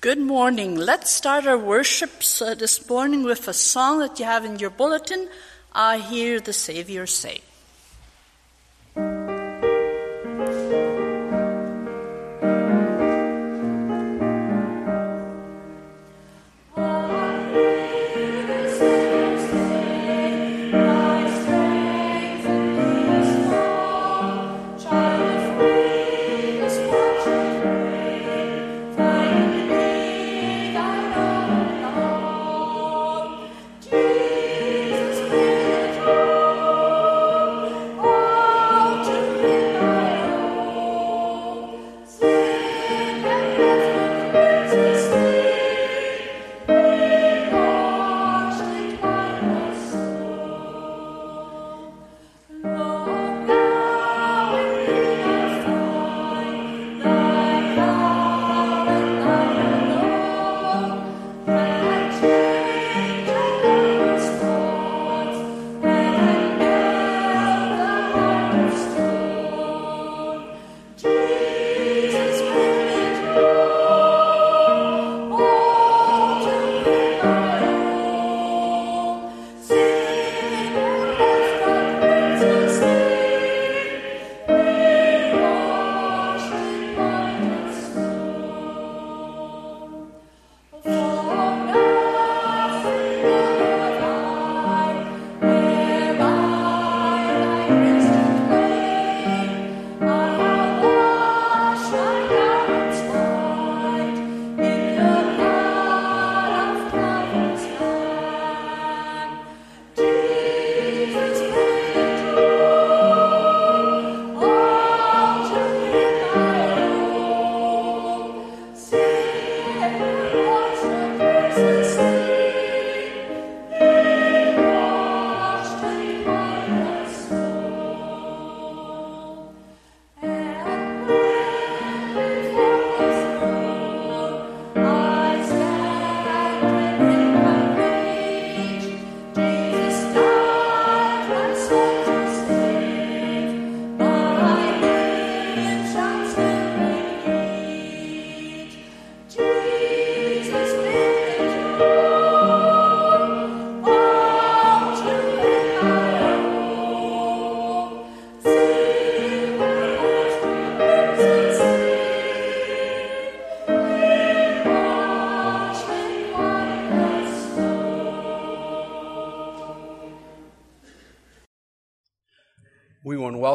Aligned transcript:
Good 0.00 0.20
morning. 0.20 0.76
Let's 0.76 1.10
start 1.10 1.44
our 1.44 1.58
worships 1.58 2.40
uh, 2.40 2.54
this 2.54 2.88
morning 2.88 3.24
with 3.24 3.48
a 3.48 3.52
song 3.52 3.98
that 3.98 4.20
you 4.20 4.26
have 4.26 4.44
in 4.44 4.60
your 4.60 4.70
bulletin. 4.70 5.28
I 5.72 5.98
hear 5.98 6.38
the 6.38 6.52
Savior 6.52 7.04
say. 7.04 7.40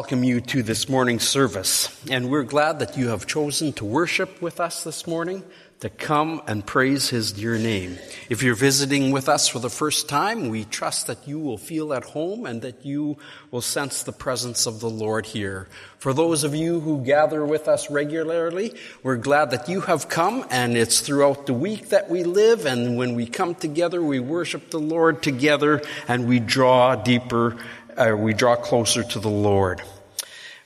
Welcome 0.04 0.22
you 0.22 0.38
to 0.38 0.62
this 0.62 0.86
morning's 0.86 1.26
service. 1.26 1.88
And 2.10 2.28
we're 2.28 2.42
glad 2.42 2.80
that 2.80 2.98
you 2.98 3.08
have 3.08 3.26
chosen 3.26 3.72
to 3.74 3.86
worship 3.86 4.42
with 4.42 4.60
us 4.60 4.84
this 4.84 5.06
morning, 5.06 5.42
to 5.80 5.88
come 5.88 6.42
and 6.46 6.64
praise 6.66 7.08
His 7.08 7.32
dear 7.32 7.56
name. 7.56 7.96
If 8.28 8.42
you're 8.42 8.54
visiting 8.54 9.12
with 9.12 9.30
us 9.30 9.48
for 9.48 9.60
the 9.60 9.70
first 9.70 10.06
time, 10.06 10.50
we 10.50 10.66
trust 10.66 11.06
that 11.06 11.26
you 11.26 11.38
will 11.38 11.56
feel 11.56 11.94
at 11.94 12.04
home 12.04 12.44
and 12.44 12.60
that 12.60 12.84
you 12.84 13.16
will 13.50 13.62
sense 13.62 14.02
the 14.02 14.12
presence 14.12 14.66
of 14.66 14.80
the 14.80 14.90
Lord 14.90 15.24
here. 15.24 15.68
For 15.96 16.12
those 16.12 16.44
of 16.44 16.54
you 16.54 16.80
who 16.80 17.02
gather 17.02 17.42
with 17.42 17.66
us 17.66 17.90
regularly, 17.90 18.74
we're 19.02 19.16
glad 19.16 19.52
that 19.52 19.70
you 19.70 19.80
have 19.80 20.10
come 20.10 20.44
and 20.50 20.76
it's 20.76 21.00
throughout 21.00 21.46
the 21.46 21.54
week 21.54 21.88
that 21.88 22.10
we 22.10 22.24
live. 22.24 22.66
And 22.66 22.98
when 22.98 23.14
we 23.14 23.24
come 23.24 23.54
together, 23.54 24.02
we 24.02 24.20
worship 24.20 24.68
the 24.68 24.78
Lord 24.78 25.22
together 25.22 25.80
and 26.08 26.28
we 26.28 26.40
draw 26.40 26.94
deeper 26.94 27.56
uh, 27.96 28.14
we 28.16 28.34
draw 28.34 28.56
closer 28.56 29.02
to 29.02 29.20
the 29.20 29.30
Lord. 29.30 29.82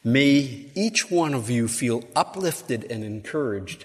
May 0.05 0.67
each 0.77 1.11
one 1.11 1.35
of 1.35 1.51
you 1.51 1.67
feel 1.67 2.05
uplifted 2.15 2.85
and 2.85 3.03
encouraged 3.03 3.85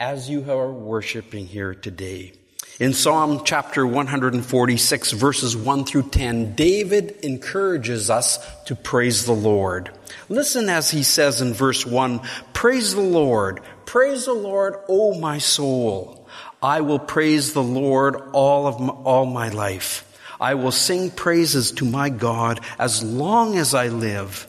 as 0.00 0.28
you 0.28 0.50
are 0.50 0.72
worshiping 0.72 1.46
here 1.46 1.72
today. 1.72 2.32
In 2.80 2.94
Psalm 2.94 3.42
chapter 3.44 3.86
146, 3.86 5.12
verses 5.12 5.56
1 5.56 5.84
through 5.84 6.08
10, 6.08 6.56
David 6.56 7.12
encourages 7.22 8.10
us 8.10 8.38
to 8.64 8.74
praise 8.74 9.24
the 9.24 9.34
Lord. 9.34 9.90
Listen 10.28 10.68
as 10.68 10.90
he 10.90 11.04
says 11.04 11.40
in 11.40 11.52
verse 11.52 11.86
1 11.86 12.20
Praise 12.52 12.94
the 12.94 13.00
Lord, 13.00 13.60
praise 13.86 14.24
the 14.24 14.32
Lord, 14.32 14.74
O 14.88 15.16
my 15.20 15.38
soul. 15.38 16.26
I 16.60 16.80
will 16.80 16.98
praise 16.98 17.52
the 17.52 17.62
Lord 17.62 18.16
all 18.32 18.66
of 18.66 18.80
my, 18.80 18.92
all 18.92 19.26
my 19.26 19.50
life. 19.50 20.08
I 20.40 20.54
will 20.54 20.72
sing 20.72 21.12
praises 21.12 21.70
to 21.72 21.84
my 21.84 22.08
God 22.08 22.58
as 22.80 23.04
long 23.04 23.56
as 23.56 23.74
I 23.74 23.88
live. 23.88 24.48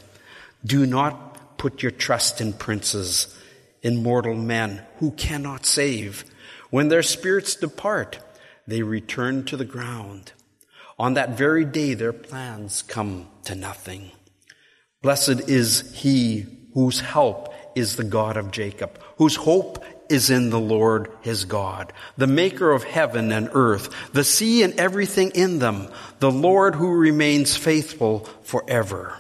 Do 0.65 0.85
not 0.85 1.57
put 1.57 1.81
your 1.81 1.91
trust 1.91 2.41
in 2.41 2.53
princes, 2.53 3.35
in 3.81 4.01
mortal 4.01 4.35
men 4.35 4.81
who 4.97 5.11
cannot 5.11 5.65
save. 5.65 6.23
When 6.69 6.87
their 6.87 7.03
spirits 7.03 7.55
depart, 7.55 8.19
they 8.65 8.81
return 8.81 9.45
to 9.45 9.57
the 9.57 9.65
ground. 9.65 10.31
On 10.97 11.15
that 11.15 11.37
very 11.37 11.65
day, 11.65 11.93
their 11.93 12.13
plans 12.13 12.81
come 12.81 13.27
to 13.45 13.55
nothing. 13.55 14.11
Blessed 15.01 15.49
is 15.49 15.91
he 15.93 16.45
whose 16.73 17.01
help 17.01 17.53
is 17.75 17.95
the 17.95 18.03
God 18.03 18.37
of 18.37 18.51
Jacob, 18.51 18.99
whose 19.17 19.35
hope 19.35 19.83
is 20.09 20.29
in 20.29 20.49
the 20.49 20.59
Lord 20.59 21.11
his 21.21 21.45
God, 21.45 21.91
the 22.17 22.27
maker 22.27 22.71
of 22.71 22.83
heaven 22.83 23.31
and 23.31 23.49
earth, 23.53 23.89
the 24.13 24.23
sea 24.23 24.63
and 24.63 24.79
everything 24.79 25.31
in 25.31 25.59
them, 25.59 25.89
the 26.19 26.31
Lord 26.31 26.75
who 26.75 26.93
remains 26.93 27.57
faithful 27.57 28.19
forever. 28.43 29.17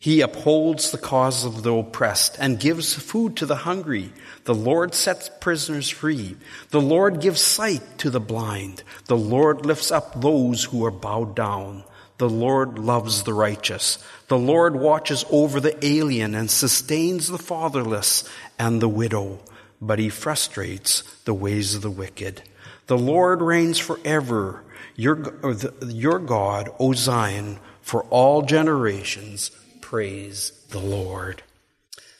He 0.00 0.20
upholds 0.20 0.92
the 0.92 0.98
cause 0.98 1.44
of 1.44 1.64
the 1.64 1.74
oppressed 1.74 2.36
and 2.38 2.60
gives 2.60 2.94
food 2.94 3.36
to 3.36 3.46
the 3.46 3.56
hungry. 3.56 4.12
The 4.44 4.54
Lord 4.54 4.94
sets 4.94 5.28
prisoners 5.40 5.88
free. 5.88 6.36
The 6.70 6.80
Lord 6.80 7.20
gives 7.20 7.40
sight 7.40 7.98
to 7.98 8.10
the 8.10 8.20
blind. 8.20 8.84
The 9.06 9.16
Lord 9.16 9.66
lifts 9.66 9.90
up 9.90 10.20
those 10.20 10.64
who 10.64 10.84
are 10.84 10.92
bowed 10.92 11.34
down. 11.34 11.82
The 12.18 12.28
Lord 12.28 12.78
loves 12.78 13.24
the 13.24 13.34
righteous. 13.34 13.98
The 14.28 14.38
Lord 14.38 14.76
watches 14.76 15.24
over 15.30 15.58
the 15.58 15.84
alien 15.84 16.36
and 16.36 16.48
sustains 16.48 17.26
the 17.26 17.38
fatherless 17.38 18.28
and 18.56 18.80
the 18.80 18.88
widow, 18.88 19.40
but 19.80 19.98
he 19.98 20.10
frustrates 20.10 21.02
the 21.24 21.34
ways 21.34 21.74
of 21.74 21.82
the 21.82 21.90
wicked. 21.90 22.42
The 22.86 22.98
Lord 22.98 23.42
reigns 23.42 23.78
forever. 23.78 24.62
Your, 24.94 25.34
your 25.86 26.20
God, 26.20 26.70
O 26.78 26.92
Zion, 26.92 27.58
for 27.82 28.04
all 28.04 28.42
generations. 28.42 29.50
Praise 29.88 30.52
the 30.68 30.80
Lord. 30.80 31.42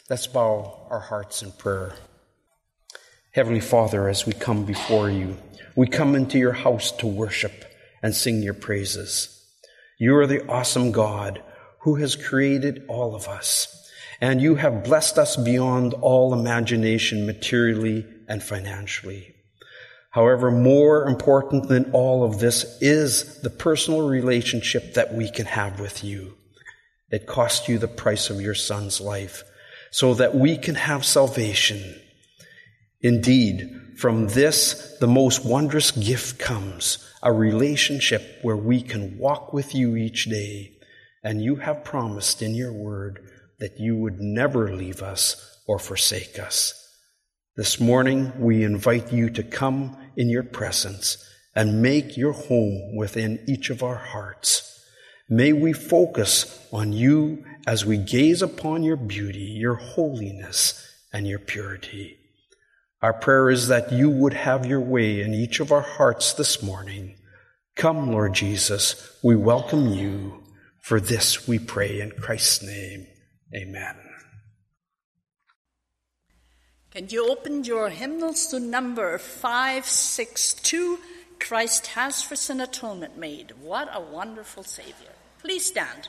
Let's 0.09 0.27
bow 0.27 0.87
our 0.89 1.01
hearts 1.01 1.43
in 1.43 1.53
prayer. 1.53 1.93
Heavenly 3.33 3.61
Father, 3.61 4.09
as 4.09 4.25
we 4.25 4.33
come 4.33 4.65
before 4.65 5.11
you, 5.11 5.37
we 5.77 5.87
come 5.87 6.15
into 6.15 6.39
your 6.39 6.55
house 6.55 6.91
to 6.93 7.07
worship 7.07 7.67
and 8.03 8.15
sing 8.15 8.43
your 8.43 8.55
praises. 8.55 9.45
You 9.99 10.17
are 10.17 10.27
the 10.27 10.49
awesome 10.49 10.93
God 10.93 11.43
who 11.81 11.97
has 11.97 12.17
created 12.17 12.87
all 12.89 13.15
of 13.15 13.29
us, 13.29 13.91
and 14.19 14.41
you 14.41 14.55
have 14.55 14.83
blessed 14.83 15.19
us 15.19 15.37
beyond 15.37 15.93
all 15.93 16.33
imagination 16.33 17.27
materially 17.27 18.07
and 18.31 18.43
financially. 18.43 19.35
However, 20.09 20.51
more 20.51 21.07
important 21.07 21.69
than 21.69 21.93
all 21.93 22.25
of 22.25 22.39
this 22.39 22.81
is 22.81 23.43
the 23.43 23.51
personal 23.51 24.09
relationship 24.09 24.95
that 24.95 25.13
we 25.13 25.31
can 25.31 25.45
have 25.45 25.81
with 25.81 26.03
you. 26.03 26.38
It 27.11 27.27
cost 27.27 27.69
you 27.69 27.79
the 27.79 27.89
price 27.89 28.31
of 28.31 28.41
your 28.41 28.55
son's 28.55 29.01
life 29.01 29.45
so 29.91 30.15
that 30.15 30.35
we 30.35 30.57
can 30.57 30.75
have 30.75 31.05
salvation. 31.05 31.95
Indeed, 33.01 33.97
from 33.97 34.29
this, 34.29 34.97
the 35.01 35.07
most 35.07 35.45
wondrous 35.45 35.91
gift 35.91 36.39
comes 36.39 37.05
a 37.23 37.33
relationship 37.33 38.39
where 38.43 38.57
we 38.57 38.83
can 38.83 39.19
walk 39.19 39.53
with 39.53 39.75
you 39.75 39.97
each 39.97 40.27
day. 40.27 40.73
And 41.25 41.43
you 41.43 41.57
have 41.57 41.85
promised 41.85 42.43
in 42.43 42.55
your 42.55 42.73
word 42.73 43.29
that 43.59 43.81
you 43.81 43.97
would 43.97 44.21
never 44.21 44.75
leave 44.75 45.03
us 45.03 45.61
or 45.67 45.79
forsake 45.79 46.39
us. 46.39 46.75
This 47.57 47.81
morning, 47.81 48.33
we 48.39 48.63
invite 48.63 49.13
you 49.13 49.31
to 49.31 49.43
come 49.43 49.97
in 50.17 50.31
your 50.31 50.45
presence 50.45 51.19
and 51.57 51.83
make 51.83 52.17
your 52.17 52.33
home 52.33 52.95
within 52.97 53.45
each 53.49 53.71
of 53.71 53.83
our 53.83 53.97
hearts. 53.97 54.78
May 55.29 55.53
we 55.53 55.75
focus 55.75 56.67
on 56.73 56.93
you 56.93 57.45
as 57.67 57.85
we 57.85 57.99
gaze 57.99 58.41
upon 58.41 58.83
your 58.83 58.97
beauty, 58.97 59.41
your 59.41 59.75
holiness, 59.75 60.83
and 61.13 61.29
your 61.29 61.39
purity. 61.39 62.17
Our 63.03 63.13
prayer 63.13 63.51
is 63.51 63.69
that 63.69 63.93
you 63.93 64.09
would 64.09 64.33
have 64.33 64.65
your 64.65 64.81
way 64.81 65.21
in 65.21 65.35
each 65.35 65.61
of 65.61 65.71
our 65.71 65.83
hearts 65.83 66.33
this 66.33 66.63
morning. 66.63 67.17
Come, 67.77 68.11
Lord 68.11 68.33
Jesus, 68.35 69.19
we 69.23 69.37
welcome 69.37 69.93
you. 69.93 70.43
For 70.81 70.99
this 70.99 71.47
we 71.47 71.59
pray 71.59 72.01
in 72.01 72.13
Christ's 72.13 72.63
name. 72.63 73.07
Amen. 73.55 73.97
Can 76.91 77.09
you 77.11 77.31
open 77.31 77.65
your 77.65 77.91
hymnals 77.91 78.47
to 78.47 78.59
number 78.59 79.19
562? 79.19 80.99
Christ 81.39 81.89
has 81.89 82.23
for 82.23 82.35
sin 82.35 82.63
atonement 82.63 83.19
made. 83.19 83.53
What 83.61 83.91
a 83.93 84.01
wonderful 84.01 84.63
Savior. 84.63 85.18
Please 85.43 85.67
stand. 85.67 86.09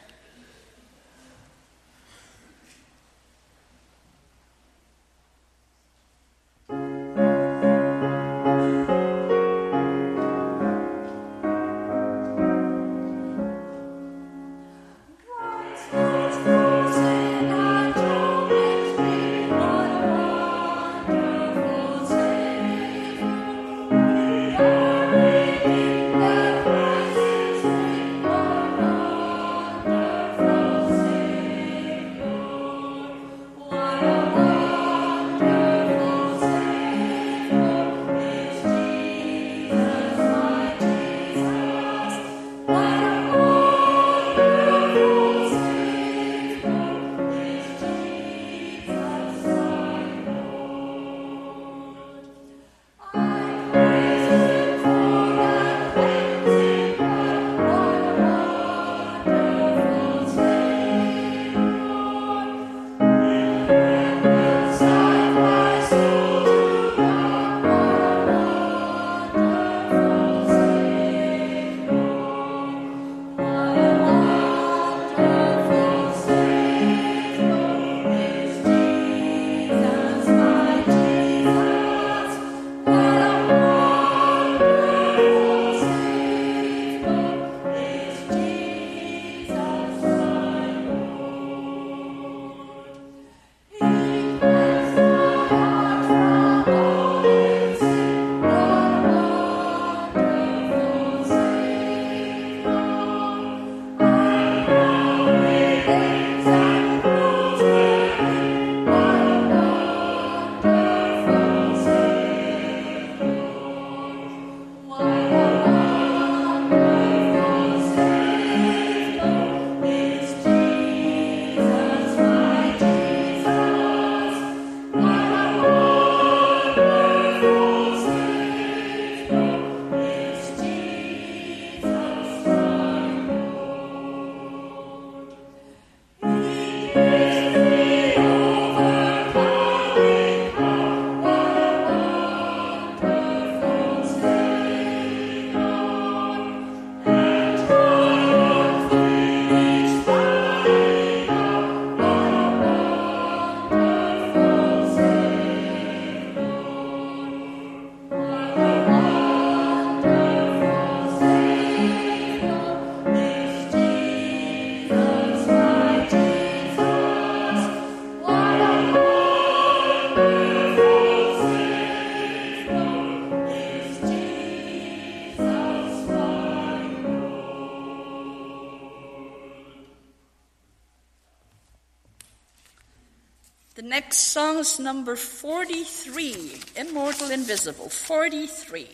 Is 184.59 184.77
number 184.77 185.15
43, 185.15 186.59
Immortal 186.75 187.31
Invisible. 187.31 187.87
43. 187.87 188.89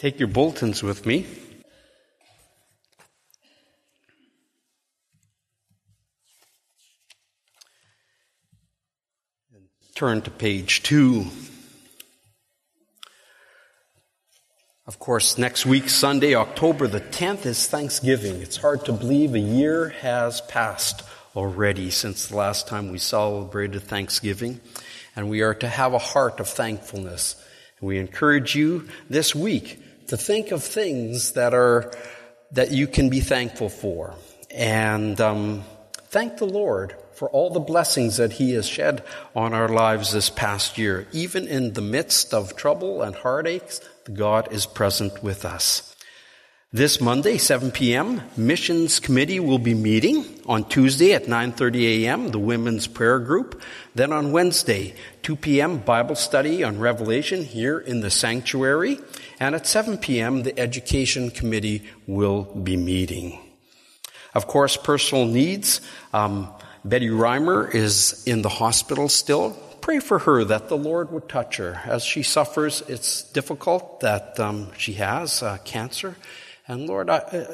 Take 0.00 0.18
your 0.18 0.28
bulletins 0.28 0.82
with 0.82 1.04
me. 1.04 1.26
Turn 9.94 10.22
to 10.22 10.30
page 10.30 10.82
two. 10.82 11.26
Of 14.86 14.98
course, 14.98 15.36
next 15.36 15.66
week, 15.66 15.90
Sunday, 15.90 16.34
October 16.34 16.86
the 16.86 17.02
10th, 17.02 17.44
is 17.44 17.66
Thanksgiving. 17.66 18.40
It's 18.40 18.56
hard 18.56 18.86
to 18.86 18.94
believe 18.94 19.34
a 19.34 19.38
year 19.38 19.90
has 19.90 20.40
passed 20.40 21.02
already 21.36 21.90
since 21.90 22.28
the 22.28 22.36
last 22.36 22.66
time 22.66 22.90
we 22.90 22.96
celebrated 22.96 23.82
Thanksgiving. 23.82 24.62
And 25.14 25.28
we 25.28 25.42
are 25.42 25.52
to 25.56 25.68
have 25.68 25.92
a 25.92 25.98
heart 25.98 26.40
of 26.40 26.48
thankfulness. 26.48 27.36
We 27.82 27.98
encourage 27.98 28.56
you 28.56 28.88
this 29.10 29.34
week 29.34 29.78
to 30.10 30.16
think 30.16 30.50
of 30.50 30.62
things 30.62 31.32
that 31.32 31.54
are, 31.54 31.92
that 32.52 32.72
you 32.72 32.86
can 32.86 33.08
be 33.08 33.20
thankful 33.20 33.68
for. 33.68 34.14
And 34.50 35.20
um, 35.20 35.64
thank 36.08 36.38
the 36.38 36.46
Lord 36.46 36.96
for 37.12 37.30
all 37.30 37.50
the 37.50 37.60
blessings 37.60 38.16
that 38.16 38.32
He 38.32 38.52
has 38.54 38.66
shed 38.66 39.04
on 39.36 39.54
our 39.54 39.68
lives 39.68 40.12
this 40.12 40.28
past 40.28 40.78
year. 40.78 41.06
Even 41.12 41.46
in 41.46 41.74
the 41.74 41.80
midst 41.80 42.34
of 42.34 42.56
trouble 42.56 43.02
and 43.02 43.14
heartaches, 43.14 43.80
God 44.12 44.52
is 44.52 44.66
present 44.66 45.22
with 45.22 45.44
us. 45.44 45.89
This 46.72 47.00
Monday, 47.00 47.36
7 47.36 47.72
p.m., 47.72 48.22
Missions 48.36 49.00
Committee 49.00 49.40
will 49.40 49.58
be 49.58 49.74
meeting. 49.74 50.24
On 50.46 50.62
Tuesday 50.62 51.14
at 51.14 51.24
9.30 51.24 52.04
a.m., 52.04 52.28
the 52.28 52.38
Women's 52.38 52.86
Prayer 52.86 53.18
Group. 53.18 53.60
Then 53.96 54.12
on 54.12 54.30
Wednesday, 54.30 54.94
2 55.22 55.34
p.m., 55.34 55.78
Bible 55.78 56.14
study 56.14 56.62
on 56.62 56.78
Revelation 56.78 57.42
here 57.42 57.80
in 57.80 58.02
the 58.02 58.10
sanctuary. 58.10 59.00
And 59.40 59.56
at 59.56 59.66
7 59.66 59.98
p.m., 59.98 60.44
the 60.44 60.56
Education 60.56 61.32
Committee 61.32 61.82
will 62.06 62.44
be 62.44 62.76
meeting. 62.76 63.40
Of 64.32 64.46
course, 64.46 64.76
personal 64.76 65.26
needs. 65.26 65.80
Um, 66.12 66.52
Betty 66.84 67.08
Reimer 67.08 67.74
is 67.74 68.22
in 68.28 68.42
the 68.42 68.48
hospital 68.48 69.08
still. 69.08 69.58
Pray 69.80 69.98
for 69.98 70.20
her 70.20 70.44
that 70.44 70.68
the 70.68 70.76
Lord 70.76 71.10
would 71.10 71.28
touch 71.28 71.56
her 71.56 71.80
as 71.84 72.04
she 72.04 72.22
suffers. 72.22 72.84
It's 72.86 73.24
difficult 73.24 73.98
that 74.02 74.38
um, 74.38 74.70
she 74.78 74.92
has 74.92 75.42
uh, 75.42 75.58
cancer. 75.64 76.14
And 76.70 76.86
Lord, 76.86 77.10
I, 77.10 77.16
uh, 77.16 77.46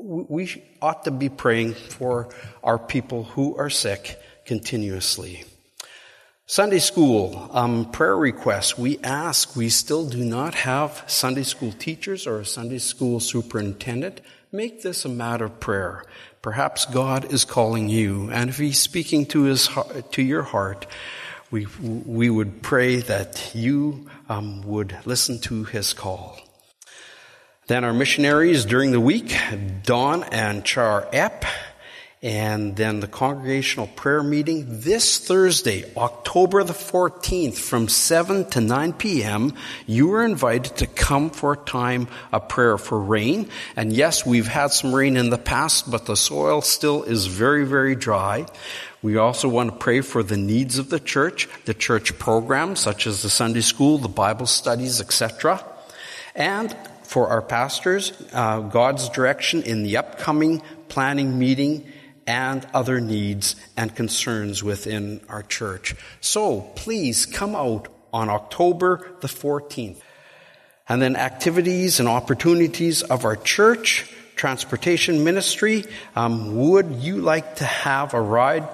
we 0.00 0.62
ought 0.80 1.02
to 1.02 1.10
be 1.10 1.28
praying 1.28 1.74
for 1.74 2.28
our 2.62 2.78
people 2.78 3.24
who 3.24 3.56
are 3.56 3.68
sick 3.68 4.16
continuously. 4.44 5.42
Sunday 6.46 6.78
school, 6.78 7.50
um, 7.52 7.90
prayer 7.90 8.16
requests. 8.16 8.78
We 8.78 9.00
ask, 9.00 9.56
we 9.56 9.70
still 9.70 10.08
do 10.08 10.24
not 10.24 10.54
have 10.54 11.02
Sunday 11.08 11.42
school 11.42 11.72
teachers 11.72 12.28
or 12.28 12.38
a 12.38 12.44
Sunday 12.44 12.78
school 12.78 13.18
superintendent. 13.18 14.20
Make 14.52 14.82
this 14.82 15.04
a 15.04 15.08
matter 15.08 15.46
of 15.46 15.58
prayer. 15.58 16.04
Perhaps 16.40 16.86
God 16.86 17.32
is 17.32 17.44
calling 17.44 17.88
you, 17.88 18.30
and 18.30 18.50
if 18.50 18.58
He's 18.58 18.78
speaking 18.78 19.26
to 19.26 19.42
His 19.42 19.68
to 20.12 20.22
your 20.22 20.42
heart, 20.44 20.86
we 21.50 21.66
we 21.80 22.30
would 22.30 22.62
pray 22.62 22.96
that 23.00 23.50
you 23.52 24.08
um, 24.28 24.62
would 24.62 24.96
listen 25.04 25.40
to 25.40 25.64
His 25.64 25.92
call. 25.92 26.38
Then 27.70 27.84
our 27.84 27.92
missionaries 27.94 28.64
during 28.64 28.90
the 28.90 28.98
week, 28.98 29.32
Don 29.84 30.24
and 30.24 30.64
Char 30.64 31.06
Epp 31.12 31.44
and 32.20 32.74
then 32.74 32.98
the 32.98 33.06
congregational 33.06 33.86
prayer 33.86 34.24
meeting 34.24 34.80
this 34.80 35.18
Thursday, 35.18 35.84
October 35.96 36.64
the 36.64 36.72
14th 36.72 37.54
from 37.54 37.86
7 37.86 38.50
to 38.50 38.60
9 38.60 38.92
p.m. 38.94 39.52
You 39.86 40.12
are 40.14 40.24
invited 40.24 40.78
to 40.78 40.88
come 40.88 41.30
for 41.30 41.52
a 41.52 41.56
time 41.56 42.08
of 42.32 42.48
prayer 42.48 42.76
for 42.76 42.98
rain. 42.98 43.48
And 43.76 43.92
yes, 43.92 44.26
we've 44.26 44.48
had 44.48 44.72
some 44.72 44.92
rain 44.92 45.16
in 45.16 45.30
the 45.30 45.38
past, 45.38 45.88
but 45.88 46.06
the 46.06 46.16
soil 46.16 46.62
still 46.62 47.04
is 47.04 47.26
very, 47.26 47.64
very 47.64 47.94
dry. 47.94 48.46
We 49.00 49.16
also 49.16 49.48
want 49.48 49.70
to 49.70 49.76
pray 49.76 50.00
for 50.00 50.24
the 50.24 50.36
needs 50.36 50.80
of 50.80 50.90
the 50.90 50.98
church, 50.98 51.48
the 51.66 51.74
church 51.74 52.18
programs 52.18 52.80
such 52.80 53.06
as 53.06 53.22
the 53.22 53.30
Sunday 53.30 53.60
school, 53.60 53.98
the 53.98 54.08
Bible 54.08 54.46
studies, 54.46 55.00
etc. 55.00 55.64
And 56.34 56.76
for 57.10 57.26
our 57.26 57.42
pastors, 57.42 58.12
uh, 58.32 58.60
God's 58.60 59.08
direction 59.08 59.64
in 59.64 59.82
the 59.82 59.96
upcoming 59.96 60.62
planning 60.86 61.40
meeting 61.40 61.84
and 62.24 62.64
other 62.72 63.00
needs 63.00 63.56
and 63.76 63.92
concerns 63.96 64.62
within 64.62 65.20
our 65.28 65.42
church. 65.42 65.96
So 66.20 66.60
please 66.76 67.26
come 67.26 67.56
out 67.56 67.88
on 68.12 68.28
October 68.28 69.10
the 69.22 69.26
14th. 69.26 70.00
And 70.88 71.02
then 71.02 71.16
activities 71.16 71.98
and 71.98 72.08
opportunities 72.08 73.02
of 73.02 73.24
our 73.24 73.34
church, 73.34 74.08
transportation 74.36 75.24
ministry. 75.24 75.86
Um, 76.14 76.54
would 76.58 76.92
you 76.92 77.16
like 77.16 77.56
to 77.56 77.64
have 77.64 78.14
a 78.14 78.20
ride 78.20 78.68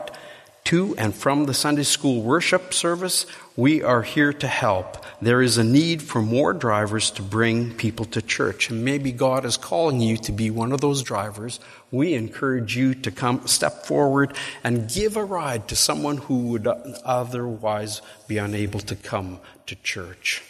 to 0.65 0.95
and 0.99 1.15
from 1.15 1.47
the 1.47 1.55
Sunday 1.55 1.85
school 1.85 2.21
worship 2.21 2.75
service? 2.75 3.25
We 3.57 3.83
are 3.83 4.03
here 4.03 4.35
to 4.35 4.47
help. 4.47 5.06
There 5.23 5.41
is 5.41 5.57
a 5.57 5.65
need 5.65 6.03
for 6.03 6.21
more 6.21 6.53
drivers 6.53 7.11
to 7.13 7.23
bring 7.23 7.75
people 7.75 8.05
to 8.07 8.21
church. 8.21 8.69
And 8.69 8.85
maybe 8.85 9.13
God 9.13 9.47
is 9.47 9.57
calling 9.57 10.01
you 10.01 10.19
to 10.19 10.33
be 10.33 10.51
one 10.51 10.73
of 10.73 10.83
those 10.83 11.03
drivers. 11.03 11.59
We 11.91 12.15
encourage 12.15 12.77
you 12.77 12.95
to 12.97 13.11
come, 13.11 13.47
step 13.47 13.87
forward 13.87 14.37
and 14.63 14.91
give 14.91 15.17
a 15.17 15.25
ride 15.25 15.69
to 15.69 15.77
someone 15.77 16.19
who 16.19 16.49
would 16.49 16.67
otherwise 16.67 18.03
be 18.29 18.37
unable 18.37 18.81
to 18.81 18.95
come 18.95 19.41
to 19.67 19.75
church. 19.77 20.43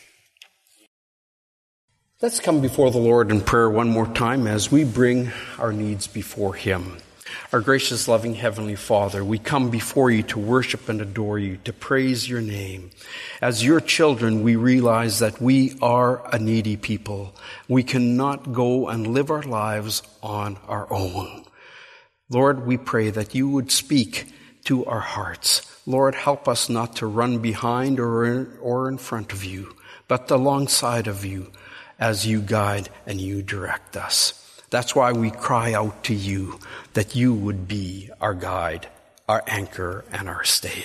Let's 2.20 2.40
come 2.40 2.60
before 2.60 2.90
the 2.90 2.98
Lord 2.98 3.30
in 3.30 3.42
prayer 3.42 3.70
one 3.70 3.90
more 3.90 4.06
time 4.06 4.46
as 4.46 4.72
we 4.72 4.84
bring 4.84 5.30
our 5.58 5.72
needs 5.72 6.06
before 6.06 6.54
Him. 6.54 6.96
Our 7.52 7.60
gracious, 7.60 8.08
loving 8.08 8.34
Heavenly 8.34 8.76
Father, 8.76 9.24
we 9.24 9.38
come 9.38 9.70
before 9.70 10.10
you 10.10 10.22
to 10.24 10.38
worship 10.38 10.88
and 10.88 11.00
adore 11.00 11.38
you, 11.38 11.58
to 11.64 11.72
praise 11.72 12.28
your 12.28 12.40
name. 12.40 12.90
As 13.40 13.64
your 13.64 13.80
children, 13.80 14.42
we 14.42 14.56
realize 14.56 15.18
that 15.18 15.40
we 15.40 15.76
are 15.80 16.26
a 16.34 16.38
needy 16.38 16.76
people. 16.76 17.34
We 17.68 17.82
cannot 17.82 18.52
go 18.52 18.88
and 18.88 19.06
live 19.06 19.30
our 19.30 19.42
lives 19.42 20.02
on 20.22 20.58
our 20.68 20.92
own. 20.92 21.44
Lord, 22.28 22.66
we 22.66 22.76
pray 22.76 23.10
that 23.10 23.34
you 23.34 23.48
would 23.48 23.70
speak 23.70 24.32
to 24.64 24.84
our 24.86 25.00
hearts. 25.00 25.62
Lord, 25.86 26.14
help 26.16 26.48
us 26.48 26.68
not 26.68 26.96
to 26.96 27.06
run 27.06 27.38
behind 27.38 28.00
or 28.00 28.24
in, 28.24 28.58
or 28.60 28.88
in 28.88 28.98
front 28.98 29.32
of 29.32 29.44
you, 29.44 29.76
but 30.08 30.30
alongside 30.30 31.06
of 31.06 31.24
you 31.24 31.52
as 31.98 32.26
you 32.26 32.40
guide 32.40 32.88
and 33.06 33.20
you 33.20 33.42
direct 33.42 33.96
us. 33.96 34.45
That's 34.70 34.94
why 34.94 35.12
we 35.12 35.30
cry 35.30 35.74
out 35.74 36.04
to 36.04 36.14
you 36.14 36.58
that 36.94 37.14
you 37.14 37.32
would 37.32 37.68
be 37.68 38.10
our 38.20 38.34
guide, 38.34 38.88
our 39.28 39.42
anchor, 39.46 40.04
and 40.12 40.28
our 40.28 40.44
stay. 40.44 40.84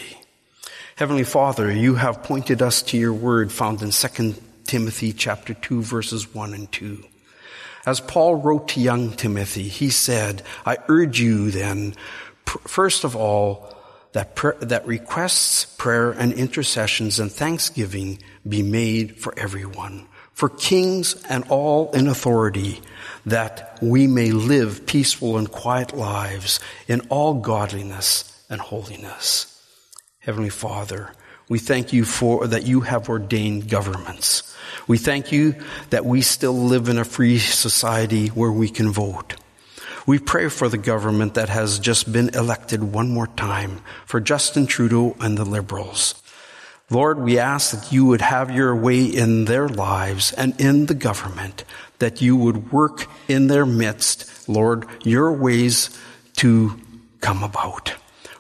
Heavenly 0.96 1.24
Father, 1.24 1.72
you 1.72 1.96
have 1.96 2.24
pointed 2.24 2.62
us 2.62 2.84
to 2.84 2.98
your 2.98 3.14
word 3.14 3.52
found 3.52 3.82
in 3.82 3.90
2 3.90 4.36
Timothy 4.66 5.14
chapter 5.14 5.54
2 5.56 5.82
verses 5.82 6.34
1 6.34 6.54
and 6.54 6.72
2. 6.72 7.04
As 7.86 8.00
Paul 8.00 8.36
wrote 8.36 8.68
to 8.70 8.80
young 8.80 9.12
Timothy, 9.14 9.64
he 9.64 9.90
said, 9.90 10.44
I 10.64 10.78
urge 10.88 11.20
you 11.20 11.50
then, 11.50 11.96
first 12.46 13.04
of 13.04 13.16
all, 13.16 13.76
that, 14.12 14.36
pr- 14.36 14.52
that 14.60 14.86
requests, 14.86 15.66
prayer, 15.66 16.12
and 16.12 16.34
intercessions 16.34 17.20
and 17.20 17.32
thanksgiving 17.32 18.20
be 18.48 18.62
made 18.62 19.18
for 19.18 19.34
everyone 19.40 20.08
for 20.42 20.50
kings 20.50 21.24
and 21.30 21.44
all 21.50 21.92
in 21.92 22.08
authority, 22.08 22.82
that 23.26 23.78
we 23.82 24.08
may 24.08 24.32
live 24.32 24.86
peaceful 24.86 25.38
and 25.38 25.52
quiet 25.52 25.96
lives 25.96 26.60
in 26.88 27.02
all 27.10 27.36
godliness 27.36 28.44
and 28.50 28.60
holiness. 28.60 29.48
Heavenly 30.20 30.50
Father, 30.50 31.12
we 31.50 31.60
thank 31.60 31.94
you 31.94 32.06
for 32.06 32.48
that 32.48 32.66
you 32.66 32.82
have 32.82 33.10
ordained 33.10 33.70
governments. 33.70 34.56
We 34.88 34.98
thank 34.98 35.32
you 35.32 35.56
that 35.90 36.06
we 36.06 36.22
still 36.22 36.58
live 36.58 36.90
in 36.90 36.98
a 36.98 37.06
free 37.06 37.40
society 37.40 38.28
where 38.28 38.52
we 38.52 38.70
can 38.70 38.92
vote. 38.92 39.36
We 40.08 40.18
pray 40.18 40.50
for 40.50 40.68
the 40.70 40.78
government 40.78 41.36
that 41.36 41.50
has 41.50 41.78
just 41.78 42.12
been 42.12 42.30
elected 42.30 42.84
one 42.84 43.10
more 43.10 43.28
time, 43.28 43.82
for 44.06 44.20
Justin 44.20 44.66
Trudeau 44.66 45.16
and 45.20 45.38
the 45.38 45.46
Liberals. 45.46 46.16
Lord, 46.90 47.20
we 47.20 47.40
ask 47.40 47.72
that 47.72 47.92
you 47.92 48.06
would 48.06 48.22
have 48.22 48.52
your 48.52 48.76
way 48.76 49.06
in 49.06 49.46
their 49.46 49.70
lives 49.70 50.34
and 50.34 50.60
in 50.60 50.88
the 50.88 50.94
government, 50.94 51.64
that 52.02 52.22
you 52.22 52.36
would 52.36 52.72
work 52.72 53.08
in 53.28 53.48
their 53.48 53.66
midst, 53.66 54.50
Lord, 54.50 54.86
your 55.04 55.32
ways 55.32 55.90
to 56.38 56.80
come 57.22 57.44
about. 57.44 57.94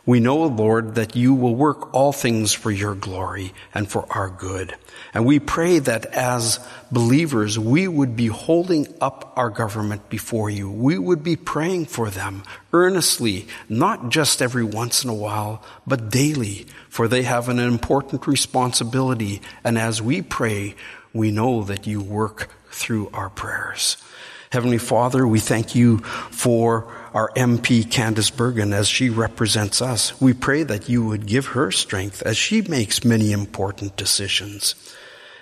We 0.04 0.20
know, 0.20 0.46
Lord, 0.48 0.96
that 0.96 1.16
you 1.16 1.36
will 1.36 1.56
work 1.56 1.94
all 1.94 2.12
things 2.12 2.54
for 2.54 2.72
your 2.72 2.96
glory 2.96 3.54
and 3.74 3.90
for 3.90 4.08
our 4.10 4.30
good. 4.30 4.76
And 5.14 5.26
we 5.26 5.40
pray 5.40 5.78
that 5.78 6.08
as 6.08 6.60
believers, 6.92 7.60
we 7.60 7.88
would 7.88 8.16
be 8.16 8.26
holding 8.28 8.88
up 9.00 9.34
our 9.36 9.52
government 9.52 10.10
before 10.10 10.50
you. 10.50 10.72
We 10.72 10.98
would 10.98 11.22
be 11.22 11.36
praying 11.36 11.86
for 11.86 12.10
them 12.10 12.44
earnestly, 12.74 13.48
not 13.70 14.10
just 14.10 14.42
every 14.42 14.64
once 14.64 15.04
in 15.04 15.10
a 15.12 15.14
while, 15.14 15.64
but 15.86 16.10
daily, 16.10 16.66
for 16.90 17.08
they 17.08 17.22
have 17.24 17.48
an 17.48 17.60
important 17.60 18.26
responsibility. 18.26 19.42
And 19.64 19.78
as 19.78 20.02
we 20.02 20.24
pray, 20.24 20.76
we 21.14 21.30
know 21.30 21.64
that 21.66 21.86
you 21.86 22.02
work 22.02 22.50
through 22.72 23.10
our 23.14 23.30
prayers. 23.30 23.98
Heavenly 24.52 24.80
Father, 24.80 25.26
we 25.26 25.40
thank 25.40 25.76
you 25.76 26.00
for 26.00 26.94
our 27.14 27.30
MP 27.38 27.86
Candice 27.86 28.36
Bergen 28.36 28.74
as 28.74 28.88
she 28.88 29.10
represents 29.10 29.82
us. 29.82 30.20
We 30.20 30.34
pray 30.34 30.64
that 30.64 30.90
you 30.90 31.06
would 31.06 31.26
give 31.26 31.48
her 31.48 31.72
strength 31.72 32.22
as 32.24 32.36
she 32.36 32.62
makes 32.62 33.06
many 33.06 33.32
important 33.32 33.96
decisions. 33.96 34.76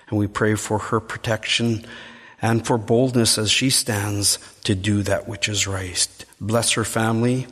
And 0.09 0.19
we 0.19 0.27
pray 0.27 0.53
for 0.53 0.77
her 0.77 0.99
protection 0.99 1.85
and 2.41 2.65
for 2.65 2.77
boldness 2.77 3.37
as 3.37 3.49
she 3.49 3.71
stands 3.71 4.37
to 4.65 4.75
do 4.75 5.01
that 5.03 5.27
which 5.27 5.49
is 5.49 5.67
right. 5.67 6.07
Bless 6.39 6.73
her 6.73 6.85
family. 6.85 7.47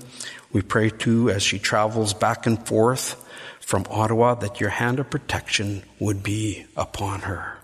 We 0.52 0.62
pray 0.62 0.92
too 0.92 1.30
as 1.32 1.44
she 1.44 1.60
travels 1.60 2.14
back 2.14 2.46
and 2.46 2.66
forth 2.68 3.24
from 3.60 3.86
Ottawa 3.90 4.36
that 4.36 4.62
your 4.62 4.70
hand 4.70 5.00
of 5.00 5.10
protection 5.10 5.84
would 6.00 6.24
be 6.24 6.66
upon 6.76 7.22
her. 7.22 7.57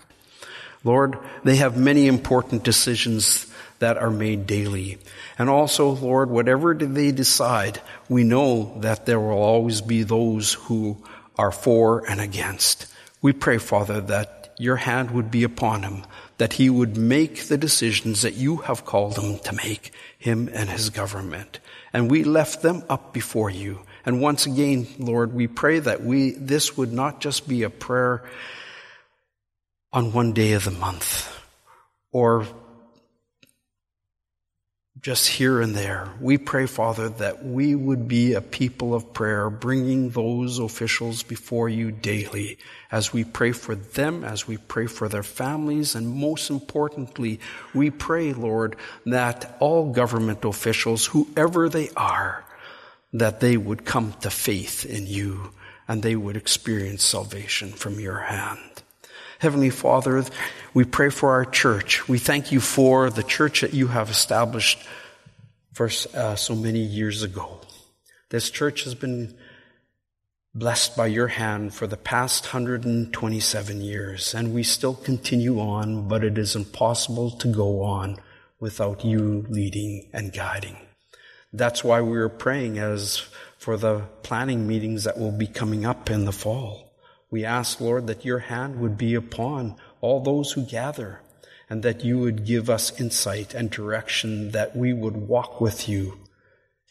Lord, 0.84 1.18
they 1.42 1.56
have 1.56 1.76
many 1.76 2.06
important 2.06 2.62
decisions 2.62 3.46
that 3.78 3.96
are 3.96 4.10
made 4.10 4.46
daily. 4.46 4.98
And 5.38 5.48
also, 5.48 5.90
Lord, 5.90 6.30
whatever 6.30 6.74
they 6.74 7.10
decide, 7.10 7.80
we 8.08 8.22
know 8.22 8.78
that 8.80 9.06
there 9.06 9.18
will 9.18 9.42
always 9.42 9.80
be 9.80 10.02
those 10.02 10.52
who 10.54 11.02
are 11.36 11.50
for 11.50 12.08
and 12.08 12.20
against. 12.20 12.86
We 13.20 13.32
pray, 13.32 13.58
Father, 13.58 14.00
that 14.02 14.54
your 14.58 14.76
hand 14.76 15.10
would 15.10 15.30
be 15.30 15.42
upon 15.42 15.82
him, 15.82 16.04
that 16.38 16.54
he 16.54 16.70
would 16.70 16.96
make 16.96 17.44
the 17.44 17.58
decisions 17.58 18.22
that 18.22 18.34
you 18.34 18.58
have 18.58 18.84
called 18.84 19.18
him 19.18 19.38
to 19.40 19.52
make, 19.54 19.92
him 20.18 20.48
and 20.52 20.70
his 20.70 20.90
government. 20.90 21.58
And 21.92 22.10
we 22.10 22.22
left 22.22 22.62
them 22.62 22.84
up 22.88 23.12
before 23.12 23.50
you. 23.50 23.80
And 24.06 24.20
once 24.20 24.46
again, 24.46 24.86
Lord, 24.98 25.32
we 25.32 25.46
pray 25.46 25.78
that 25.80 26.04
we, 26.04 26.32
this 26.32 26.76
would 26.76 26.92
not 26.92 27.20
just 27.20 27.48
be 27.48 27.62
a 27.62 27.70
prayer 27.70 28.22
on 29.94 30.12
one 30.12 30.32
day 30.32 30.54
of 30.54 30.64
the 30.64 30.72
month 30.72 31.30
or 32.10 32.44
just 35.00 35.28
here 35.28 35.60
and 35.60 35.74
there. 35.74 36.08
We 36.20 36.36
pray, 36.36 36.66
Father, 36.66 37.10
that 37.10 37.44
we 37.44 37.76
would 37.76 38.08
be 38.08 38.32
a 38.32 38.40
people 38.40 38.92
of 38.92 39.12
prayer, 39.12 39.50
bringing 39.50 40.10
those 40.10 40.58
officials 40.58 41.22
before 41.22 41.68
you 41.68 41.92
daily 41.92 42.58
as 42.90 43.12
we 43.12 43.22
pray 43.22 43.52
for 43.52 43.76
them, 43.76 44.24
as 44.24 44.48
we 44.48 44.56
pray 44.56 44.86
for 44.86 45.08
their 45.08 45.22
families, 45.22 45.94
and 45.94 46.08
most 46.08 46.50
importantly, 46.50 47.38
we 47.72 47.90
pray, 47.90 48.32
Lord, 48.32 48.74
that 49.06 49.56
all 49.60 49.92
government 49.92 50.44
officials, 50.44 51.06
whoever 51.06 51.68
they 51.68 51.90
are, 51.96 52.44
that 53.12 53.38
they 53.38 53.56
would 53.56 53.84
come 53.84 54.14
to 54.22 54.30
faith 54.30 54.84
in 54.84 55.06
you 55.06 55.52
and 55.86 56.02
they 56.02 56.16
would 56.16 56.36
experience 56.36 57.04
salvation 57.04 57.70
from 57.70 58.00
your 58.00 58.18
hand. 58.18 58.73
Heavenly 59.38 59.70
Father, 59.70 60.24
we 60.72 60.84
pray 60.84 61.10
for 61.10 61.30
our 61.32 61.44
church. 61.44 62.08
We 62.08 62.18
thank 62.18 62.52
you 62.52 62.60
for 62.60 63.10
the 63.10 63.22
church 63.22 63.62
that 63.62 63.74
you 63.74 63.88
have 63.88 64.10
established 64.10 64.78
for 65.72 65.90
uh, 66.14 66.36
so 66.36 66.54
many 66.54 66.78
years 66.78 67.22
ago. 67.22 67.60
This 68.30 68.50
church 68.50 68.84
has 68.84 68.94
been 68.94 69.36
blessed 70.54 70.96
by 70.96 71.06
your 71.06 71.26
hand 71.28 71.74
for 71.74 71.86
the 71.86 71.96
past 71.96 72.44
127 72.44 73.80
years, 73.80 74.34
and 74.34 74.54
we 74.54 74.62
still 74.62 74.94
continue 74.94 75.58
on, 75.58 76.06
but 76.06 76.22
it 76.22 76.38
is 76.38 76.54
impossible 76.54 77.32
to 77.32 77.48
go 77.48 77.82
on 77.82 78.16
without 78.60 79.04
you 79.04 79.44
leading 79.48 80.08
and 80.12 80.32
guiding. 80.32 80.76
That's 81.52 81.82
why 81.82 82.00
we 82.00 82.18
are 82.18 82.28
praying 82.28 82.78
as 82.78 83.18
for 83.58 83.76
the 83.76 84.02
planning 84.22 84.66
meetings 84.66 85.04
that 85.04 85.18
will 85.18 85.32
be 85.32 85.46
coming 85.46 85.84
up 85.84 86.08
in 86.08 86.24
the 86.24 86.32
fall. 86.32 86.93
We 87.34 87.44
ask, 87.44 87.80
Lord, 87.80 88.06
that 88.06 88.24
your 88.24 88.38
hand 88.38 88.78
would 88.78 88.96
be 88.96 89.16
upon 89.16 89.74
all 90.00 90.20
those 90.20 90.52
who 90.52 90.64
gather 90.64 91.20
and 91.68 91.82
that 91.82 92.04
you 92.04 92.20
would 92.20 92.46
give 92.46 92.70
us 92.70 93.00
insight 93.00 93.54
and 93.54 93.68
direction, 93.68 94.52
that 94.52 94.76
we 94.76 94.92
would 94.92 95.16
walk 95.16 95.60
with 95.60 95.88
you 95.88 96.16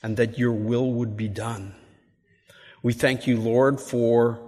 and 0.01 0.17
that 0.17 0.37
your 0.37 0.51
will 0.51 0.91
would 0.91 1.15
be 1.15 1.29
done. 1.29 1.75
We 2.81 2.91
thank 2.91 3.25
you, 3.25 3.39
Lord, 3.39 3.79
for 3.79 4.41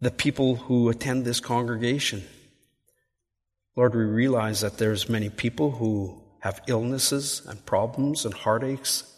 the 0.00 0.12
people 0.12 0.54
who 0.54 0.90
attend 0.90 1.24
this 1.24 1.40
congregation. 1.40 2.22
Lord, 3.74 3.96
we 3.96 4.04
realize 4.04 4.60
that 4.60 4.78
there's 4.78 5.08
many 5.08 5.28
people 5.28 5.72
who 5.72 6.22
have 6.38 6.62
illnesses 6.68 7.42
and 7.48 7.66
problems 7.66 8.24
and 8.24 8.32
heartaches 8.32 9.12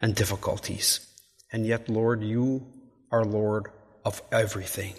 and 0.00 0.14
difficulties. 0.14 1.06
And 1.52 1.66
yet, 1.66 1.90
Lord, 1.90 2.22
you 2.22 2.66
are 3.10 3.26
Lord 3.26 3.66
of 4.04 4.22
everything. 4.30 4.94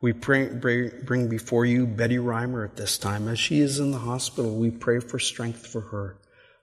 We 0.00 0.12
pray, 0.12 0.48
bring 0.48 1.28
before 1.28 1.64
you 1.64 1.86
Betty 1.86 2.18
Reimer 2.18 2.64
at 2.64 2.76
this 2.76 2.98
time. 2.98 3.26
As 3.28 3.38
she 3.38 3.60
is 3.60 3.78
in 3.78 3.90
the 3.90 3.98
hospital, 3.98 4.54
we 4.54 4.70
pray 4.70 5.00
for 5.00 5.18
strength 5.18 5.66
for 5.66 5.80
her, 5.80 6.18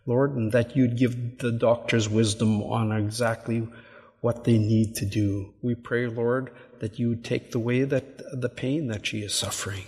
Lord, 0.06 0.36
and 0.36 0.52
that 0.52 0.76
you'd 0.76 0.98
give 0.98 1.40
the 1.40 1.52
doctors 1.52 2.08
wisdom 2.08 2.62
on 2.62 2.92
exactly 2.92 3.68
what 4.20 4.44
they 4.44 4.60
need 4.60 4.96
to 4.96 5.06
do. 5.06 5.54
We 5.64 5.74
pray, 5.74 6.06
Lord, 6.06 6.52
that 6.80 7.00
you 7.00 7.10
would 7.10 7.24
take 7.24 7.50
the 7.52 7.60
way 7.60 7.84
that 7.84 8.40
the 8.40 8.50
pain 8.50 8.88
that 8.88 9.08
she 9.08 9.22
is 9.22 9.34
suffering. 9.34 9.86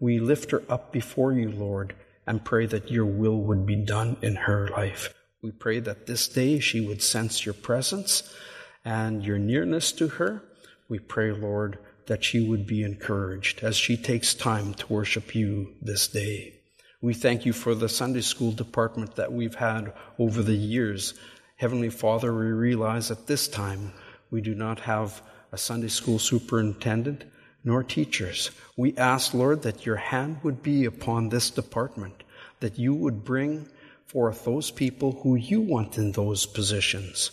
We 0.00 0.18
lift 0.18 0.50
her 0.52 0.62
up 0.68 0.90
before 0.90 1.34
you, 1.34 1.50
Lord, 1.50 1.94
and 2.26 2.42
pray 2.44 2.64
that 2.66 2.90
your 2.90 3.04
will 3.04 3.36
would 3.42 3.66
be 3.66 3.76
done 3.76 4.16
in 4.22 4.36
her 4.36 4.68
life. 4.68 5.12
We 5.42 5.50
pray 5.50 5.80
that 5.80 6.06
this 6.06 6.26
day 6.26 6.58
she 6.58 6.80
would 6.80 7.02
sense 7.02 7.44
your 7.44 7.52
presence 7.52 8.34
and 8.82 9.22
your 9.22 9.38
nearness 9.38 9.92
to 9.92 10.08
her. 10.08 10.42
We 10.88 10.98
pray, 10.98 11.32
Lord, 11.32 11.78
that 12.06 12.22
she 12.22 12.40
would 12.40 12.66
be 12.66 12.82
encouraged 12.82 13.62
as 13.62 13.76
she 13.76 13.96
takes 13.96 14.34
time 14.34 14.74
to 14.74 14.92
worship 14.92 15.34
you 15.34 15.74
this 15.80 16.08
day. 16.08 16.54
We 17.00 17.14
thank 17.14 17.44
you 17.44 17.52
for 17.52 17.74
the 17.74 17.88
Sunday 17.88 18.20
school 18.20 18.52
department 18.52 19.16
that 19.16 19.32
we've 19.32 19.54
had 19.54 19.92
over 20.18 20.42
the 20.42 20.56
years. 20.56 21.14
Heavenly 21.56 21.90
Father, 21.90 22.34
we 22.34 22.46
realize 22.46 23.10
at 23.10 23.26
this 23.26 23.48
time 23.48 23.92
we 24.30 24.40
do 24.40 24.54
not 24.54 24.80
have 24.80 25.22
a 25.52 25.58
Sunday 25.58 25.88
school 25.88 26.18
superintendent 26.18 27.24
nor 27.62 27.82
teachers. 27.82 28.50
We 28.76 28.96
ask, 28.96 29.32
Lord, 29.32 29.62
that 29.62 29.86
your 29.86 29.96
hand 29.96 30.38
would 30.42 30.62
be 30.62 30.84
upon 30.84 31.28
this 31.28 31.50
department, 31.50 32.22
that 32.60 32.78
you 32.78 32.94
would 32.94 33.24
bring 33.24 33.68
forth 34.06 34.44
those 34.44 34.70
people 34.70 35.12
who 35.22 35.34
you 35.34 35.60
want 35.60 35.96
in 35.98 36.12
those 36.12 36.46
positions. 36.46 37.30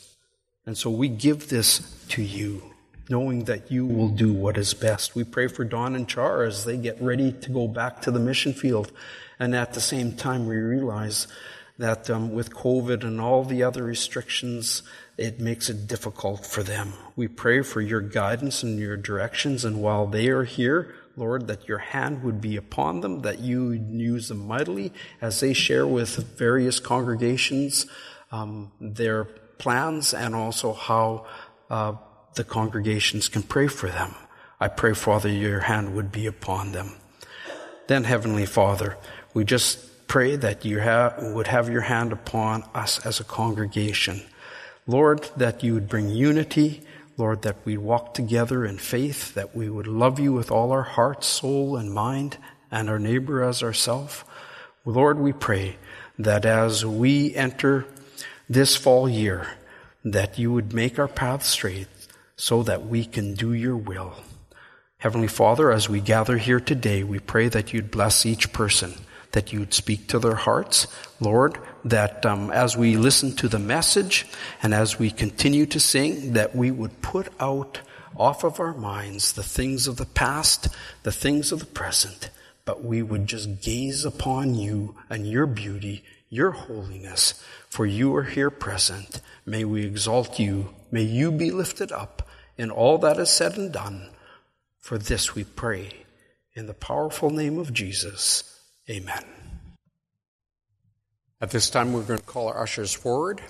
And 0.66 0.78
so 0.78 0.90
we 0.90 1.10
give 1.10 1.50
this 1.50 2.06
to 2.10 2.22
you, 2.22 2.71
knowing 3.12 3.44
that 3.44 3.70
you 3.70 3.86
will 3.86 4.08
do 4.08 4.34
what 4.34 4.58
is 4.58 4.74
best. 4.74 5.14
We 5.14 5.24
pray 5.24 5.48
for 5.48 5.64
Don 5.64 5.96
and 5.96 6.08
Char 6.08 6.44
as 6.44 6.66
they 6.66 6.78
get 6.78 7.00
ready 7.02 7.32
to 7.34 7.50
go 7.52 7.68
back 7.68 8.02
to 8.02 8.12
the 8.12 8.20
mission 8.20 8.54
field. 8.54 8.92
And 9.38 9.54
at 9.54 9.74
the 9.74 9.82
same 9.82 10.14
time, 10.14 10.48
we 10.48 10.56
realize 10.56 11.28
that 11.78 12.10
um, 12.10 12.32
with 12.32 12.54
COVID 12.54 13.04
and 13.04 13.20
all 13.20 13.44
the 13.44 13.64
other 13.64 13.84
restrictions, 13.84 14.84
it 15.18 15.40
makes 15.40 15.70
it 15.70 15.88
difficult 15.88 16.46
for 16.46 16.64
them. 16.64 16.94
We 17.16 17.28
pray 17.28 17.62
for 17.62 17.82
your 17.82 18.02
guidance 18.02 18.64
and 18.64 18.80
your 18.80 18.98
directions, 18.98 19.66
and 19.66 19.82
while 19.82 20.08
they 20.08 20.30
are 20.30 20.44
here, 20.44 20.96
Lord, 21.18 21.48
that 21.48 21.68
your 21.68 21.80
hand 21.80 22.24
would 22.24 22.40
be 22.40 22.56
upon 22.56 23.02
them, 23.02 23.22
that 23.22 23.40
you 23.40 23.68
would 23.68 23.90
use 23.92 24.30
them 24.30 24.48
mightily 24.48 24.94
as 25.20 25.40
they 25.40 25.54
share 25.54 25.86
with 25.86 26.38
various 26.38 26.80
congregations 26.80 27.86
um, 28.32 28.72
their 28.80 29.26
plans 29.26 30.14
and 30.14 30.34
also 30.34 30.74
how 30.74 31.26
uh, 31.70 31.94
the 32.36 32.44
congregations 32.44 33.28
can 33.28 33.44
pray 33.44 33.68
for 33.68 33.90
them. 33.90 34.16
I 34.60 34.68
pray, 34.68 34.94
Father, 34.94 35.30
your 35.30 35.62
hand 35.62 35.96
would 35.96 36.12
be 36.12 36.28
upon 36.28 36.72
them. 36.72 36.96
Then, 37.88 38.04
Heavenly 38.04 38.46
Father, 38.46 38.98
we 39.34 39.44
just 39.44 40.08
pray 40.08 40.36
that 40.36 40.64
you 40.66 40.78
would 41.34 41.48
have 41.48 41.70
your 41.70 41.82
hand 41.82 42.12
upon 42.14 42.64
us 42.74 43.06
as 43.06 43.20
a 43.20 43.26
congregation. 43.26 44.22
Lord, 44.88 45.30
that 45.38 45.64
you 45.64 45.74
would 45.74 45.90
bring 45.90 46.10
unity. 46.10 46.84
Lord, 47.18 47.42
that 47.44 47.58
we 47.66 47.78
walk 47.78 48.14
together 48.14 48.66
in 48.66 48.78
faith, 48.78 49.34
that 49.36 49.56
we 49.56 49.70
would 49.70 49.88
love 49.88 50.20
you 50.20 50.34
with 50.34 50.50
all 50.50 50.72
our 50.72 50.84
heart, 50.84 51.24
soul, 51.24 51.76
and 51.76 51.94
mind, 51.94 52.38
and 52.72 52.90
our 52.90 53.00
neighbor 53.00 53.44
as 53.44 53.62
ourself. 53.62 54.26
Lord, 54.86 55.20
we 55.20 55.34
pray 55.34 55.78
that 56.18 56.46
as 56.46 56.86
we 56.86 57.36
enter 57.36 57.86
this 58.50 58.76
fall 58.76 59.08
year, 59.08 59.48
that 60.04 60.40
you 60.40 60.52
would 60.52 60.74
make 60.74 60.98
our 60.98 61.08
path 61.08 61.44
straight 61.44 61.88
so 62.42 62.64
that 62.64 62.88
we 62.88 63.06
can 63.06 63.36
do 63.36 63.54
your 63.54 63.78
will. 63.78 64.16
Heavenly 64.98 65.28
Father, 65.28 65.72
as 65.72 65.88
we 65.88 66.02
gather 66.02 66.38
here 66.38 66.60
today, 66.60 67.04
we 67.04 67.20
pray 67.20 67.50
that 67.50 67.72
you'd 67.72 67.92
bless 67.92 68.26
each 68.26 68.52
person 68.52 68.96
that 69.32 69.54
you'd 69.54 69.74
speak 69.74 70.08
to 70.08 70.20
their 70.20 70.36
hearts, 70.36 70.88
Lord, 71.20 71.58
that 71.86 72.26
um, 72.26 72.52
as 72.52 72.76
we 72.76 72.98
listen 72.98 73.36
to 73.38 73.48
the 73.48 73.60
message 73.60 74.26
and 74.62 74.74
as 74.74 75.00
we 75.00 75.10
continue 75.10 75.66
to 75.68 75.80
sing, 75.80 76.34
that 76.34 76.56
we 76.56 76.72
would 76.72 77.02
put 77.02 77.30
out 77.40 77.80
off 78.18 78.44
of 78.44 78.60
our 78.60 78.74
minds 78.74 79.34
the 79.34 79.44
things 79.44 79.88
of 79.88 79.98
the 79.98 80.06
past, 80.06 80.68
the 81.04 81.12
things 81.12 81.52
of 81.52 81.60
the 81.60 81.66
present, 81.66 82.30
but 82.66 82.84
we 82.84 83.02
would 83.02 83.28
just 83.28 83.62
gaze 83.62 84.04
upon 84.04 84.56
you 84.56 84.96
and 85.10 85.30
your 85.30 85.46
beauty, 85.46 86.04
your 86.30 86.52
holiness, 86.52 87.42
for 87.70 87.86
you 87.86 88.14
are 88.16 88.24
here 88.24 88.50
present. 88.50 89.22
May 89.46 89.64
we 89.64 89.86
exalt 89.86 90.40
you. 90.40 90.74
May 90.92 91.04
you 91.04 91.32
be 91.32 91.52
lifted 91.52 91.92
up 91.92 92.21
in 92.62 92.70
all 92.70 93.00
that 93.00 93.18
is 93.18 93.32
said 93.32 93.58
and 93.58 93.72
done. 93.72 94.08
For 94.80 95.00
this 95.00 95.34
we 95.34 95.44
pray 95.44 96.06
in 96.54 96.68
the 96.68 96.76
powerful 96.76 97.32
name 97.32 97.58
of 97.58 97.74
Jesus. 97.74 98.44
Amen. 98.88 99.26
At 101.42 101.50
this 101.50 101.72
time, 101.72 101.92
we're 101.92 102.04
going 102.04 102.20
to 102.20 102.26
call 102.26 102.50
our 102.50 102.62
ushers 102.62 102.94
forward. 102.94 103.42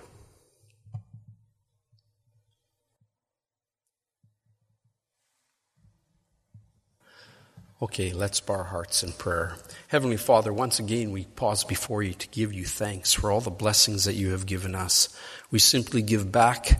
Okay, 7.81 8.13
let's 8.13 8.39
bow 8.39 8.53
our 8.53 8.63
hearts 8.63 9.03
in 9.03 9.11
prayer. 9.11 9.57
Heavenly 9.89 10.15
Father, 10.15 10.53
once 10.53 10.79
again 10.79 11.11
we 11.11 11.25
pause 11.25 11.65
before 11.65 12.01
you 12.01 12.13
to 12.13 12.29
give 12.29 12.53
you 12.53 12.63
thanks 12.63 13.11
for 13.11 13.29
all 13.29 13.41
the 13.41 13.49
blessings 13.49 14.05
that 14.05 14.13
you 14.13 14.31
have 14.31 14.45
given 14.45 14.73
us. 14.73 15.09
We 15.49 15.59
simply 15.59 16.01
give 16.01 16.31
back 16.31 16.79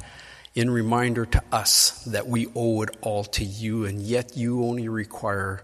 in 0.54 0.70
reminder 0.70 1.26
to 1.26 1.44
us 1.52 2.04
that 2.06 2.28
we 2.28 2.48
owe 2.56 2.82
it 2.82 2.96
all 3.02 3.24
to 3.24 3.46
you, 3.46 3.86
and 3.86 4.02
yet 4.02 4.36
you 4.36 4.64
only 4.64 4.90
require 4.90 5.64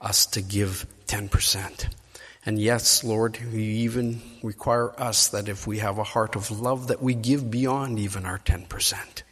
us 0.00 0.26
to 0.26 0.42
give 0.42 0.86
10%. 1.06 1.88
And 2.46 2.60
yes, 2.60 3.02
Lord, 3.02 3.38
you 3.40 3.60
even 3.60 4.22
require 4.42 4.98
us 5.00 5.28
that 5.28 5.48
if 5.48 5.66
we 5.66 5.78
have 5.78 5.98
a 5.98 6.04
heart 6.04 6.36
of 6.36 6.50
love, 6.50 6.86
that 6.88 7.02
we 7.02 7.14
give 7.14 7.50
beyond 7.50 7.98
even 7.98 8.24
our 8.24 8.38
10%. 8.38 9.22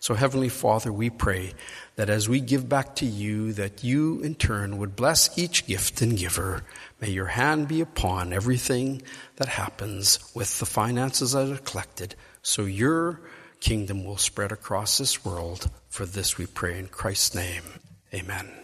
So, 0.00 0.14
Heavenly 0.14 0.48
Father, 0.48 0.92
we 0.92 1.08
pray 1.08 1.54
that 1.96 2.10
as 2.10 2.28
we 2.28 2.40
give 2.40 2.68
back 2.68 2.96
to 2.96 3.06
you, 3.06 3.52
that 3.54 3.84
you 3.84 4.20
in 4.20 4.34
turn 4.34 4.78
would 4.78 4.96
bless 4.96 5.38
each 5.38 5.66
gift 5.66 6.02
and 6.02 6.16
giver. 6.18 6.62
May 7.00 7.10
your 7.10 7.26
hand 7.26 7.68
be 7.68 7.80
upon 7.80 8.32
everything 8.32 9.02
that 9.36 9.48
happens 9.48 10.18
with 10.34 10.58
the 10.58 10.66
finances 10.66 11.32
that 11.32 11.50
are 11.50 11.56
collected, 11.56 12.16
so 12.42 12.64
your 12.64 13.20
kingdom 13.64 14.04
will 14.04 14.18
spread 14.18 14.52
across 14.52 14.98
this 14.98 15.24
world. 15.24 15.70
For 15.88 16.04
this 16.04 16.36
we 16.36 16.44
pray 16.44 16.78
in 16.78 16.88
Christ's 16.88 17.34
name. 17.34 17.64
Amen. 18.12 18.63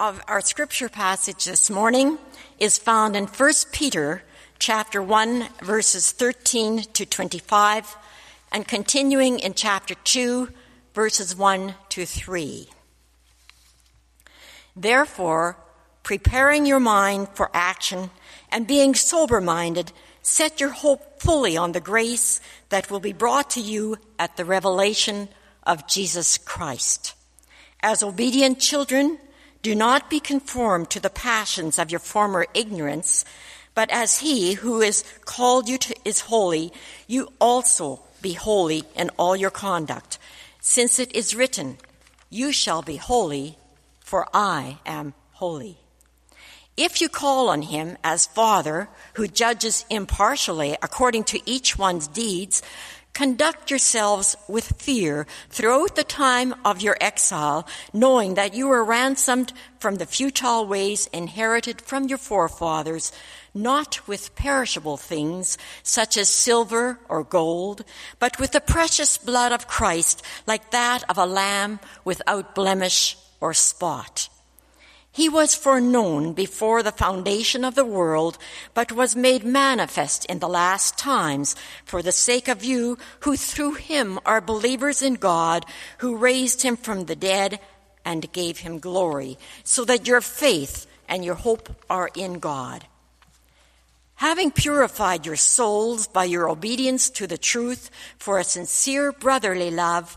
Of 0.00 0.18
our 0.28 0.40
scripture 0.40 0.88
passage 0.88 1.44
this 1.44 1.68
morning 1.68 2.16
is 2.58 2.78
found 2.78 3.14
in 3.14 3.26
1 3.26 3.52
Peter 3.70 4.22
chapter 4.58 5.02
1 5.02 5.46
verses 5.60 6.10
13 6.12 6.84
to 6.94 7.04
25 7.04 7.98
and 8.50 8.66
continuing 8.66 9.38
in 9.40 9.52
chapter 9.52 9.94
2 9.94 10.48
verses 10.94 11.36
1 11.36 11.74
to 11.90 12.06
3. 12.06 12.66
Therefore, 14.74 15.58
preparing 16.02 16.64
your 16.64 16.80
mind 16.80 17.28
for 17.34 17.50
action 17.52 18.08
and 18.48 18.66
being 18.66 18.94
sober 18.94 19.42
minded, 19.42 19.92
set 20.22 20.62
your 20.62 20.70
hope 20.70 21.20
fully 21.20 21.58
on 21.58 21.72
the 21.72 21.78
grace 21.80 22.40
that 22.70 22.90
will 22.90 23.00
be 23.00 23.12
brought 23.12 23.50
to 23.50 23.60
you 23.60 23.98
at 24.18 24.38
the 24.38 24.46
revelation 24.46 25.28
of 25.64 25.86
Jesus 25.86 26.38
Christ. 26.38 27.12
As 27.82 28.02
obedient 28.02 28.60
children, 28.60 29.18
do 29.62 29.74
not 29.74 30.08
be 30.08 30.20
conformed 30.20 30.90
to 30.90 31.00
the 31.00 31.10
passions 31.10 31.78
of 31.78 31.90
your 31.90 32.00
former 32.00 32.46
ignorance, 32.54 33.24
but 33.74 33.90
as 33.90 34.18
he 34.18 34.54
who 34.54 34.80
is 34.80 35.04
called 35.24 35.68
you 35.68 35.78
to, 35.78 35.94
is 36.04 36.20
holy, 36.20 36.72
you 37.06 37.28
also 37.40 38.00
be 38.22 38.32
holy 38.32 38.84
in 38.96 39.10
all 39.18 39.36
your 39.36 39.50
conduct, 39.50 40.18
since 40.60 40.98
it 40.98 41.14
is 41.14 41.34
written, 41.34 41.78
You 42.28 42.52
shall 42.52 42.82
be 42.82 42.96
holy, 42.96 43.58
for 44.00 44.26
I 44.34 44.78
am 44.86 45.14
holy. 45.32 45.78
If 46.76 47.00
you 47.00 47.08
call 47.08 47.50
on 47.50 47.62
him 47.62 47.98
as 48.02 48.26
Father, 48.26 48.88
who 49.14 49.26
judges 49.28 49.84
impartially 49.90 50.76
according 50.82 51.24
to 51.24 51.40
each 51.44 51.76
one's 51.76 52.08
deeds, 52.08 52.62
Conduct 53.12 53.70
yourselves 53.70 54.36
with 54.48 54.80
fear 54.80 55.26
throughout 55.50 55.96
the 55.96 56.04
time 56.04 56.54
of 56.64 56.80
your 56.80 56.96
exile, 57.00 57.66
knowing 57.92 58.34
that 58.34 58.54
you 58.54 58.68
were 58.68 58.84
ransomed 58.84 59.52
from 59.78 59.96
the 59.96 60.06
futile 60.06 60.66
ways 60.66 61.08
inherited 61.12 61.80
from 61.80 62.04
your 62.04 62.18
forefathers, 62.18 63.12
not 63.52 64.06
with 64.06 64.34
perishable 64.36 64.96
things 64.96 65.58
such 65.82 66.16
as 66.16 66.28
silver 66.28 66.98
or 67.08 67.24
gold, 67.24 67.84
but 68.18 68.38
with 68.38 68.52
the 68.52 68.60
precious 68.60 69.18
blood 69.18 69.52
of 69.52 69.66
Christ, 69.66 70.22
like 70.46 70.70
that 70.70 71.02
of 71.10 71.18
a 71.18 71.26
lamb 71.26 71.80
without 72.04 72.54
blemish 72.54 73.16
or 73.40 73.52
spot. 73.52 74.28
He 75.12 75.28
was 75.28 75.56
foreknown 75.56 76.34
before 76.34 76.82
the 76.82 76.92
foundation 76.92 77.64
of 77.64 77.74
the 77.74 77.84
world, 77.84 78.38
but 78.74 78.92
was 78.92 79.16
made 79.16 79.44
manifest 79.44 80.24
in 80.26 80.38
the 80.38 80.48
last 80.48 80.96
times 80.96 81.56
for 81.84 82.00
the 82.00 82.12
sake 82.12 82.46
of 82.46 82.62
you 82.62 82.96
who 83.20 83.36
through 83.36 83.74
him 83.74 84.20
are 84.24 84.40
believers 84.40 85.02
in 85.02 85.14
God, 85.14 85.66
who 85.98 86.16
raised 86.16 86.62
him 86.62 86.76
from 86.76 87.06
the 87.06 87.16
dead 87.16 87.58
and 88.04 88.32
gave 88.32 88.58
him 88.58 88.78
glory, 88.78 89.36
so 89.64 89.84
that 89.84 90.06
your 90.06 90.20
faith 90.20 90.86
and 91.08 91.24
your 91.24 91.34
hope 91.34 91.68
are 91.90 92.10
in 92.14 92.38
God. 92.38 92.86
Having 94.14 94.52
purified 94.52 95.26
your 95.26 95.36
souls 95.36 96.06
by 96.06 96.24
your 96.24 96.48
obedience 96.48 97.10
to 97.10 97.26
the 97.26 97.38
truth 97.38 97.90
for 98.18 98.38
a 98.38 98.44
sincere 98.44 99.12
brotherly 99.12 99.70
love, 99.70 100.16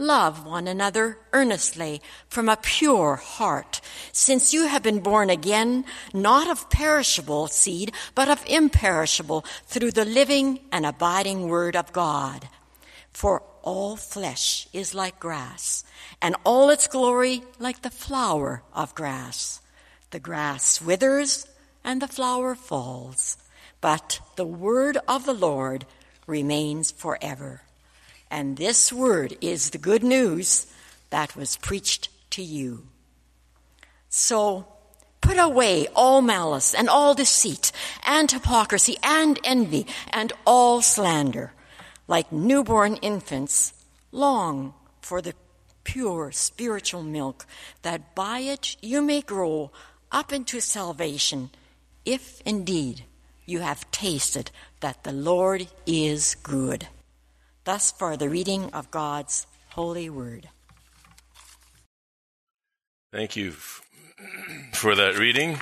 Love 0.00 0.46
one 0.46 0.66
another 0.66 1.18
earnestly 1.34 2.00
from 2.26 2.48
a 2.48 2.56
pure 2.56 3.16
heart, 3.16 3.82
since 4.12 4.50
you 4.50 4.66
have 4.66 4.82
been 4.82 5.00
born 5.00 5.28
again, 5.28 5.84
not 6.14 6.48
of 6.48 6.70
perishable 6.70 7.48
seed, 7.48 7.92
but 8.14 8.26
of 8.26 8.42
imperishable, 8.46 9.44
through 9.66 9.90
the 9.90 10.06
living 10.06 10.58
and 10.72 10.86
abiding 10.86 11.48
word 11.50 11.76
of 11.76 11.92
God. 11.92 12.48
For 13.12 13.42
all 13.60 13.94
flesh 13.94 14.66
is 14.72 14.94
like 14.94 15.20
grass, 15.20 15.84
and 16.22 16.34
all 16.44 16.70
its 16.70 16.86
glory 16.88 17.42
like 17.58 17.82
the 17.82 17.90
flower 17.90 18.62
of 18.72 18.94
grass. 18.94 19.60
The 20.12 20.18
grass 20.18 20.80
withers, 20.80 21.46
and 21.84 22.00
the 22.00 22.08
flower 22.08 22.54
falls, 22.54 23.36
but 23.82 24.20
the 24.36 24.46
word 24.46 24.96
of 25.06 25.26
the 25.26 25.34
Lord 25.34 25.84
remains 26.26 26.90
forever. 26.90 27.64
And 28.30 28.56
this 28.56 28.92
word 28.92 29.36
is 29.40 29.70
the 29.70 29.78
good 29.78 30.04
news 30.04 30.66
that 31.10 31.34
was 31.34 31.56
preached 31.56 32.08
to 32.30 32.42
you. 32.42 32.86
So 34.08 34.66
put 35.20 35.38
away 35.38 35.88
all 35.94 36.22
malice 36.22 36.74
and 36.74 36.88
all 36.88 37.14
deceit 37.14 37.72
and 38.06 38.30
hypocrisy 38.30 38.96
and 39.02 39.38
envy 39.44 39.86
and 40.12 40.32
all 40.46 40.80
slander. 40.80 41.52
Like 42.06 42.32
newborn 42.32 42.96
infants, 42.96 43.72
long 44.12 44.74
for 45.00 45.20
the 45.20 45.34
pure 45.84 46.30
spiritual 46.32 47.02
milk, 47.02 47.46
that 47.82 48.14
by 48.14 48.40
it 48.40 48.76
you 48.80 49.02
may 49.02 49.20
grow 49.20 49.70
up 50.12 50.32
into 50.32 50.60
salvation, 50.60 51.50
if 52.04 52.40
indeed 52.44 53.04
you 53.46 53.60
have 53.60 53.90
tasted 53.90 54.50
that 54.80 55.02
the 55.04 55.12
Lord 55.12 55.68
is 55.86 56.36
good. 56.42 56.88
Thus 57.70 57.92
far, 57.92 58.16
the 58.16 58.28
reading 58.28 58.64
of 58.72 58.90
God's 58.90 59.46
holy 59.68 60.10
word. 60.10 60.48
Thank 63.12 63.36
you 63.36 63.52
for 64.72 64.96
that 64.96 65.16
reading. 65.16 65.60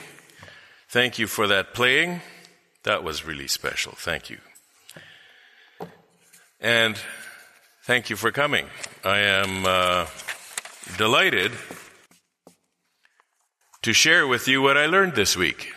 Thank 0.88 1.18
you 1.18 1.26
for 1.26 1.46
that 1.48 1.74
playing. 1.74 2.22
That 2.84 3.04
was 3.04 3.26
really 3.26 3.46
special. 3.46 3.92
Thank 3.92 4.30
you. 4.30 4.38
And 6.58 6.98
thank 7.84 8.08
you 8.08 8.16
for 8.16 8.32
coming. 8.32 8.68
I 9.04 9.18
am 9.18 9.66
uh, 9.66 10.06
delighted 10.96 11.52
to 13.82 13.92
share 13.92 14.26
with 14.26 14.48
you 14.48 14.62
what 14.62 14.78
I 14.78 14.86
learned 14.86 15.14
this 15.14 15.36
week. 15.36 15.74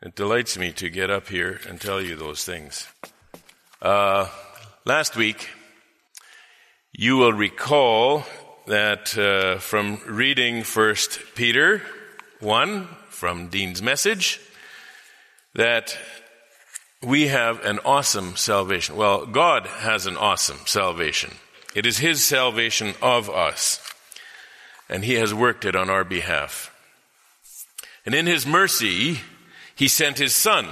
It 0.00 0.14
delights 0.14 0.56
me 0.56 0.72
to 0.72 0.88
get 0.88 1.10
up 1.10 1.28
here 1.28 1.60
and 1.68 1.80
tell 1.80 2.00
you 2.00 2.14
those 2.14 2.44
things. 2.44 2.88
Uh, 3.82 4.28
last 4.84 5.16
week, 5.16 5.48
you 6.92 7.16
will 7.16 7.32
recall 7.32 8.24
that 8.66 9.16
uh, 9.18 9.58
from 9.58 10.00
reading 10.06 10.62
First 10.62 11.20
Peter 11.34 11.82
1 12.40 12.88
from 13.08 13.48
Dean's 13.48 13.82
message, 13.82 14.40
that 15.54 15.98
we 17.02 17.28
have 17.28 17.64
an 17.64 17.80
awesome 17.84 18.36
salvation. 18.36 18.96
Well, 18.96 19.26
God 19.26 19.66
has 19.66 20.06
an 20.06 20.16
awesome 20.16 20.60
salvation. 20.66 21.34
It 21.74 21.86
is 21.86 21.98
His 21.98 22.22
salvation 22.22 22.94
of 23.02 23.28
us, 23.28 23.80
and 24.88 25.04
He 25.04 25.14
has 25.14 25.34
worked 25.34 25.64
it 25.64 25.74
on 25.74 25.90
our 25.90 26.04
behalf. 26.04 26.72
And 28.06 28.14
in 28.14 28.26
His 28.26 28.46
mercy, 28.46 29.20
He 29.78 29.88
sent 29.88 30.18
His 30.18 30.34
Son, 30.34 30.66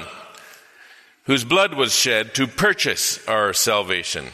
whose 1.24 1.44
blood 1.44 1.74
was 1.74 1.94
shed 1.94 2.34
to 2.34 2.46
purchase 2.46 3.26
our 3.26 3.52
salvation, 3.52 4.26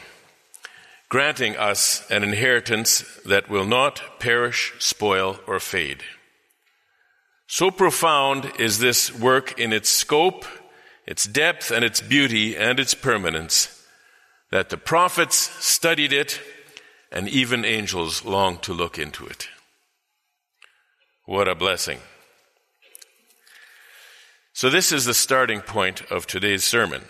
granting 1.08 1.56
us 1.56 2.10
an 2.10 2.24
inheritance 2.24 3.04
that 3.26 3.48
will 3.48 3.66
not 3.66 4.18
perish, 4.18 4.72
spoil, 4.78 5.38
or 5.46 5.60
fade. 5.60 6.02
So 7.46 7.70
profound 7.70 8.50
is 8.58 8.78
this 8.78 9.16
work 9.16 9.60
in 9.60 9.72
its 9.72 9.90
scope 9.90 10.46
its 11.06 11.24
depth 11.26 11.70
and 11.70 11.84
its 11.84 12.00
beauty 12.00 12.56
and 12.56 12.78
its 12.78 12.94
permanence, 12.94 13.84
that 14.50 14.70
the 14.70 14.76
prophets 14.76 15.36
studied 15.36 16.12
it 16.12 16.40
and 17.10 17.28
even 17.28 17.64
angels 17.64 18.24
longed 18.24 18.62
to 18.62 18.72
look 18.72 18.98
into 18.98 19.26
it. 19.26 19.48
What 21.24 21.48
a 21.48 21.54
blessing. 21.54 21.98
So, 24.54 24.68
this 24.68 24.92
is 24.92 25.06
the 25.06 25.14
starting 25.14 25.62
point 25.62 26.02
of 26.10 26.26
today's 26.26 26.62
sermon. 26.62 27.02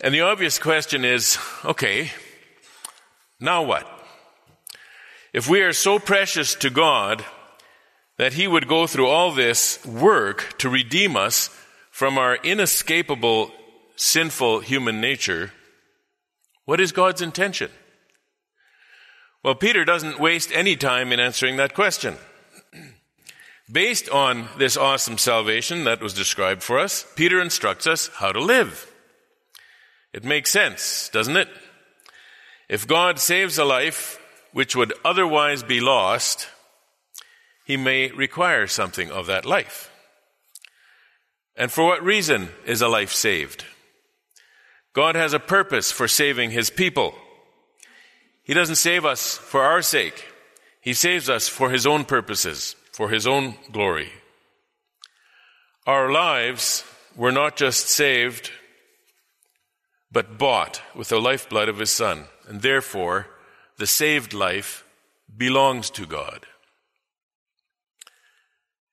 And 0.00 0.14
the 0.14 0.20
obvious 0.20 0.58
question 0.58 1.04
is 1.04 1.36
okay, 1.64 2.12
now 3.40 3.64
what? 3.64 3.88
If 5.32 5.48
we 5.48 5.62
are 5.62 5.72
so 5.72 5.98
precious 5.98 6.54
to 6.56 6.70
God 6.70 7.24
that 8.18 8.34
He 8.34 8.46
would 8.46 8.68
go 8.68 8.86
through 8.86 9.08
all 9.08 9.32
this 9.32 9.84
work 9.84 10.56
to 10.58 10.68
redeem 10.68 11.16
us 11.16 11.50
from 11.90 12.18
our 12.18 12.36
inescapable 12.36 13.50
sinful 13.96 14.60
human 14.60 15.00
nature, 15.00 15.52
what 16.66 16.80
is 16.80 16.92
God's 16.92 17.20
intention? 17.20 17.70
Well, 19.42 19.56
Peter 19.56 19.84
doesn't 19.84 20.20
waste 20.20 20.50
any 20.52 20.76
time 20.76 21.12
in 21.12 21.18
answering 21.18 21.56
that 21.56 21.74
question. 21.74 22.16
Based 23.70 24.10
on 24.10 24.48
this 24.58 24.76
awesome 24.76 25.16
salvation 25.16 25.84
that 25.84 26.02
was 26.02 26.12
described 26.12 26.62
for 26.62 26.78
us, 26.78 27.06
Peter 27.16 27.40
instructs 27.40 27.86
us 27.86 28.08
how 28.08 28.30
to 28.30 28.40
live. 28.40 28.92
It 30.12 30.22
makes 30.22 30.50
sense, 30.50 31.08
doesn't 31.12 31.36
it? 31.36 31.48
If 32.68 32.86
God 32.86 33.18
saves 33.18 33.58
a 33.58 33.64
life 33.64 34.20
which 34.52 34.76
would 34.76 34.92
otherwise 35.04 35.62
be 35.62 35.80
lost, 35.80 36.48
he 37.64 37.76
may 37.76 38.10
require 38.10 38.66
something 38.66 39.10
of 39.10 39.26
that 39.26 39.46
life. 39.46 39.90
And 41.56 41.72
for 41.72 41.84
what 41.84 42.04
reason 42.04 42.50
is 42.66 42.82
a 42.82 42.88
life 42.88 43.12
saved? 43.12 43.64
God 44.92 45.14
has 45.16 45.32
a 45.32 45.40
purpose 45.40 45.90
for 45.90 46.06
saving 46.06 46.50
his 46.50 46.70
people. 46.70 47.14
He 48.42 48.54
doesn't 48.54 48.76
save 48.76 49.04
us 49.04 49.38
for 49.38 49.62
our 49.62 49.82
sake. 49.82 50.24
He 50.80 50.92
saves 50.92 51.30
us 51.30 51.48
for 51.48 51.70
his 51.70 51.86
own 51.86 52.04
purposes, 52.04 52.76
for 52.94 53.10
his 53.10 53.26
own 53.26 53.54
glory. 53.72 54.08
Our 55.84 56.12
lives 56.12 56.84
were 57.16 57.32
not 57.32 57.56
just 57.56 57.88
saved, 57.88 58.52
but 60.12 60.38
bought 60.38 60.80
with 60.94 61.08
the 61.08 61.20
lifeblood 61.20 61.68
of 61.68 61.80
his 61.80 61.90
son. 61.90 62.26
And 62.46 62.62
therefore, 62.62 63.26
the 63.78 63.86
saved 63.88 64.32
life 64.32 64.84
belongs 65.36 65.90
to 65.90 66.06
God. 66.06 66.46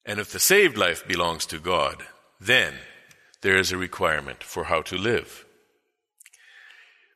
And 0.04 0.20
if 0.20 0.32
the 0.32 0.40
saved 0.40 0.78
life 0.78 1.08
belongs 1.08 1.46
to 1.46 1.60
God, 1.60 2.04
then 2.40 2.74
there 3.44 3.58
is 3.58 3.72
a 3.72 3.78
requirement 3.78 4.44
for 4.44 4.64
how 4.64 4.82
to 4.82 4.98
live. 4.98 5.46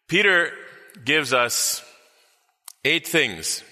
Peter 0.07 0.51
gives 1.03 1.33
us 1.33 1.83
eight 2.83 3.07
things 3.07 3.63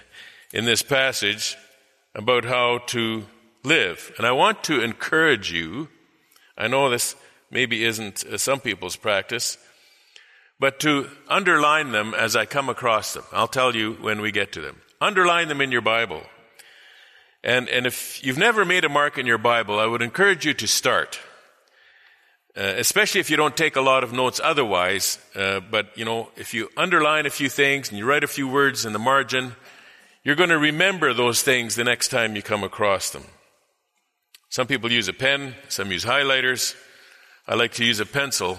in 0.54 0.64
this 0.64 0.82
passage 0.82 1.58
about 2.14 2.44
how 2.44 2.78
to 2.86 3.24
live. 3.62 4.12
And 4.18 4.26
I 4.26 4.32
want 4.32 4.62
to 4.64 4.82
encourage 4.82 5.52
you, 5.52 5.88
I 6.56 6.68
know 6.68 6.90
this 6.90 7.16
maybe 7.50 7.84
isn't 7.84 8.24
uh, 8.24 8.38
some 8.38 8.60
people's 8.60 8.96
practice, 8.96 9.58
but 10.60 10.78
to 10.80 11.10
underline 11.28 11.92
them 11.92 12.14
as 12.14 12.36
I 12.36 12.46
come 12.46 12.68
across 12.68 13.14
them. 13.14 13.24
I'll 13.32 13.48
tell 13.48 13.74
you 13.74 13.94
when 13.94 14.20
we 14.20 14.30
get 14.30 14.52
to 14.52 14.60
them. 14.60 14.80
Underline 15.00 15.48
them 15.48 15.60
in 15.60 15.72
your 15.72 15.80
Bible. 15.80 16.22
And, 17.42 17.68
and 17.68 17.86
if 17.86 18.24
you've 18.24 18.38
never 18.38 18.64
made 18.64 18.84
a 18.84 18.88
mark 18.88 19.18
in 19.18 19.26
your 19.26 19.38
Bible, 19.38 19.78
I 19.78 19.86
would 19.86 20.00
encourage 20.00 20.46
you 20.46 20.54
to 20.54 20.66
start. 20.66 21.20
Uh, 22.56 22.74
especially 22.78 23.20
if 23.20 23.30
you 23.30 23.36
don't 23.36 23.56
take 23.56 23.74
a 23.74 23.80
lot 23.80 24.04
of 24.04 24.12
notes 24.12 24.40
otherwise. 24.42 25.18
Uh, 25.34 25.58
but, 25.58 25.86
you 25.98 26.04
know, 26.04 26.30
if 26.36 26.54
you 26.54 26.70
underline 26.76 27.26
a 27.26 27.30
few 27.30 27.48
things 27.48 27.90
and 27.90 27.98
you 27.98 28.06
write 28.06 28.22
a 28.22 28.28
few 28.28 28.46
words 28.46 28.86
in 28.86 28.92
the 28.92 28.98
margin, 28.98 29.56
you're 30.24 30.36
going 30.36 30.48
to 30.48 30.58
remember 30.58 31.12
those 31.12 31.42
things 31.42 31.74
the 31.74 31.84
next 31.84 32.08
time 32.08 32.34
you 32.34 32.42
come 32.42 32.64
across 32.64 33.10
them. 33.10 33.24
Some 34.48 34.66
people 34.66 34.90
use 34.90 35.06
a 35.06 35.12
pen, 35.12 35.54
some 35.68 35.92
use 35.92 36.04
highlighters. 36.04 36.74
I 37.46 37.54
like 37.54 37.72
to 37.74 37.84
use 37.84 38.00
a 38.00 38.06
pencil 38.06 38.58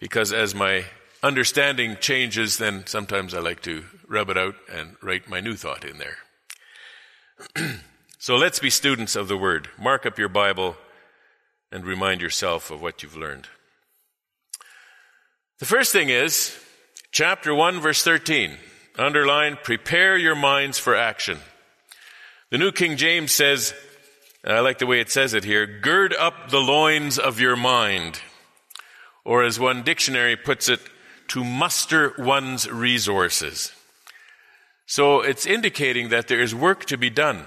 because 0.00 0.32
as 0.32 0.54
my 0.54 0.84
understanding 1.22 1.96
changes, 2.00 2.58
then 2.58 2.86
sometimes 2.86 3.34
I 3.34 3.38
like 3.38 3.62
to 3.62 3.84
rub 4.08 4.30
it 4.30 4.36
out 4.36 4.56
and 4.70 4.96
write 5.00 5.28
my 5.28 5.40
new 5.40 5.54
thought 5.54 5.84
in 5.84 5.98
there. 5.98 6.16
so 8.18 8.34
let's 8.34 8.58
be 8.58 8.70
students 8.70 9.14
of 9.14 9.28
the 9.28 9.36
Word. 9.36 9.68
Mark 9.78 10.04
up 10.06 10.18
your 10.18 10.28
Bible 10.28 10.76
and 11.70 11.84
remind 11.84 12.20
yourself 12.20 12.70
of 12.70 12.82
what 12.82 13.02
you've 13.02 13.16
learned. 13.16 13.46
The 15.60 15.66
first 15.66 15.92
thing 15.92 16.08
is 16.08 16.58
chapter 17.12 17.54
1, 17.54 17.80
verse 17.80 18.02
13. 18.02 18.56
Underline, 18.96 19.58
prepare 19.62 20.16
your 20.16 20.36
minds 20.36 20.78
for 20.78 20.94
action. 20.94 21.38
The 22.50 22.58
New 22.58 22.70
King 22.70 22.96
James 22.96 23.32
says, 23.32 23.74
I 24.44 24.60
like 24.60 24.78
the 24.78 24.86
way 24.86 25.00
it 25.00 25.10
says 25.10 25.34
it 25.34 25.44
here, 25.44 25.66
gird 25.66 26.14
up 26.14 26.50
the 26.50 26.60
loins 26.60 27.18
of 27.18 27.40
your 27.40 27.56
mind. 27.56 28.20
Or 29.24 29.42
as 29.42 29.58
one 29.58 29.82
dictionary 29.82 30.36
puts 30.36 30.68
it, 30.68 30.80
to 31.28 31.42
muster 31.42 32.14
one's 32.18 32.70
resources. 32.70 33.72
So 34.86 35.22
it's 35.22 35.46
indicating 35.46 36.10
that 36.10 36.28
there 36.28 36.40
is 36.40 36.54
work 36.54 36.84
to 36.86 36.98
be 36.98 37.10
done. 37.10 37.46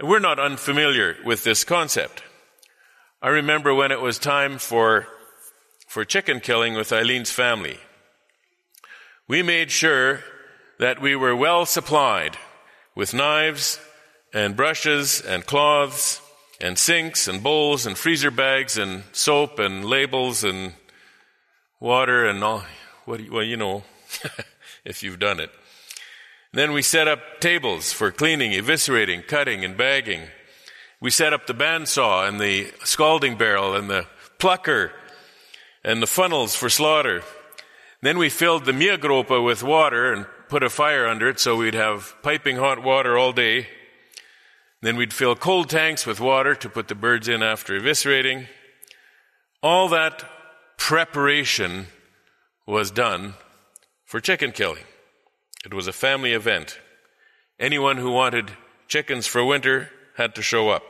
And 0.00 0.08
we're 0.08 0.18
not 0.18 0.40
unfamiliar 0.40 1.16
with 1.24 1.44
this 1.44 1.62
concept. 1.62 2.22
I 3.22 3.28
remember 3.28 3.74
when 3.74 3.92
it 3.92 4.00
was 4.00 4.18
time 4.18 4.58
for, 4.58 5.06
for 5.86 6.04
chicken 6.04 6.40
killing 6.40 6.74
with 6.74 6.92
Eileen's 6.92 7.30
family. 7.30 7.78
We 9.26 9.42
made 9.42 9.70
sure 9.70 10.20
that 10.78 11.00
we 11.00 11.16
were 11.16 11.34
well 11.34 11.64
supplied 11.64 12.36
with 12.94 13.14
knives 13.14 13.80
and 14.34 14.54
brushes 14.54 15.22
and 15.22 15.46
cloths 15.46 16.20
and 16.60 16.78
sinks 16.78 17.26
and 17.26 17.42
bowls 17.42 17.86
and 17.86 17.96
freezer 17.96 18.30
bags 18.30 18.76
and 18.76 19.04
soap 19.12 19.58
and 19.58 19.82
labels 19.82 20.44
and 20.44 20.74
water 21.80 22.26
and 22.26 22.44
all. 22.44 22.64
What 23.06 23.20
you, 23.20 23.32
well, 23.32 23.42
you 23.42 23.56
know, 23.56 23.84
if 24.84 25.02
you've 25.02 25.18
done 25.18 25.40
it. 25.40 25.50
Then 26.52 26.72
we 26.72 26.82
set 26.82 27.08
up 27.08 27.40
tables 27.40 27.94
for 27.94 28.12
cleaning, 28.12 28.52
eviscerating, 28.52 29.26
cutting, 29.26 29.64
and 29.64 29.76
bagging. 29.76 30.22
We 31.00 31.10
set 31.10 31.32
up 31.32 31.46
the 31.46 31.54
bandsaw 31.54 32.28
and 32.28 32.38
the 32.38 32.72
scalding 32.84 33.36
barrel 33.36 33.74
and 33.74 33.88
the 33.88 34.06
plucker 34.38 34.92
and 35.82 36.02
the 36.02 36.06
funnels 36.06 36.54
for 36.54 36.68
slaughter. 36.68 37.22
Then 38.04 38.18
we 38.18 38.28
filled 38.28 38.66
the 38.66 38.72
mjögropa 38.72 39.42
with 39.42 39.62
water 39.62 40.12
and 40.12 40.26
put 40.50 40.62
a 40.62 40.68
fire 40.68 41.06
under 41.06 41.26
it 41.26 41.40
so 41.40 41.56
we'd 41.56 41.72
have 41.72 42.14
piping 42.22 42.56
hot 42.56 42.82
water 42.82 43.16
all 43.16 43.32
day. 43.32 43.66
Then 44.82 44.98
we'd 44.98 45.14
fill 45.14 45.34
cold 45.34 45.70
tanks 45.70 46.04
with 46.04 46.20
water 46.20 46.54
to 46.54 46.68
put 46.68 46.88
the 46.88 46.94
birds 46.94 47.28
in 47.28 47.42
after 47.42 47.80
eviscerating. 47.80 48.48
All 49.62 49.88
that 49.88 50.22
preparation 50.76 51.86
was 52.66 52.90
done 52.90 53.36
for 54.04 54.20
chicken 54.20 54.52
killing. 54.52 54.84
It 55.64 55.72
was 55.72 55.86
a 55.86 55.92
family 55.92 56.34
event. 56.34 56.78
Anyone 57.58 57.96
who 57.96 58.10
wanted 58.10 58.50
chickens 58.86 59.26
for 59.26 59.42
winter 59.42 59.88
had 60.18 60.34
to 60.34 60.42
show 60.42 60.68
up. 60.68 60.82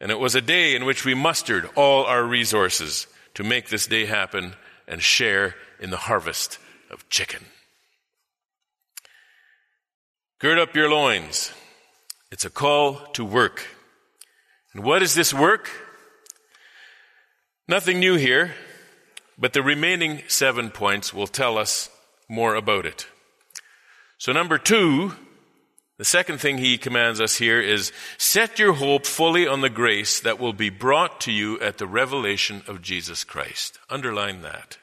And 0.00 0.12
it 0.12 0.20
was 0.20 0.36
a 0.36 0.40
day 0.40 0.76
in 0.76 0.84
which 0.84 1.04
we 1.04 1.14
mustered 1.14 1.68
all 1.74 2.04
our 2.04 2.22
resources 2.22 3.08
to 3.34 3.42
make 3.42 3.68
this 3.68 3.88
day 3.88 4.06
happen 4.06 4.54
and 4.86 5.02
share 5.02 5.54
in 5.80 5.90
the 5.90 5.96
harvest 5.96 6.58
of 6.90 7.08
chicken. 7.08 7.44
Gird 10.38 10.58
up 10.58 10.74
your 10.74 10.90
loins. 10.90 11.52
It's 12.30 12.44
a 12.44 12.50
call 12.50 12.96
to 13.14 13.24
work. 13.24 13.66
And 14.74 14.84
what 14.84 15.02
is 15.02 15.14
this 15.14 15.32
work? 15.32 15.70
Nothing 17.68 17.98
new 17.98 18.16
here, 18.16 18.54
but 19.38 19.52
the 19.52 19.62
remaining 19.62 20.22
seven 20.28 20.70
points 20.70 21.12
will 21.12 21.26
tell 21.26 21.58
us 21.58 21.88
more 22.28 22.54
about 22.54 22.86
it. 22.86 23.06
So, 24.18 24.32
number 24.32 24.58
two, 24.58 25.12
the 25.98 26.04
second 26.04 26.38
thing 26.38 26.58
he 26.58 26.76
commands 26.76 27.20
us 27.20 27.36
here 27.36 27.60
is 27.60 27.90
set 28.18 28.58
your 28.58 28.74
hope 28.74 29.06
fully 29.06 29.46
on 29.46 29.62
the 29.62 29.70
grace 29.70 30.20
that 30.20 30.38
will 30.38 30.52
be 30.52 30.68
brought 30.68 31.20
to 31.22 31.32
you 31.32 31.58
at 31.60 31.78
the 31.78 31.86
revelation 31.86 32.62
of 32.66 32.82
Jesus 32.82 33.24
Christ. 33.24 33.78
Underline 33.88 34.42
that. 34.42 34.76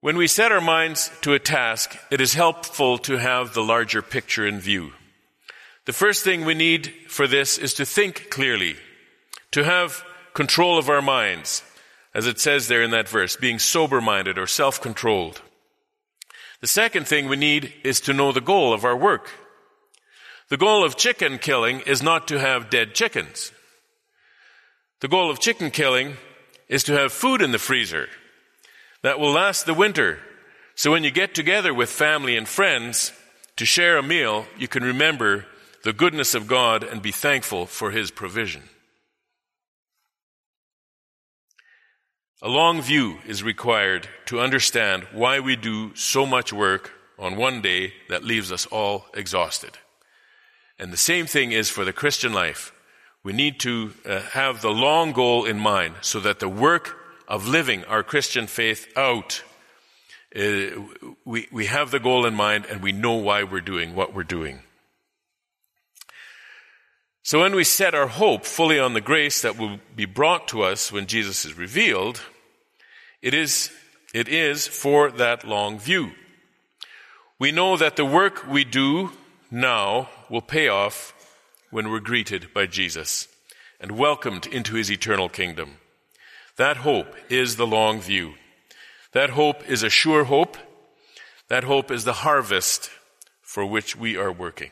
When 0.00 0.16
we 0.16 0.28
set 0.28 0.52
our 0.52 0.60
minds 0.60 1.10
to 1.22 1.34
a 1.34 1.40
task, 1.40 1.98
it 2.10 2.20
is 2.20 2.34
helpful 2.34 2.98
to 2.98 3.18
have 3.18 3.52
the 3.52 3.64
larger 3.64 4.00
picture 4.00 4.46
in 4.46 4.60
view. 4.60 4.92
The 5.86 5.92
first 5.92 6.22
thing 6.22 6.44
we 6.44 6.54
need 6.54 6.92
for 7.08 7.26
this 7.26 7.58
is 7.58 7.74
to 7.74 7.84
think 7.84 8.30
clearly, 8.30 8.76
to 9.50 9.64
have 9.64 10.04
control 10.34 10.78
of 10.78 10.88
our 10.88 11.02
minds, 11.02 11.64
as 12.14 12.26
it 12.26 12.38
says 12.38 12.68
there 12.68 12.82
in 12.82 12.92
that 12.92 13.08
verse, 13.08 13.36
being 13.36 13.58
sober 13.58 14.00
minded 14.00 14.38
or 14.38 14.46
self 14.46 14.80
controlled. 14.80 15.42
The 16.60 16.66
second 16.66 17.06
thing 17.06 17.28
we 17.28 17.36
need 17.36 17.72
is 17.84 18.00
to 18.02 18.12
know 18.12 18.32
the 18.32 18.40
goal 18.40 18.72
of 18.72 18.84
our 18.84 18.96
work. 18.96 19.30
The 20.48 20.56
goal 20.56 20.84
of 20.84 20.96
chicken 20.96 21.38
killing 21.38 21.80
is 21.80 22.02
not 22.02 22.28
to 22.28 22.38
have 22.38 22.70
dead 22.70 22.94
chickens. 22.94 23.52
The 25.00 25.08
goal 25.08 25.30
of 25.30 25.40
chicken 25.40 25.70
killing 25.70 26.16
is 26.68 26.84
to 26.84 26.92
have 26.92 27.12
food 27.12 27.40
in 27.40 27.52
the 27.52 27.58
freezer 27.58 28.08
that 29.02 29.18
will 29.18 29.32
last 29.32 29.64
the 29.64 29.74
winter. 29.74 30.18
So 30.74 30.90
when 30.90 31.04
you 31.04 31.10
get 31.10 31.34
together 31.34 31.72
with 31.72 31.88
family 31.88 32.36
and 32.36 32.46
friends 32.46 33.12
to 33.56 33.64
share 33.64 33.96
a 33.96 34.02
meal, 34.02 34.46
you 34.58 34.68
can 34.68 34.82
remember 34.82 35.46
the 35.84 35.92
goodness 35.92 36.34
of 36.34 36.46
God 36.46 36.82
and 36.82 37.00
be 37.00 37.12
thankful 37.12 37.66
for 37.66 37.90
His 37.90 38.10
provision. 38.10 38.62
A 42.42 42.48
long 42.48 42.80
view 42.80 43.18
is 43.26 43.42
required 43.42 44.08
to 44.26 44.40
understand 44.40 45.04
why 45.12 45.40
we 45.40 45.56
do 45.56 45.94
so 45.94 46.24
much 46.24 46.54
work 46.54 46.90
on 47.18 47.36
one 47.36 47.60
day 47.60 47.92
that 48.08 48.24
leaves 48.24 48.50
us 48.50 48.64
all 48.64 49.04
exhausted. 49.12 49.76
And 50.78 50.90
the 50.90 50.96
same 50.96 51.26
thing 51.26 51.52
is 51.52 51.68
for 51.68 51.84
the 51.84 51.92
Christian 51.92 52.32
life. 52.32 52.72
We 53.22 53.34
need 53.34 53.60
to 53.60 53.92
uh, 54.06 54.20
have 54.20 54.62
the 54.62 54.70
long 54.70 55.12
goal 55.12 55.44
in 55.44 55.58
mind 55.58 55.96
so 56.00 56.18
that 56.20 56.40
the 56.40 56.48
work 56.48 56.96
of 57.28 57.46
living 57.46 57.84
our 57.84 58.02
Christian 58.02 58.46
faith 58.46 58.90
out, 58.96 59.42
uh, 60.34 60.80
we, 61.26 61.46
we 61.52 61.66
have 61.66 61.90
the 61.90 62.00
goal 62.00 62.24
in 62.24 62.34
mind 62.34 62.64
and 62.70 62.82
we 62.82 62.92
know 62.92 63.16
why 63.16 63.42
we're 63.42 63.60
doing 63.60 63.94
what 63.94 64.14
we're 64.14 64.24
doing. 64.24 64.60
So 67.22 67.40
when 67.40 67.54
we 67.54 67.64
set 67.64 67.94
our 67.94 68.06
hope 68.06 68.44
fully 68.44 68.78
on 68.78 68.94
the 68.94 69.00
grace 69.00 69.42
that 69.42 69.58
will 69.58 69.78
be 69.94 70.06
brought 70.06 70.48
to 70.48 70.62
us 70.62 70.90
when 70.90 71.06
Jesus 71.06 71.44
is 71.44 71.56
revealed, 71.56 72.22
it 73.20 73.34
is, 73.34 73.70
it 74.14 74.26
is 74.28 74.66
for 74.66 75.10
that 75.12 75.46
long 75.46 75.78
view. 75.78 76.12
We 77.38 77.52
know 77.52 77.76
that 77.76 77.96
the 77.96 78.04
work 78.04 78.46
we 78.46 78.64
do 78.64 79.12
now 79.50 80.08
will 80.30 80.40
pay 80.40 80.68
off 80.68 81.14
when 81.70 81.90
we're 81.90 82.00
greeted 82.00 82.52
by 82.54 82.66
Jesus 82.66 83.28
and 83.80 83.92
welcomed 83.92 84.46
into 84.46 84.74
his 84.74 84.90
eternal 84.90 85.28
kingdom. 85.28 85.76
That 86.56 86.78
hope 86.78 87.14
is 87.28 87.56
the 87.56 87.66
long 87.66 88.00
view. 88.00 88.34
That 89.12 89.30
hope 89.30 89.68
is 89.68 89.82
a 89.82 89.90
sure 89.90 90.24
hope. 90.24 90.56
That 91.48 91.64
hope 91.64 91.90
is 91.90 92.04
the 92.04 92.12
harvest 92.12 92.90
for 93.42 93.64
which 93.66 93.96
we 93.96 94.16
are 94.16 94.32
working. 94.32 94.70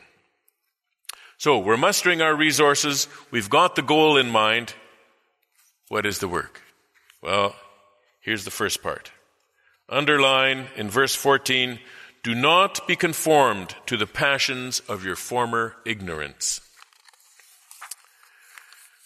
So 1.39 1.57
we're 1.57 1.77
mustering 1.77 2.21
our 2.21 2.35
resources. 2.35 3.07
We've 3.31 3.49
got 3.49 3.77
the 3.77 3.81
goal 3.81 4.17
in 4.17 4.29
mind. 4.29 4.73
What 5.87 6.05
is 6.05 6.19
the 6.19 6.27
work? 6.27 6.61
Well, 7.21 7.55
here's 8.19 8.43
the 8.43 8.51
first 8.51 8.83
part. 8.83 9.13
Underline 9.87 10.67
in 10.75 10.89
verse 10.89 11.15
14, 11.15 11.79
do 12.23 12.35
not 12.35 12.85
be 12.87 12.97
conformed 12.97 13.73
to 13.85 13.95
the 13.95 14.05
passions 14.05 14.81
of 14.89 15.05
your 15.05 15.15
former 15.15 15.77
ignorance. 15.85 16.59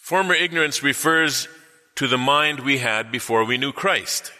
Former 0.00 0.34
ignorance 0.34 0.82
refers 0.82 1.46
to 1.94 2.08
the 2.08 2.18
mind 2.18 2.58
we 2.58 2.78
had 2.78 3.12
before 3.12 3.44
we 3.44 3.58
knew 3.58 3.70
Christ. 3.70 4.32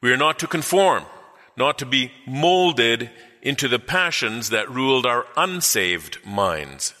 We 0.00 0.10
are 0.12 0.16
not 0.16 0.40
to 0.40 0.48
conform, 0.48 1.04
not 1.56 1.78
to 1.78 1.86
be 1.86 2.10
molded 2.26 3.10
into 3.42 3.68
the 3.68 3.78
passions 3.78 4.50
that 4.50 4.70
ruled 4.70 5.06
our 5.06 5.26
unsaved 5.36 6.18
minds. 6.24 6.94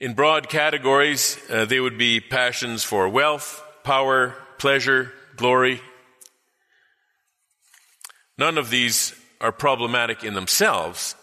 In 0.00 0.14
broad 0.14 0.48
categories, 0.48 1.38
uh, 1.50 1.64
they 1.64 1.80
would 1.80 1.98
be 1.98 2.20
passions 2.20 2.84
for 2.84 3.08
wealth, 3.08 3.62
power, 3.82 4.34
pleasure, 4.58 5.12
glory. 5.36 5.80
None 8.36 8.58
of 8.58 8.70
these 8.70 9.14
are 9.40 9.52
problematic 9.52 10.22
in 10.22 10.34
themselves, 10.34 11.16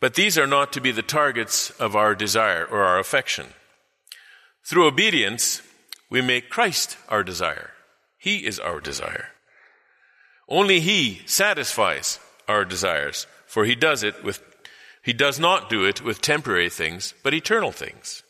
but 0.00 0.14
these 0.14 0.38
are 0.38 0.46
not 0.46 0.72
to 0.72 0.80
be 0.80 0.92
the 0.92 1.02
targets 1.02 1.70
of 1.70 1.96
our 1.96 2.14
desire 2.14 2.64
or 2.64 2.82
our 2.82 2.98
affection. 2.98 3.46
Through 4.64 4.86
obedience, 4.86 5.62
we 6.08 6.20
make 6.20 6.50
Christ 6.50 6.96
our 7.08 7.24
desire. 7.24 7.70
He 8.18 8.46
is 8.46 8.60
our 8.60 8.80
desire. 8.80 9.28
Only 10.50 10.80
He 10.80 11.22
satisfies 11.26 12.18
our 12.48 12.64
desires, 12.64 13.26
for 13.46 13.64
He 13.64 13.76
does 13.76 14.02
it 14.02 14.24
with, 14.24 14.42
He 15.02 15.12
does 15.12 15.38
not 15.38 15.70
do 15.70 15.84
it 15.84 16.02
with 16.02 16.20
temporary 16.20 16.68
things, 16.68 17.14
but 17.22 17.32
eternal 17.32 17.70
things. 17.70 18.24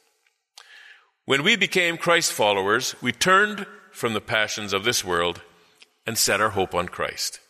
When 1.24 1.42
we 1.42 1.56
became 1.56 1.96
Christ 1.96 2.32
followers, 2.32 2.94
we 3.00 3.12
turned 3.12 3.66
from 3.92 4.12
the 4.12 4.20
passions 4.20 4.72
of 4.72 4.84
this 4.84 5.04
world 5.04 5.40
and 6.06 6.18
set 6.18 6.40
our 6.40 6.50
hope 6.50 6.74
on 6.74 6.88
Christ. 6.88 7.40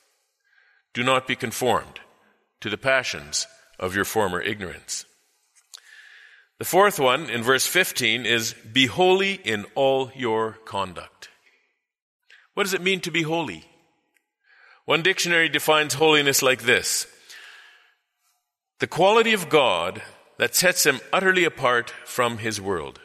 Do 0.94 1.02
not 1.02 1.26
be 1.26 1.36
conformed 1.36 2.00
to 2.60 2.70
the 2.70 2.78
passions 2.78 3.46
of 3.78 3.94
your 3.94 4.04
former 4.04 4.40
ignorance. 4.40 5.04
The 6.58 6.64
fourth 6.66 7.00
one 7.00 7.30
in 7.30 7.42
verse 7.42 7.66
15 7.66 8.26
is 8.26 8.54
be 8.70 8.86
holy 8.86 9.34
in 9.44 9.64
all 9.74 10.12
your 10.14 10.58
conduct. 10.66 11.30
What 12.54 12.64
does 12.64 12.74
it 12.74 12.82
mean 12.82 13.00
to 13.00 13.10
be 13.10 13.22
holy? 13.22 13.64
One 14.90 15.02
dictionary 15.02 15.48
defines 15.48 15.94
holiness 15.94 16.42
like 16.42 16.62
this 16.62 17.06
the 18.80 18.88
quality 18.88 19.32
of 19.32 19.48
God 19.48 20.02
that 20.36 20.56
sets 20.56 20.84
him 20.84 20.98
utterly 21.12 21.44
apart 21.44 21.90
from 22.04 22.38
his 22.38 22.60
world, 22.60 22.98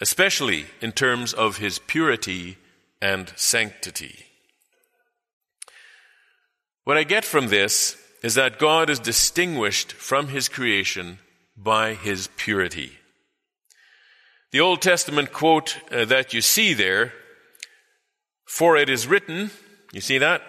especially 0.00 0.66
in 0.80 0.92
terms 0.92 1.32
of 1.32 1.56
his 1.56 1.80
purity 1.80 2.58
and 3.02 3.32
sanctity. 3.34 4.26
What 6.84 6.96
I 6.96 7.02
get 7.02 7.24
from 7.24 7.48
this 7.48 7.96
is 8.22 8.36
that 8.36 8.60
God 8.60 8.88
is 8.88 9.00
distinguished 9.00 9.90
from 9.90 10.28
his 10.28 10.48
creation 10.48 11.18
by 11.56 11.94
his 11.94 12.28
purity. 12.36 12.92
The 14.52 14.60
Old 14.60 14.80
Testament 14.80 15.32
quote 15.32 15.76
uh, 15.90 16.04
that 16.04 16.32
you 16.32 16.40
see 16.40 16.72
there, 16.72 17.12
for 18.44 18.76
it 18.76 18.88
is 18.88 19.08
written, 19.08 19.50
you 19.92 20.00
see 20.00 20.18
that? 20.18 20.42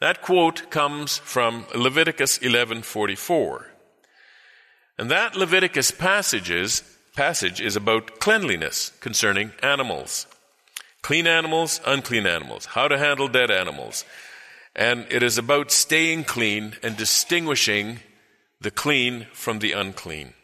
That 0.00 0.22
quote 0.22 0.70
comes 0.70 1.18
from 1.18 1.66
Leviticus 1.74 2.38
11:44. 2.38 3.70
And 4.98 5.10
that 5.10 5.36
Leviticus 5.36 5.90
passages, 5.90 6.82
passage 7.14 7.60
is 7.60 7.76
about 7.76 8.18
cleanliness 8.18 8.92
concerning 9.00 9.52
animals. 9.62 10.26
Clean 11.02 11.26
animals, 11.26 11.80
unclean 11.86 12.26
animals, 12.26 12.66
how 12.66 12.88
to 12.88 12.98
handle 12.98 13.28
dead 13.28 13.50
animals. 13.50 14.04
And 14.74 15.06
it 15.10 15.22
is 15.22 15.38
about 15.38 15.70
staying 15.70 16.24
clean 16.24 16.76
and 16.82 16.96
distinguishing 16.96 18.00
the 18.60 18.70
clean 18.70 19.26
from 19.32 19.58
the 19.58 19.72
unclean. 19.72 20.34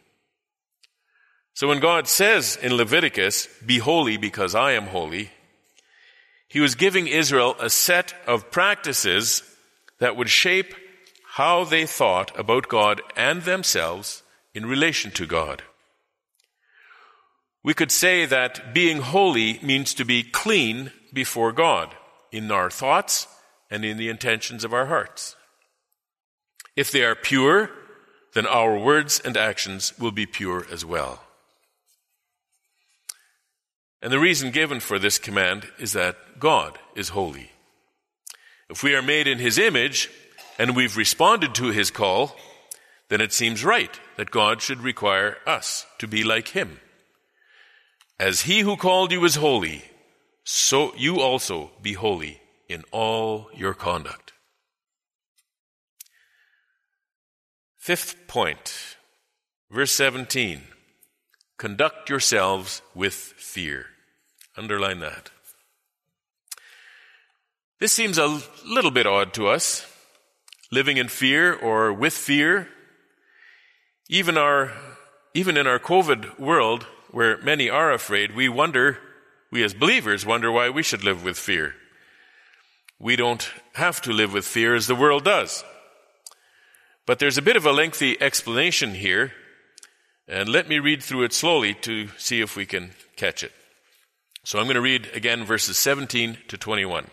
So 1.53 1.67
when 1.67 1.79
God 1.79 2.07
says 2.07 2.55
in 2.55 2.75
Leviticus, 2.75 3.47
Be 3.65 3.79
holy 3.79 4.17
because 4.17 4.53
I 4.53 4.73
am 4.73 4.87
holy, 4.87 5.31
he 6.47 6.59
was 6.59 6.75
giving 6.75 7.07
Israel 7.07 7.55
a 7.59 7.69
set 7.69 8.13
of 8.25 8.51
practices 8.51 9.43
that 9.99 10.15
would 10.15 10.29
shape 10.29 10.73
how 11.33 11.63
they 11.63 11.85
thought 11.85 12.37
about 12.39 12.67
God 12.67 13.01
and 13.15 13.41
themselves 13.41 14.23
in 14.53 14.65
relation 14.65 15.11
to 15.11 15.25
God. 15.25 15.61
We 17.63 17.73
could 17.73 17.91
say 17.91 18.25
that 18.25 18.73
being 18.73 19.01
holy 19.01 19.59
means 19.61 19.93
to 19.95 20.05
be 20.05 20.23
clean 20.23 20.91
before 21.13 21.51
God 21.51 21.93
in 22.31 22.49
our 22.49 22.69
thoughts 22.69 23.27
and 23.69 23.83
in 23.83 23.97
the 23.97 24.09
intentions 24.09 24.63
of 24.63 24.73
our 24.73 24.85
hearts. 24.85 25.35
If 26.75 26.91
they 26.91 27.03
are 27.03 27.15
pure, 27.15 27.69
then 28.33 28.45
our 28.45 28.77
words 28.77 29.19
and 29.19 29.35
actions 29.35 29.97
will 29.99 30.11
be 30.11 30.25
pure 30.25 30.65
as 30.71 30.85
well. 30.85 31.26
And 34.01 34.11
the 34.11 34.19
reason 34.19 34.51
given 34.51 34.79
for 34.79 34.99
this 34.99 35.17
command 35.17 35.67
is 35.79 35.93
that 35.93 36.39
God 36.39 36.77
is 36.95 37.09
holy. 37.09 37.51
If 38.69 38.83
we 38.83 38.95
are 38.95 39.01
made 39.01 39.27
in 39.27 39.39
His 39.39 39.57
image 39.57 40.09
and 40.59 40.75
we've 40.75 40.97
responded 40.97 41.55
to 41.55 41.71
His 41.71 41.89
call, 41.89 42.35
then 43.09 43.21
it 43.21 43.33
seems 43.33 43.63
right 43.63 43.99
that 44.17 44.31
God 44.31 44.61
should 44.61 44.81
require 44.81 45.37
us 45.45 45.85
to 45.99 46.07
be 46.07 46.23
like 46.23 46.49
Him. 46.49 46.79
As 48.19 48.41
He 48.41 48.59
who 48.59 48.77
called 48.77 49.11
you 49.11 49.23
is 49.25 49.35
holy, 49.35 49.83
so 50.43 50.93
you 50.95 51.19
also 51.19 51.71
be 51.81 51.93
holy 51.93 52.41
in 52.67 52.83
all 52.91 53.49
your 53.55 53.73
conduct. 53.73 54.33
Fifth 57.77 58.27
point, 58.27 58.97
verse 59.71 59.93
17. 59.93 60.61
Conduct 61.57 62.07
yourselves 62.07 62.83
with 62.93 63.15
fear. 63.15 63.87
Underline 64.55 64.99
that. 64.99 65.31
This 67.79 67.93
seems 67.93 68.19
a 68.19 68.41
little 68.65 68.91
bit 68.91 69.07
odd 69.07 69.33
to 69.33 69.47
us. 69.47 69.85
Living 70.71 70.97
in 70.97 71.07
fear 71.07 71.53
or 71.53 71.91
with 71.91 72.13
fear. 72.13 72.69
Even 74.07 74.37
our, 74.37 74.71
even 75.33 75.57
in 75.57 75.65
our 75.65 75.79
COVID 75.79 76.39
world, 76.39 76.83
where 77.11 77.37
many 77.37 77.69
are 77.69 77.91
afraid, 77.91 78.35
we 78.35 78.47
wonder, 78.47 78.99
we 79.51 79.63
as 79.63 79.73
believers 79.73 80.25
wonder 80.25 80.51
why 80.51 80.69
we 80.69 80.83
should 80.83 81.03
live 81.03 81.23
with 81.23 81.37
fear. 81.39 81.73
We 82.99 83.15
don't 83.15 83.49
have 83.73 84.01
to 84.03 84.13
live 84.13 84.31
with 84.31 84.45
fear 84.45 84.75
as 84.75 84.87
the 84.87 84.95
world 84.95 85.23
does. 85.23 85.63
But 87.07 87.19
there's 87.19 87.37
a 87.37 87.43
bit 87.43 87.55
of 87.55 87.65
a 87.65 87.71
lengthy 87.71 88.21
explanation 88.21 88.93
here 88.93 89.33
and 90.27 90.49
let 90.49 90.67
me 90.67 90.79
read 90.79 91.01
through 91.01 91.23
it 91.23 91.33
slowly 91.33 91.73
to 91.73 92.09
see 92.17 92.41
if 92.41 92.55
we 92.55 92.65
can 92.65 92.91
catch 93.15 93.43
it. 93.43 93.51
So 94.43 94.59
I'm 94.59 94.65
going 94.65 94.75
to 94.75 94.81
read 94.81 95.09
again 95.13 95.43
verses 95.43 95.77
17 95.77 96.37
to 96.47 96.57
21. 96.57 97.07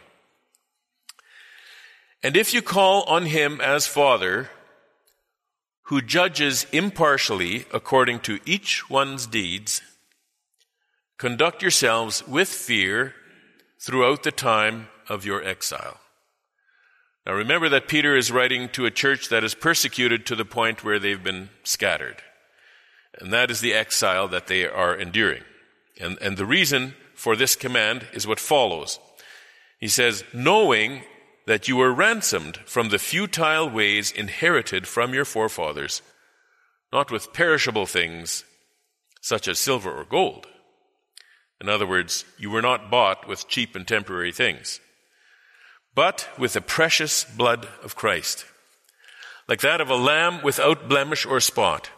And 2.22 2.36
if 2.36 2.54
you 2.54 2.62
call 2.62 3.02
on 3.02 3.26
him 3.26 3.60
as 3.60 3.86
Father, 3.86 4.50
who 5.88 6.00
judges 6.00 6.66
impartially 6.72 7.66
according 7.72 8.20
to 8.20 8.40
each 8.46 8.88
one's 8.88 9.26
deeds, 9.26 9.82
conduct 11.18 11.60
yourselves 11.60 12.26
with 12.26 12.48
fear 12.48 13.14
throughout 13.80 14.22
the 14.22 14.32
time 14.32 14.88
of 15.08 15.26
your 15.26 15.44
exile. 15.44 15.98
Now 17.26 17.34
remember 17.34 17.68
that 17.68 17.88
Peter 17.88 18.16
is 18.16 18.32
writing 18.32 18.68
to 18.70 18.86
a 18.86 18.90
church 18.90 19.28
that 19.28 19.44
is 19.44 19.54
persecuted 19.54 20.24
to 20.26 20.36
the 20.36 20.44
point 20.44 20.84
where 20.84 20.98
they've 20.98 21.22
been 21.22 21.50
scattered. 21.62 22.22
And 23.20 23.32
that 23.32 23.50
is 23.50 23.60
the 23.60 23.74
exile 23.74 24.28
that 24.28 24.46
they 24.46 24.66
are 24.66 24.94
enduring. 24.94 25.42
And, 26.00 26.18
and 26.20 26.36
the 26.36 26.46
reason 26.46 26.94
for 27.14 27.36
this 27.36 27.56
command 27.56 28.06
is 28.12 28.26
what 28.26 28.40
follows. 28.40 28.98
He 29.78 29.88
says, 29.88 30.24
knowing 30.32 31.02
that 31.46 31.68
you 31.68 31.76
were 31.76 31.92
ransomed 31.92 32.56
from 32.66 32.88
the 32.88 32.98
futile 32.98 33.68
ways 33.68 34.10
inherited 34.10 34.86
from 34.86 35.14
your 35.14 35.24
forefathers, 35.24 36.02
not 36.92 37.10
with 37.10 37.32
perishable 37.32 37.86
things 37.86 38.44
such 39.20 39.48
as 39.48 39.58
silver 39.58 39.90
or 39.90 40.04
gold. 40.04 40.46
In 41.60 41.68
other 41.68 41.86
words, 41.86 42.24
you 42.38 42.50
were 42.50 42.62
not 42.62 42.90
bought 42.90 43.28
with 43.28 43.48
cheap 43.48 43.76
and 43.76 43.86
temporary 43.86 44.32
things, 44.32 44.80
but 45.94 46.28
with 46.38 46.54
the 46.54 46.60
precious 46.60 47.24
blood 47.24 47.68
of 47.82 47.96
Christ, 47.96 48.44
like 49.48 49.60
that 49.60 49.80
of 49.80 49.90
a 49.90 49.96
lamb 49.96 50.42
without 50.42 50.88
blemish 50.88 51.24
or 51.24 51.40
spot. 51.40 51.90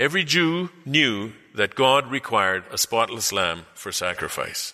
Every 0.00 0.24
Jew 0.24 0.70
knew 0.86 1.34
that 1.54 1.74
God 1.74 2.10
required 2.10 2.64
a 2.72 2.78
spotless 2.78 3.34
lamb 3.34 3.66
for 3.74 3.92
sacrifice. 3.92 4.72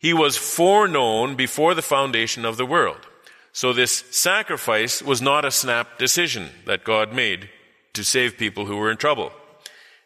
He 0.00 0.12
was 0.12 0.36
foreknown 0.36 1.36
before 1.36 1.74
the 1.74 1.82
foundation 1.82 2.44
of 2.44 2.56
the 2.56 2.66
world. 2.66 3.06
So 3.52 3.72
this 3.72 4.04
sacrifice 4.10 5.00
was 5.00 5.22
not 5.22 5.44
a 5.44 5.52
snap 5.52 5.98
decision 5.98 6.48
that 6.66 6.82
God 6.82 7.12
made 7.12 7.48
to 7.92 8.02
save 8.02 8.36
people 8.36 8.66
who 8.66 8.76
were 8.76 8.90
in 8.90 8.96
trouble. 8.96 9.30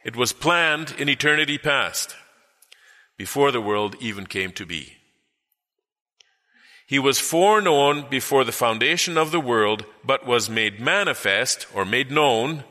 It 0.05 0.15
was 0.15 0.35
planned 0.35 0.95
in 0.99 1.09
eternity 1.09 1.57
past, 1.57 2.15
before 3.17 3.51
the 3.51 3.63
world 3.63 3.97
even 3.99 4.27
came 4.27 4.53
to 4.53 4.67
be. 4.67 4.99
He 6.87 6.99
was 6.99 7.19
foreknown 7.19 8.11
before 8.11 8.45
the 8.45 8.53
foundation 8.53 9.17
of 9.17 9.31
the 9.31 9.41
world, 9.41 9.87
but 10.05 10.27
was 10.27 10.51
made 10.51 10.81
manifest 10.81 11.67
or 11.75 11.87
made 11.87 12.11
known 12.11 12.65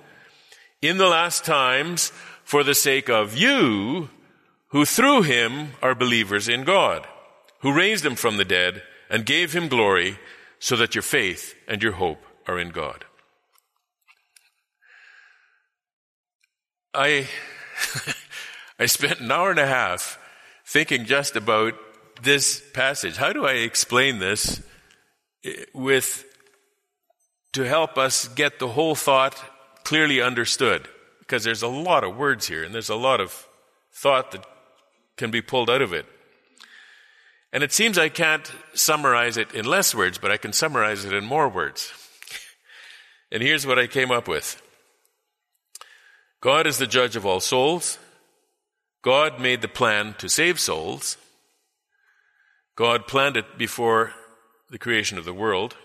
in 0.82 0.98
the 0.98 1.08
last 1.08 1.46
times 1.46 2.12
for 2.44 2.64
the 2.64 2.76
sake 2.76 3.10
of 3.10 3.38
you, 3.38 4.10
who 4.70 4.86
through 4.86 5.24
him 5.24 5.70
are 5.82 5.94
believers 5.94 6.48
in 6.50 6.64
God, 6.64 7.08
who 7.60 7.74
raised 7.74 8.06
him 8.06 8.16
from 8.16 8.38
the 8.38 8.46
dead 8.46 8.82
and 9.10 9.26
gave 9.26 9.54
him 9.54 9.68
glory, 9.68 10.18
so 10.60 10.76
that 10.76 10.96
your 10.96 11.02
faith 11.02 11.56
and 11.68 11.82
your 11.82 11.94
hope 11.94 12.24
are 12.48 12.60
in 12.60 12.70
God. 12.70 13.04
I, 16.94 17.28
I 18.80 18.86
spent 18.86 19.20
an 19.20 19.32
hour 19.32 19.50
and 19.50 19.60
a 19.60 19.66
half 19.66 20.20
thinking 20.66 21.06
just 21.06 21.36
about 21.36 21.74
this 22.22 22.62
passage. 22.74 23.18
How 23.18 23.34
do 23.34 23.46
I 23.46 23.54
explain 23.54 24.20
this 24.20 24.62
eh, 25.44 25.66
with, 25.74 26.26
to 27.54 27.64
help 27.64 27.98
us 27.98 28.28
get 28.28 28.60
the 28.60 28.68
whole 28.68 28.96
thought 28.96 29.42
clearly 29.84 30.22
understood 30.22 30.88
because 31.20 31.44
there's 31.44 31.62
a 31.62 31.68
lot 31.68 32.04
of 32.04 32.18
words 32.18 32.48
here 32.48 32.64
and 32.64 32.74
there's 32.74 32.90
a 32.90 32.96
lot 32.96 33.20
of 33.20 33.48
thought 33.94 34.32
that 34.32 34.46
can 35.18 35.32
be 35.32 35.42
pulled 35.42 35.70
out 35.70 35.82
of 35.82 35.94
it. 35.94 36.06
And 37.54 37.64
it 37.64 37.72
seems 37.72 37.98
I 37.98 38.10
can't 38.10 38.50
summarize 38.74 39.38
it 39.38 39.54
in 39.54 39.66
less 39.66 39.94
words, 39.94 40.18
but 40.18 40.32
I 40.32 40.38
can 40.38 40.54
summarize 40.54 41.04
it 41.06 41.14
in 41.14 41.26
more 41.26 41.50
words. 41.50 41.92
and 43.32 43.44
here's 43.44 43.68
what 43.68 43.80
I 43.80 43.88
came 43.88 44.12
up 44.12 44.28
with 44.28 44.62
God 46.42 46.66
is 46.66 46.78
the 46.78 46.88
judge 46.88 47.16
of 47.16 47.26
all 47.26 47.40
souls. 47.40 47.98
God 49.04 49.40
made 49.40 49.62
the 49.62 49.68
plan 49.68 50.16
to 50.20 50.30
save 50.30 50.60
souls. 50.60 51.18
God 52.76 53.08
planned 53.08 53.38
it 53.38 53.58
before 53.58 54.14
the 54.70 54.78
creation 54.78 55.18
of 55.18 55.26
the 55.26 55.34
world. 55.34 55.76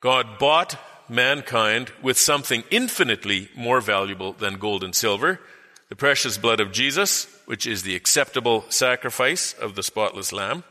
God 0.00 0.38
bought 0.38 0.78
mankind 1.08 1.92
with 2.02 2.18
something 2.18 2.64
infinitely 2.70 3.48
more 3.56 3.80
valuable 3.80 4.32
than 4.32 4.58
gold 4.58 4.82
and 4.82 4.94
silver, 4.94 5.40
the 5.88 5.96
precious 5.96 6.38
blood 6.38 6.60
of 6.60 6.72
Jesus, 6.72 7.26
which 7.46 7.66
is 7.66 7.82
the 7.82 7.94
acceptable 7.94 8.64
sacrifice 8.68 9.52
of 9.52 9.74
the 9.74 9.82
spotless 9.82 10.32
lamb. 10.32 10.64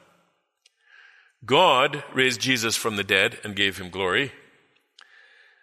God 1.45 2.03
raised 2.13 2.41
Jesus 2.41 2.75
from 2.75 2.95
the 2.95 3.03
dead 3.03 3.37
and 3.43 3.55
gave 3.55 3.77
him 3.77 3.89
glory. 3.89 4.31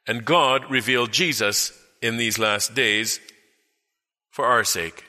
And 0.07 0.25
God 0.25 0.71
revealed 0.71 1.13
Jesus 1.13 1.73
in 2.01 2.17
these 2.17 2.39
last 2.39 2.75
days 2.75 3.21
for 4.31 4.47
our 4.47 4.65
sake, 4.65 5.05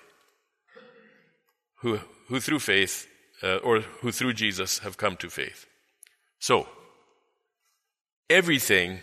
who, 1.81 1.99
who 2.27 2.39
through 2.39 2.59
faith, 2.59 3.07
uh, 3.41 3.57
or 3.57 3.79
who 3.79 4.11
through 4.11 4.33
Jesus 4.33 4.79
have 4.79 4.97
come 4.97 5.15
to 5.17 5.29
faith. 5.29 5.65
So, 6.39 6.67
everything 8.29 8.99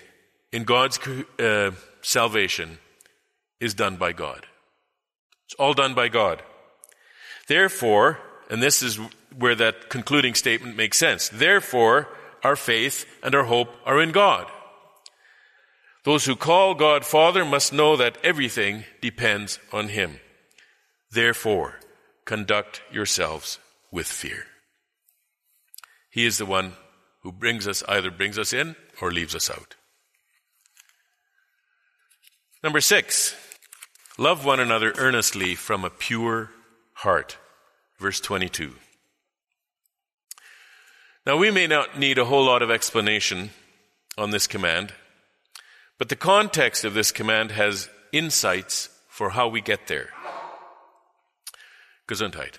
in 0.52 0.64
God's 0.64 0.98
uh, 1.38 1.72
salvation 2.02 2.78
is 3.60 3.74
done 3.74 3.96
by 3.96 4.12
God. 4.12 4.46
It's 5.46 5.54
all 5.54 5.74
done 5.74 5.94
by 5.94 6.08
God. 6.08 6.42
Therefore, 7.48 8.18
and 8.48 8.62
this 8.62 8.82
is 8.82 8.98
where 9.36 9.54
that 9.54 9.90
concluding 9.90 10.34
statement 10.34 10.76
makes 10.76 10.98
sense. 10.98 11.28
Therefore, 11.28 12.08
our 12.42 12.56
faith, 12.56 13.06
and 13.22 13.34
our 13.34 13.44
hope 13.44 13.74
are 13.84 14.00
in 14.00 14.12
God. 14.12 14.50
Those 16.04 16.24
who 16.24 16.36
call 16.36 16.74
God 16.74 17.04
Father 17.04 17.44
must 17.44 17.72
know 17.72 17.96
that 17.96 18.16
everything 18.24 18.84
depends 19.02 19.58
on 19.72 19.88
Him. 19.88 20.20
Therefore, 21.10 21.80
conduct 22.24 22.80
yourselves 22.90 23.58
with 23.92 24.06
fear. 24.06 24.44
He 26.10 26.24
is 26.24 26.38
the 26.38 26.46
one 26.46 26.72
who 27.22 27.32
brings 27.32 27.68
us, 27.68 27.82
either 27.88 28.10
brings 28.10 28.38
us 28.38 28.52
in 28.52 28.76
or 29.02 29.12
leaves 29.12 29.34
us 29.34 29.50
out. 29.50 29.76
Number 32.62 32.82
six, 32.82 33.34
love 34.18 34.44
one 34.44 34.60
another 34.60 34.92
earnestly 34.98 35.54
from 35.54 35.82
a 35.82 35.90
pure 35.90 36.50
heart. 36.92 37.38
Verse 37.98 38.20
22. 38.20 38.74
Now, 41.26 41.38
we 41.38 41.50
may 41.50 41.66
not 41.66 41.98
need 41.98 42.18
a 42.18 42.24
whole 42.26 42.44
lot 42.44 42.62
of 42.62 42.70
explanation 42.70 43.50
on 44.18 44.30
this 44.30 44.46
command, 44.46 44.92
but 45.98 46.10
the 46.10 46.16
context 46.16 46.84
of 46.84 46.92
this 46.92 47.12
command 47.12 47.52
has 47.52 47.88
insights 48.12 48.90
for 49.08 49.30
how 49.30 49.48
we 49.48 49.60
get 49.60 49.86
there. 49.86 50.10
Gesundheit. 52.08 52.58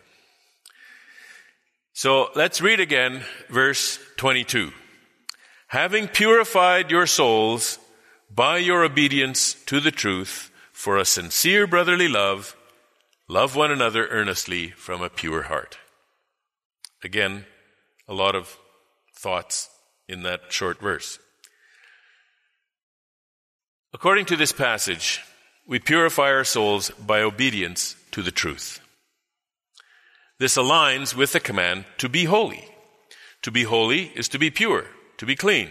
So 1.94 2.30
let's 2.36 2.62
read 2.62 2.80
again 2.80 3.24
verse 3.50 4.00
22. 4.18 4.72
Having 5.68 6.08
purified 6.08 6.90
your 6.90 7.06
souls 7.06 7.78
by 8.34 8.58
your 8.58 8.84
obedience 8.84 9.54
to 9.66 9.80
the 9.80 9.92
truth 9.92 10.52
for 10.72 10.98
a 10.98 11.06
sincere 11.06 11.68
brotherly 11.68 12.08
love, 12.08 12.56
love 13.28 13.56
one 13.56 13.72
another 13.72 14.08
earnestly 14.08 14.70
from 14.70 15.02
a 15.02 15.10
pure 15.10 15.44
heart. 15.44 15.78
Again, 17.04 17.46
a 18.08 18.14
lot 18.14 18.36
of 18.36 18.58
thoughts 19.18 19.70
in 20.08 20.24
that 20.24 20.42
short 20.50 20.80
verse. 20.80 21.20
According 23.94 24.26
to 24.28 24.38
this 24.38 24.54
passage, 24.54 25.22
we 25.68 25.80
purify 25.80 26.32
our 26.32 26.46
souls 26.46 26.90
by 26.92 27.22
obedience 27.22 27.96
to 28.12 28.22
the 28.22 28.32
truth. 28.32 28.80
This 30.40 30.56
aligns 30.56 31.14
with 31.14 31.34
the 31.34 31.40
command 31.40 31.86
to 31.98 32.08
be 32.08 32.26
holy. 32.26 32.66
To 33.44 33.52
be 33.52 33.64
holy 33.64 34.12
is 34.16 34.30
to 34.30 34.40
be 34.40 34.50
pure, 34.50 34.86
to 35.18 35.26
be 35.26 35.36
clean, 35.36 35.70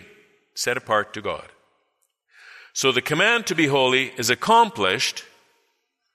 set 0.55 0.77
apart 0.77 1.15
to 1.15 1.23
God. 1.23 1.49
So 2.73 2.93
the 2.93 3.03
command 3.03 3.47
to 3.47 3.55
be 3.55 3.67
holy 3.67 4.13
is 4.17 4.31
accomplished 4.31 5.25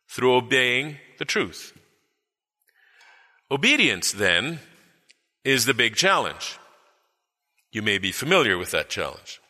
through 0.10 0.36
obeying 0.36 0.97
the 1.18 1.26
truth. 1.26 1.74
Obedience, 3.51 4.12
then, 4.12 4.60
is 5.43 5.66
the 5.66 5.74
big 5.74 5.95
challenge. 5.95 6.58
You 7.72 7.82
may 7.82 7.97
be 7.97 8.12
familiar 8.12 8.58
with 8.58 8.72
that 8.72 8.89
challenge. 8.89 9.41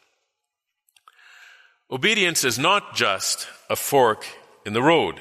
Obedience 1.91 2.43
is 2.43 2.57
not 2.57 2.95
just 2.95 3.47
a 3.69 3.75
fork 3.75 4.25
in 4.65 4.73
the 4.73 4.81
road. 4.81 5.19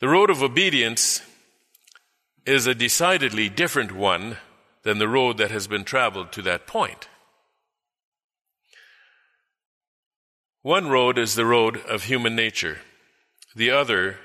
The 0.00 0.08
road 0.08 0.28
of 0.28 0.42
obedience 0.42 1.22
is 2.44 2.66
a 2.66 2.74
decidedly 2.74 3.48
different 3.48 3.92
one 3.92 4.36
than 4.82 4.98
the 4.98 5.08
road 5.08 5.38
that 5.38 5.50
has 5.50 5.66
been 5.66 5.84
traveled 5.84 6.30
to 6.32 6.42
that 6.42 6.66
point. 6.66 7.08
One 10.64 10.88
road 10.88 11.18
is 11.18 11.34
the 11.34 11.44
road 11.44 11.76
of 11.76 12.04
human 12.04 12.34
nature. 12.34 12.78
The 13.54 13.70
other 13.70 14.16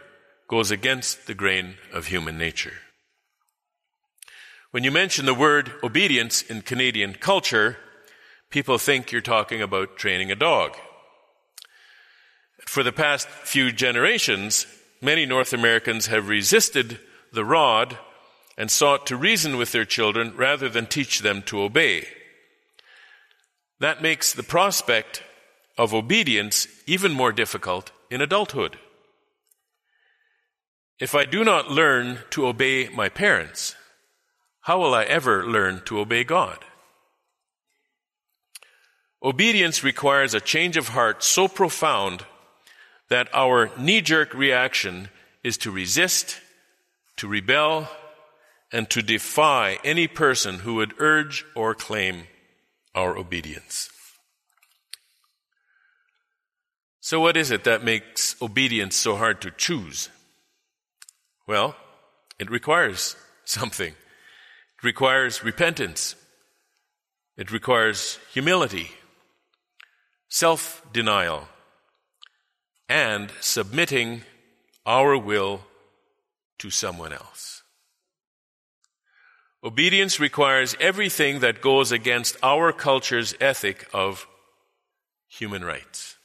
goes 0.48 0.72
against 0.72 1.28
the 1.28 1.34
grain 1.34 1.76
of 1.92 2.06
human 2.06 2.38
nature. 2.38 2.76
When 4.72 4.86
you 4.86 4.90
mention 4.90 5.26
the 5.26 5.34
word 5.34 5.74
obedience 5.84 6.42
in 6.42 6.62
Canadian 6.62 7.16
culture, 7.16 7.76
people 8.50 8.78
think 8.78 9.12
you're 9.12 9.20
talking 9.20 9.62
about 9.62 9.98
training 9.98 10.32
a 10.32 10.36
dog. 10.36 10.78
For 12.66 12.84
the 12.84 12.94
past 12.94 13.28
few 13.28 13.74
generations, 13.74 14.66
many 15.02 15.26
North 15.26 15.52
Americans 15.52 16.08
have 16.08 16.30
resisted 16.30 17.02
the 17.34 17.44
rod 17.44 17.98
and 18.58 18.72
sought 18.72 19.06
to 19.08 19.18
reason 19.18 19.58
with 19.58 19.74
their 19.74 19.84
children 19.84 20.34
rather 20.38 20.70
than 20.70 20.86
teach 20.86 21.20
them 21.20 21.42
to 21.48 21.62
obey. 21.62 22.08
That 23.82 24.02
makes 24.02 24.32
the 24.32 24.44
prospect 24.44 25.22
of 25.80 25.94
obedience 25.94 26.68
even 26.86 27.14
more 27.14 27.32
difficult 27.32 27.90
in 28.12 28.20
adulthood. 28.20 28.78
If 31.00 31.16
I 31.16 31.24
do 31.24 31.46
not 31.46 31.72
learn 31.72 32.20
to 32.32 32.48
obey 32.48 32.90
my 32.90 33.08
parents, 33.08 33.76
how 34.64 34.78
will 34.82 34.94
I 34.94 35.06
ever 35.06 35.48
learn 35.48 35.82
to 35.86 36.00
obey 36.00 36.26
God? 36.26 36.66
Obedience 39.24 39.82
requires 39.82 40.34
a 40.34 40.42
change 40.42 40.76
of 40.76 40.90
heart 40.90 41.24
so 41.24 41.48
profound 41.48 42.26
that 43.10 43.30
our 43.34 43.72
knee 43.78 44.02
jerk 44.02 44.34
reaction 44.34 45.08
is 45.46 45.58
to 45.60 45.72
resist, 45.72 46.42
to 47.16 47.28
rebel, 47.30 47.90
and 48.74 48.90
to 48.90 49.02
defy 49.02 49.80
any 49.86 50.08
person 50.08 50.60
who 50.60 50.76
would 50.76 50.94
urge 51.00 51.46
or 51.56 51.74
claim 51.74 52.24
our 52.94 53.18
obedience. 53.18 53.90
So, 57.10 57.20
what 57.20 57.38
is 57.38 57.50
it 57.50 57.64
that 57.64 57.84
makes 57.84 58.40
obedience 58.40 58.96
so 58.96 59.16
hard 59.16 59.42
to 59.42 59.50
choose? 59.50 60.10
Well, 61.48 61.76
it 62.38 62.52
requires 62.52 63.16
something. 63.46 63.94
It 64.78 64.84
requires 64.84 65.44
repentance. 65.44 66.14
It 67.36 67.52
requires 67.52 68.20
humility, 68.32 68.92
self 70.30 70.84
denial, 70.94 71.50
and 72.88 73.32
submitting 73.42 74.22
our 74.86 75.18
will 75.18 75.62
to 76.60 76.70
someone 76.70 77.12
else. 77.12 77.64
Obedience 79.64 80.20
requires 80.20 80.76
everything 80.80 81.40
that 81.40 81.60
goes 81.60 81.92
against 81.92 82.38
our 82.44 82.72
culture's 82.72 83.34
ethic 83.42 83.88
of 83.96 84.28
human 85.28 85.66
rights. 85.66 86.19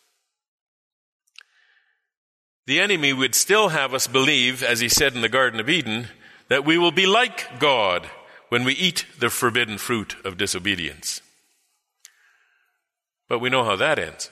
The 2.67 2.81
enemy 2.81 3.13
would 3.13 3.35
still 3.35 3.69
have 3.69 3.93
us 3.93 4.07
believe, 4.07 4.63
as 4.63 4.81
he 4.81 4.89
said 4.89 5.15
in 5.15 5.21
the 5.21 5.29
Garden 5.29 5.61
of 5.61 5.69
Eden, 5.69 6.09
that 6.49 6.65
we 6.65 6.79
will 6.79 6.93
be 6.93 7.07
like 7.07 7.59
God 7.59 8.09
when 8.49 8.65
we 8.65 8.73
eat 8.75 9.05
the 9.19 9.31
forbidden 9.31 9.79
fruit 9.79 10.17
of 10.25 10.39
disobedience. 10.39 11.21
But 13.29 13.41
we 13.41 13.51
know 13.51 13.65
how 13.65 13.77
that 13.77 13.99
ends. 13.99 14.31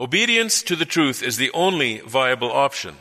Obedience 0.00 0.62
to 0.62 0.76
the 0.76 0.84
truth 0.84 1.22
is 1.22 1.36
the 1.36 1.50
only 1.52 1.98
viable 2.00 2.50
option, 2.50 2.96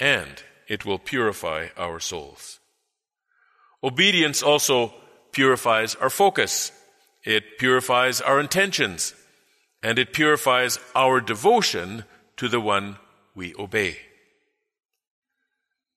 and 0.00 0.42
it 0.66 0.84
will 0.84 0.98
purify 0.98 1.68
our 1.76 2.00
souls. 2.00 2.58
Obedience 3.82 4.42
also 4.42 4.94
purifies 5.32 5.94
our 5.94 6.10
focus. 6.10 6.72
It 7.24 7.58
purifies 7.58 8.20
our 8.20 8.40
intentions. 8.40 9.14
And 9.82 9.98
it 9.98 10.12
purifies 10.12 10.78
our 10.94 11.20
devotion 11.20 12.04
to 12.36 12.48
the 12.48 12.60
one 12.60 12.96
we 13.34 13.54
obey. 13.56 13.98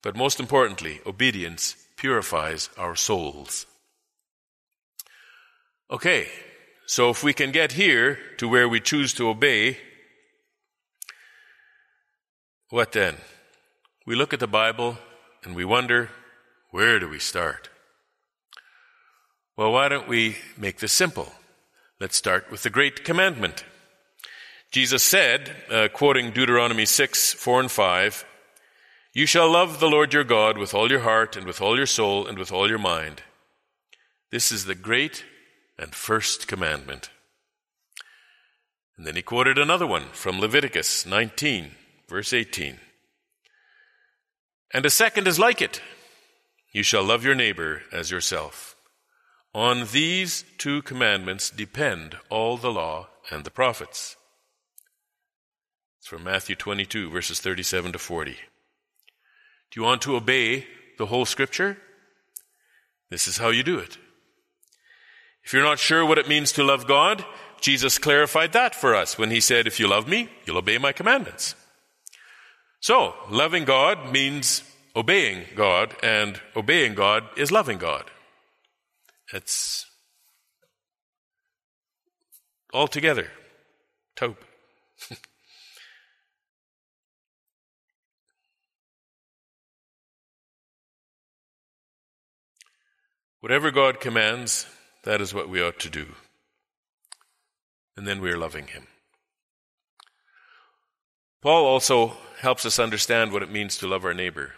But 0.04 0.16
most 0.16 0.40
importantly, 0.40 1.02
obedience 1.06 1.76
purifies 1.98 2.70
our 2.78 2.96
souls. 2.96 3.66
Okay, 5.90 6.28
so 6.86 7.10
if 7.10 7.24
we 7.24 7.34
can 7.34 7.52
get 7.52 7.74
here 7.74 8.18
to 8.38 8.48
where 8.48 8.68
we 8.68 8.80
choose 8.80 9.14
to 9.14 9.30
obey, 9.30 9.78
what 12.70 12.92
then? 12.92 13.18
We 14.06 14.16
look 14.16 14.34
at 14.34 14.40
the 14.40 14.48
Bible 14.48 14.98
and 15.44 15.56
we 15.56 15.66
wonder, 15.66 16.10
where 16.72 17.00
do 17.00 17.08
we 17.10 17.20
start? 17.20 17.70
Well, 19.58 19.74
why 19.74 19.90
don't 19.90 20.08
we 20.08 20.38
make 20.58 20.80
this 20.80 20.94
simple? 20.94 21.32
Let's 22.00 22.16
start 22.16 22.50
with 22.50 22.64
the 22.64 22.70
great 22.70 23.04
commandment. 23.04 23.64
Jesus 24.72 25.04
said, 25.04 25.52
uh, 25.70 25.90
quoting 25.90 26.32
Deuteronomy 26.32 26.86
6, 26.86 27.34
4 27.34 27.60
and 27.60 27.72
5, 27.72 28.26
You 29.14 29.26
shall 29.26 29.52
love 29.52 29.82
the 29.82 29.90
Lord 29.90 30.14
your 30.14 30.24
God 30.24 30.58
with 30.58 30.74
all 30.74 30.90
your 30.90 31.02
heart 31.02 31.36
and 31.36 31.46
with 31.46 31.62
all 31.62 31.76
your 31.76 31.86
soul 31.86 32.26
and 32.26 32.40
with 32.40 32.54
all 32.54 32.70
your 32.70 32.80
mind. 32.80 33.22
This 34.32 34.50
is 34.50 34.64
the 34.64 34.76
great 34.76 35.26
and 35.78 35.94
first 35.94 36.48
commandment. 36.48 37.10
And 38.96 39.06
then 39.06 39.18
he 39.18 39.22
quoted 39.22 39.58
another 39.58 39.86
one 39.86 40.06
from 40.14 40.40
Leviticus 40.40 41.06
19, 41.06 41.72
verse 42.08 42.32
18. 42.32 42.80
And 44.74 44.86
a 44.86 44.90
second 44.90 45.28
is 45.28 45.38
like 45.38 45.62
it. 45.62 45.82
You 46.72 46.84
shall 46.84 47.04
love 47.04 47.26
your 47.26 47.36
neighbor 47.36 47.82
as 47.92 48.10
yourself. 48.10 48.78
On 49.54 49.88
these 49.92 50.46
two 50.58 50.82
commandments 50.84 51.50
depend 51.50 52.16
all 52.30 52.56
the 52.56 52.72
law 52.72 53.10
and 53.30 53.44
the 53.44 53.52
prophets. 53.52 54.16
It's 56.02 56.08
from 56.08 56.24
Matthew 56.24 56.56
22, 56.56 57.12
verses 57.12 57.40
37 57.40 57.92
to 57.92 58.00
40. 58.00 58.32
Do 58.32 58.38
you 59.80 59.84
want 59.84 60.02
to 60.02 60.16
obey 60.16 60.66
the 60.98 61.06
whole 61.06 61.26
scripture? 61.26 61.78
This 63.12 63.28
is 63.28 63.38
how 63.38 63.50
you 63.50 63.62
do 63.62 63.78
it. 63.78 64.00
If 65.44 65.54
you're 65.54 65.62
not 65.62 65.78
sure 65.78 66.04
what 66.04 66.18
it 66.18 66.28
means 66.28 66.54
to 66.54 66.64
love 66.64 66.88
God, 66.88 67.24
Jesus 67.62 68.00
clarified 68.00 68.54
that 68.54 68.74
for 68.74 68.96
us 68.96 69.20
when 69.20 69.30
he 69.30 69.40
said, 69.40 69.68
If 69.68 69.80
you 69.80 69.88
love 69.88 70.08
me, 70.08 70.28
you'll 70.44 70.58
obey 70.58 70.80
my 70.80 70.92
commandments. 70.92 71.54
So, 72.80 73.14
loving 73.30 73.66
God 73.66 74.12
means 74.12 74.64
obeying 74.96 75.46
God, 75.56 75.96
and 76.02 76.42
obeying 76.56 76.96
God 76.96 77.26
is 77.38 77.52
loving 77.52 77.78
God. 77.78 78.10
It's 79.32 79.86
all 82.74 82.88
together. 82.88 83.30
Taupe. 84.16 84.44
Whatever 93.42 93.72
God 93.72 94.00
commands, 94.00 94.68
that 95.04 95.20
is 95.20 95.34
what 95.34 95.50
we 95.50 95.62
ought 95.62 95.80
to 95.80 95.90
do. 95.90 96.08
And 97.98 98.08
then 98.08 98.22
we 98.22 98.32
are 98.32 98.38
loving 98.38 98.68
Him. 98.68 98.88
Paul 101.42 101.66
also 101.66 102.18
helps 102.40 102.68
us 102.68 102.78
understand 102.78 103.32
what 103.32 103.42
it 103.42 103.52
means 103.52 103.78
to 103.78 103.88
love 103.88 104.06
our 104.06 104.14
neighbor. 104.14 104.54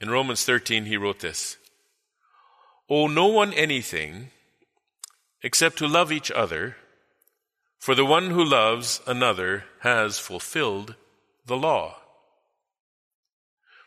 In 0.00 0.08
Romans 0.08 0.44
13, 0.44 0.84
he 0.84 0.96
wrote 0.96 1.18
this 1.18 1.58
Owe 2.88 3.08
no 3.08 3.26
one 3.26 3.52
anything 3.52 4.30
except 5.42 5.78
to 5.78 5.88
love 5.88 6.12
each 6.12 6.30
other, 6.30 6.76
for 7.78 7.96
the 7.96 8.04
one 8.04 8.30
who 8.30 8.44
loves 8.44 9.00
another 9.04 9.64
has 9.80 10.18
fulfilled 10.18 10.94
the 11.46 11.56
law. 11.56 11.96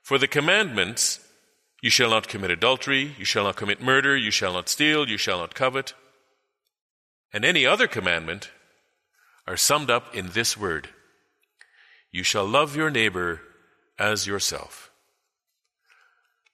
For 0.02 0.18
the 0.18 0.28
commandments 0.28 1.22
you 1.84 1.90
shall 1.90 2.12
not 2.12 2.30
commit 2.30 2.50
adultery, 2.50 3.14
you 3.20 3.26
shall 3.26 3.44
not 3.44 3.58
commit 3.58 3.82
murder, 3.82 4.16
you 4.16 4.32
shall 4.32 4.54
not 4.54 4.70
steal, 4.70 5.10
you 5.10 5.18
shall 5.18 5.40
not 5.40 5.54
covet, 5.54 5.94
and 7.34 7.44
any 7.44 7.66
other 7.66 7.88
commandment 7.88 8.52
are 9.46 9.58
summed 9.58 9.90
up 9.90 10.16
in 10.16 10.30
this 10.30 10.58
word 10.58 10.88
You 12.10 12.24
shall 12.24 12.46
love 12.46 12.78
your 12.78 12.90
neighbor 12.90 13.42
as 14.00 14.26
yourself. 14.26 14.92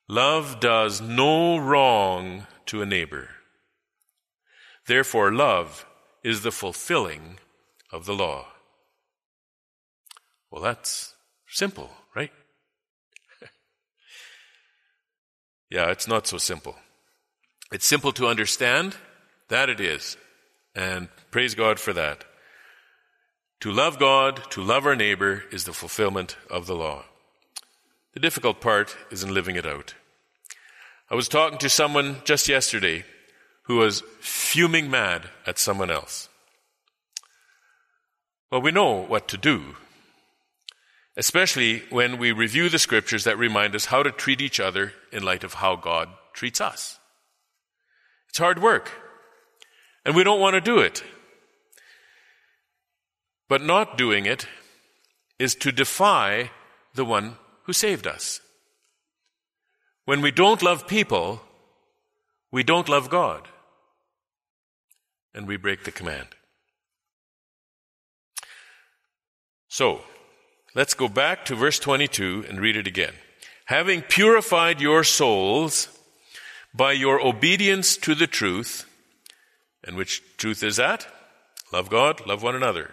Love 0.08 0.60
does 0.60 1.00
no 1.00 1.60
wrong 1.60 2.48
to 2.66 2.82
a 2.82 2.86
neighbor. 2.88 3.30
Therefore, 4.88 5.32
love 5.32 5.86
is 6.24 6.42
the 6.42 6.52
fulfilling 6.52 7.38
of 7.94 8.06
the 8.06 8.16
law. 8.16 8.48
Well, 10.50 10.64
that's 10.64 11.14
simple, 11.48 11.92
right? 12.16 12.32
Yeah, 15.70 15.90
it's 15.92 16.08
not 16.08 16.28
so 16.28 16.38
simple. 16.38 16.76
It's 17.72 17.86
simple 17.86 18.12
to 18.14 18.28
understand, 18.28 18.96
that 19.50 19.70
it 19.70 19.80
is. 19.80 20.18
And 20.76 21.10
praise 21.32 21.56
God 21.56 21.80
for 21.80 21.94
that. 21.94 22.26
To 23.62 23.72
love 23.72 24.00
God, 24.00 24.50
to 24.52 24.62
love 24.62 24.86
our 24.86 24.96
neighbor, 24.96 25.44
is 25.52 25.66
the 25.66 25.74
fulfillment 25.74 26.38
of 26.50 26.66
the 26.66 26.76
law. 26.76 27.04
The 28.14 28.20
difficult 28.20 28.62
part 28.62 28.96
is 29.12 29.24
in 29.24 29.34
living 29.34 29.56
it 29.56 29.66
out. 29.66 29.94
I 31.12 31.16
was 31.16 31.28
talking 31.28 31.60
to 31.60 31.70
someone 31.70 32.18
just 32.24 32.48
yesterday 32.48 33.04
who 33.64 33.78
was 33.78 34.02
fuming 34.20 34.90
mad 34.90 35.30
at 35.46 35.60
someone 35.60 35.92
else. 35.92 36.30
Well, 38.52 38.62
we 38.62 38.72
know 38.72 39.04
what 39.04 39.28
to 39.28 39.38
do, 39.38 39.76
especially 41.18 41.84
when 41.90 42.18
we 42.18 42.32
review 42.32 42.70
the 42.70 42.80
scriptures 42.80 43.24
that 43.24 43.38
remind 43.38 43.76
us 43.76 43.86
how 43.86 44.04
to 44.04 44.12
treat 44.12 44.42
each 44.42 44.60
other 44.60 44.94
in 45.12 45.24
light 45.24 45.44
of 45.44 45.56
how 45.56 45.76
God 45.76 46.10
treats 46.34 46.62
us. 46.62 47.00
It's 48.30 48.38
hard 48.38 48.62
work, 48.62 48.92
and 50.06 50.16
we 50.16 50.24
don't 50.24 50.40
want 50.40 50.54
to 50.54 50.62
do 50.62 50.80
it. 50.80 51.04
But 53.48 53.64
not 53.64 53.98
doing 53.98 54.26
it 54.26 54.46
is 55.40 55.56
to 55.56 55.72
defy 55.72 56.52
the 56.94 57.06
one 57.06 57.38
who 57.64 57.74
saved 57.74 58.06
us. 58.06 58.42
When 60.06 60.22
we 60.22 60.32
don't 60.32 60.62
love 60.62 60.88
people, 60.88 61.42
we 62.52 62.64
don't 62.64 62.90
love 62.90 63.10
God. 63.10 63.48
And 65.34 65.48
we 65.48 65.58
break 65.58 65.84
the 65.84 65.92
command. 65.92 66.30
So, 69.68 70.02
let's 70.76 70.94
go 70.94 71.08
back 71.08 71.46
to 71.46 71.56
verse 71.56 71.80
22 71.80 72.46
and 72.48 72.60
read 72.60 72.76
it 72.76 72.88
again. 72.88 73.14
Having 73.66 74.04
purified 74.04 74.82
your 74.82 75.04
souls 75.04 75.88
by 76.74 76.92
your 76.92 77.26
obedience 77.26 77.98
to 77.98 78.16
the 78.16 78.28
truth, 78.28 78.86
and 79.84 79.96
which 79.96 80.24
truth 80.38 80.64
is 80.64 80.78
that? 80.78 81.08
Love 81.72 81.90
God, 81.90 82.26
love 82.26 82.42
one 82.42 82.56
another. 82.56 82.92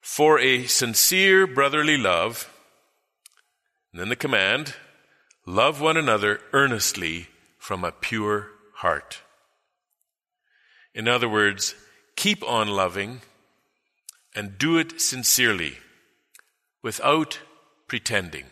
For 0.00 0.38
a 0.38 0.66
sincere 0.66 1.46
brotherly 1.46 1.96
love, 1.96 2.52
and 3.92 4.00
then 4.00 4.08
the 4.08 4.16
command, 4.16 4.74
Love 5.46 5.80
one 5.80 5.96
another 5.96 6.40
earnestly 6.52 7.26
from 7.58 7.82
a 7.82 7.90
pure 7.90 8.50
heart. 8.74 9.20
In 10.94 11.08
other 11.08 11.28
words, 11.28 11.74
keep 12.14 12.46
on 12.48 12.68
loving 12.68 13.20
and 14.34 14.58
do 14.58 14.76
it 14.76 15.00
sincerely 15.00 15.78
without 16.82 17.40
pretending. 17.88 18.44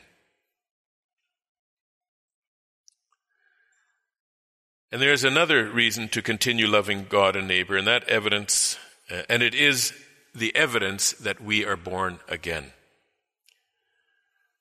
And 4.91 5.03
there's 5.03 5.25
another 5.25 5.69
reason 5.69 6.09
to 6.11 6.23
continue 6.23 6.67
loving 6.67 7.07
God 7.09 7.37
and 7.37 7.47
neighbor, 7.47 7.77
and 7.77 7.87
that 7.87 8.09
evidence, 8.09 8.79
uh, 9.11 9.23
and 9.29 9.43
it 9.43 9.55
is 9.55 9.93
the 10.35 10.55
evidence 10.57 11.13
that 11.13 11.41
we 11.41 11.65
are 11.65 11.77
born 11.77 12.21
again. 12.29 12.73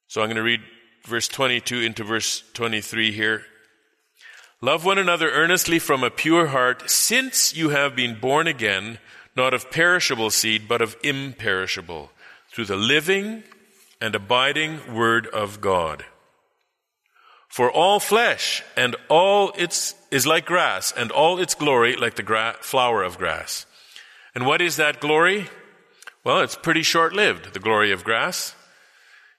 So 0.07 0.21
I'm 0.21 0.27
going 0.27 0.37
to 0.37 0.43
read 0.43 0.61
verse 1.05 1.27
22 1.27 1.81
into 1.81 2.03
verse 2.03 2.43
23 2.53 3.11
here. 3.13 3.43
Love 4.61 4.83
one 4.83 4.97
another 4.97 5.29
earnestly 5.31 5.79
from 5.79 6.03
a 6.03 6.09
pure 6.09 6.47
heart, 6.47 6.89
since 6.89 7.55
you 7.55 7.69
have 7.69 7.95
been 7.95 8.19
born 8.19 8.47
again, 8.47 8.97
not 9.35 9.53
of 9.53 9.71
perishable 9.71 10.29
seed, 10.29 10.67
but 10.67 10.81
of 10.81 10.97
imperishable, 11.03 12.11
through 12.51 12.65
the 12.65 12.75
living 12.75 13.43
and 14.01 14.15
abiding 14.15 14.93
word 14.93 15.27
of 15.27 15.61
God. 15.61 16.05
For 17.47 17.71
all 17.71 17.99
flesh 17.99 18.63
and 18.75 18.95
all 19.09 19.51
its 19.57 19.95
is 20.11 20.27
like 20.27 20.45
grass, 20.45 20.93
and 20.95 21.11
all 21.11 21.39
its 21.39 21.55
glory 21.55 21.95
like 21.95 22.15
the 22.15 22.23
gra- 22.23 22.55
flower 22.61 23.03
of 23.03 23.17
grass. 23.17 23.65
And 24.35 24.45
what 24.45 24.61
is 24.61 24.75
that 24.75 24.99
glory? 24.99 25.47
Well, 26.23 26.41
it's 26.41 26.55
pretty 26.55 26.83
short 26.83 27.13
lived, 27.13 27.53
the 27.53 27.59
glory 27.59 27.91
of 27.91 28.03
grass. 28.03 28.55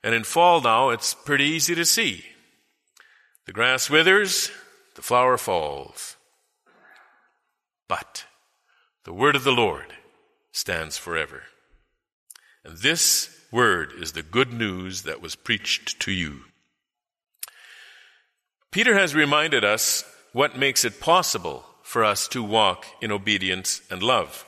And 0.02 0.14
in 0.14 0.24
fall 0.24 0.60
now, 0.60 0.90
it's 0.90 1.14
pretty 1.14 1.44
easy 1.44 1.74
to 1.74 1.84
see. 1.84 2.24
The 3.46 3.52
grass 3.52 3.88
withers, 3.88 4.50
the 4.94 5.02
flower 5.02 5.38
falls. 5.38 6.16
But 7.88 8.24
the 9.04 9.12
word 9.12 9.36
of 9.36 9.44
the 9.44 9.52
Lord 9.52 9.94
stands 10.52 10.98
forever. 10.98 11.44
And 12.64 12.78
this 12.78 13.37
word 13.50 13.92
is 13.98 14.12
the 14.12 14.22
good 14.22 14.52
news 14.52 15.02
that 15.02 15.22
was 15.22 15.34
preached 15.34 16.00
to 16.00 16.12
you. 16.12 16.40
Peter 18.70 18.94
has 18.94 19.14
reminded 19.14 19.64
us 19.64 20.04
what 20.32 20.58
makes 20.58 20.84
it 20.84 21.00
possible 21.00 21.64
for 21.82 22.04
us 22.04 22.28
to 22.28 22.42
walk 22.42 22.84
in 23.00 23.10
obedience 23.10 23.80
and 23.90 24.02
love. 24.02 24.44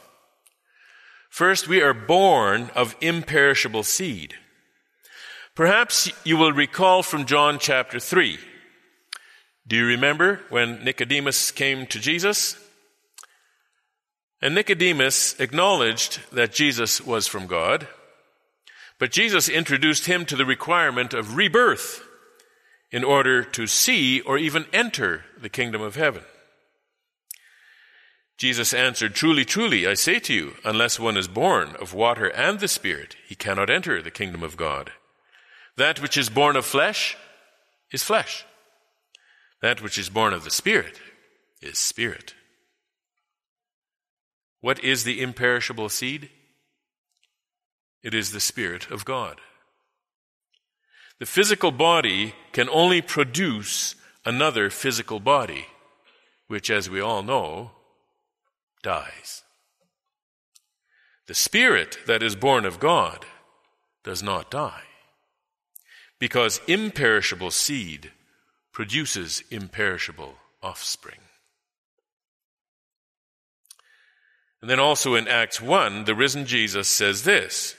First, 1.30 1.68
we 1.68 1.80
are 1.80 1.94
born 1.94 2.70
of 2.74 2.96
imperishable 3.00 3.82
seed. 3.82 4.34
Perhaps 5.54 6.12
you 6.24 6.36
will 6.36 6.52
recall 6.52 7.02
from 7.02 7.24
John 7.24 7.58
chapter 7.58 7.98
3. 7.98 8.38
Do 9.66 9.76
you 9.76 9.86
remember 9.86 10.40
when 10.50 10.84
Nicodemus 10.84 11.50
came 11.50 11.86
to 11.86 11.98
Jesus? 11.98 12.56
And 14.42 14.54
Nicodemus 14.54 15.38
acknowledged 15.38 16.20
that 16.32 16.52
Jesus 16.52 17.00
was 17.00 17.26
from 17.26 17.46
God, 17.46 17.86
but 19.00 19.10
Jesus 19.10 19.48
introduced 19.48 20.04
him 20.04 20.26
to 20.26 20.36
the 20.36 20.44
requirement 20.44 21.14
of 21.14 21.34
rebirth 21.34 22.06
in 22.92 23.02
order 23.02 23.42
to 23.42 23.66
see 23.66 24.20
or 24.20 24.36
even 24.36 24.66
enter 24.74 25.24
the 25.40 25.48
kingdom 25.48 25.80
of 25.80 25.96
heaven. 25.96 26.22
Jesus 28.36 28.74
answered, 28.74 29.14
Truly, 29.14 29.46
truly, 29.46 29.86
I 29.86 29.94
say 29.94 30.18
to 30.20 30.34
you, 30.34 30.54
unless 30.64 31.00
one 31.00 31.16
is 31.16 31.28
born 31.28 31.76
of 31.80 31.94
water 31.94 32.28
and 32.28 32.60
the 32.60 32.68
Spirit, 32.68 33.16
he 33.26 33.34
cannot 33.34 33.70
enter 33.70 34.02
the 34.02 34.10
kingdom 34.10 34.42
of 34.42 34.58
God. 34.58 34.92
That 35.78 36.02
which 36.02 36.18
is 36.18 36.28
born 36.28 36.54
of 36.54 36.66
flesh 36.66 37.16
is 37.90 38.02
flesh. 38.02 38.44
That 39.62 39.80
which 39.80 39.96
is 39.96 40.10
born 40.10 40.34
of 40.34 40.44
the 40.44 40.50
Spirit 40.50 41.00
is 41.62 41.78
spirit. 41.78 42.34
What 44.60 44.82
is 44.84 45.04
the 45.04 45.22
imperishable 45.22 45.88
seed? 45.88 46.28
It 48.02 48.14
is 48.14 48.32
the 48.32 48.40
Spirit 48.40 48.90
of 48.90 49.04
God. 49.04 49.40
The 51.18 51.26
physical 51.26 51.70
body 51.70 52.34
can 52.52 52.68
only 52.70 53.02
produce 53.02 53.94
another 54.24 54.70
physical 54.70 55.20
body, 55.20 55.66
which, 56.48 56.70
as 56.70 56.88
we 56.88 57.00
all 57.00 57.22
know, 57.22 57.72
dies. 58.82 59.42
The 61.26 61.34
spirit 61.34 61.98
that 62.06 62.22
is 62.22 62.34
born 62.34 62.64
of 62.64 62.80
God 62.80 63.24
does 64.02 64.22
not 64.22 64.50
die, 64.50 64.82
because 66.18 66.60
imperishable 66.66 67.50
seed 67.50 68.12
produces 68.72 69.44
imperishable 69.50 70.34
offspring. 70.62 71.20
And 74.60 74.70
then 74.70 74.80
also 74.80 75.14
in 75.14 75.28
Acts 75.28 75.60
1, 75.60 76.04
the 76.04 76.14
risen 76.14 76.46
Jesus 76.46 76.88
says 76.88 77.24
this 77.24 77.76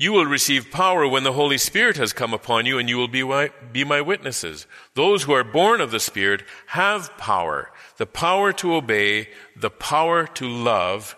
You 0.00 0.14
will 0.14 0.24
receive 0.24 0.70
power 0.70 1.06
when 1.06 1.24
the 1.24 1.34
Holy 1.34 1.58
Spirit 1.58 1.98
has 1.98 2.14
come 2.14 2.32
upon 2.32 2.64
you, 2.64 2.78
and 2.78 2.88
you 2.88 2.96
will 2.96 3.06
be 3.06 3.22
my, 3.22 3.50
be 3.70 3.84
my 3.84 4.00
witnesses. 4.00 4.66
Those 4.94 5.24
who 5.24 5.32
are 5.32 5.44
born 5.44 5.82
of 5.82 5.90
the 5.90 6.00
Spirit 6.00 6.42
have 6.68 7.14
power 7.18 7.70
the 7.98 8.06
power 8.06 8.50
to 8.54 8.76
obey, 8.76 9.28
the 9.54 9.68
power 9.68 10.26
to 10.26 10.48
love 10.48 11.16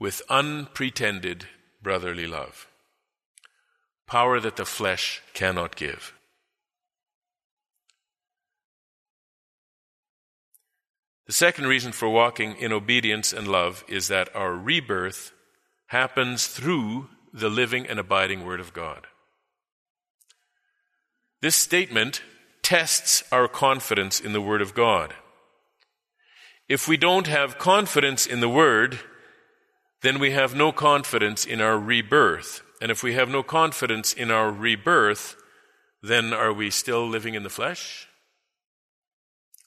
with 0.00 0.20
unpretended 0.28 1.46
brotherly 1.80 2.26
love. 2.26 2.66
Power 4.08 4.40
that 4.40 4.56
the 4.56 4.66
flesh 4.66 5.22
cannot 5.32 5.76
give. 5.76 6.12
The 11.28 11.32
second 11.32 11.68
reason 11.68 11.92
for 11.92 12.08
walking 12.08 12.56
in 12.56 12.72
obedience 12.72 13.32
and 13.32 13.46
love 13.46 13.84
is 13.86 14.08
that 14.08 14.34
our 14.34 14.54
rebirth 14.56 15.32
happens 15.86 16.48
through 16.48 17.10
the 17.34 17.50
living 17.50 17.86
and 17.86 17.98
abiding 17.98 18.46
Word 18.46 18.60
of 18.60 18.72
God. 18.72 19.08
This 21.42 21.56
statement 21.56 22.22
tests 22.62 23.24
our 23.32 23.48
confidence 23.48 24.20
in 24.20 24.32
the 24.32 24.40
Word 24.40 24.62
of 24.62 24.72
God. 24.72 25.12
If 26.68 26.88
we 26.88 26.96
don't 26.96 27.26
have 27.26 27.58
confidence 27.58 28.24
in 28.24 28.40
the 28.40 28.48
Word, 28.48 29.00
then 30.00 30.20
we 30.20 30.30
have 30.30 30.54
no 30.54 30.70
confidence 30.70 31.44
in 31.44 31.60
our 31.60 31.76
rebirth. 31.76 32.62
And 32.80 32.90
if 32.90 33.02
we 33.02 33.14
have 33.14 33.28
no 33.28 33.42
confidence 33.42 34.12
in 34.12 34.30
our 34.30 34.50
rebirth, 34.50 35.36
then 36.02 36.32
are 36.32 36.52
we 36.52 36.70
still 36.70 37.06
living 37.06 37.34
in 37.34 37.42
the 37.42 37.50
flesh? 37.50 38.06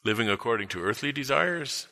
Living 0.06 0.30
according 0.30 0.70
to 0.70 0.82
earthly 0.82 1.12
desires? 1.12 1.88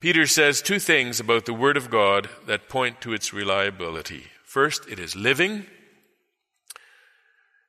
Peter 0.00 0.26
says 0.26 0.62
two 0.62 0.78
things 0.78 1.20
about 1.20 1.44
the 1.44 1.52
Word 1.52 1.76
of 1.76 1.90
God 1.90 2.30
that 2.46 2.70
point 2.70 3.02
to 3.02 3.12
its 3.12 3.34
reliability. 3.34 4.24
First, 4.44 4.88
it 4.88 4.98
is 4.98 5.14
living. 5.14 5.66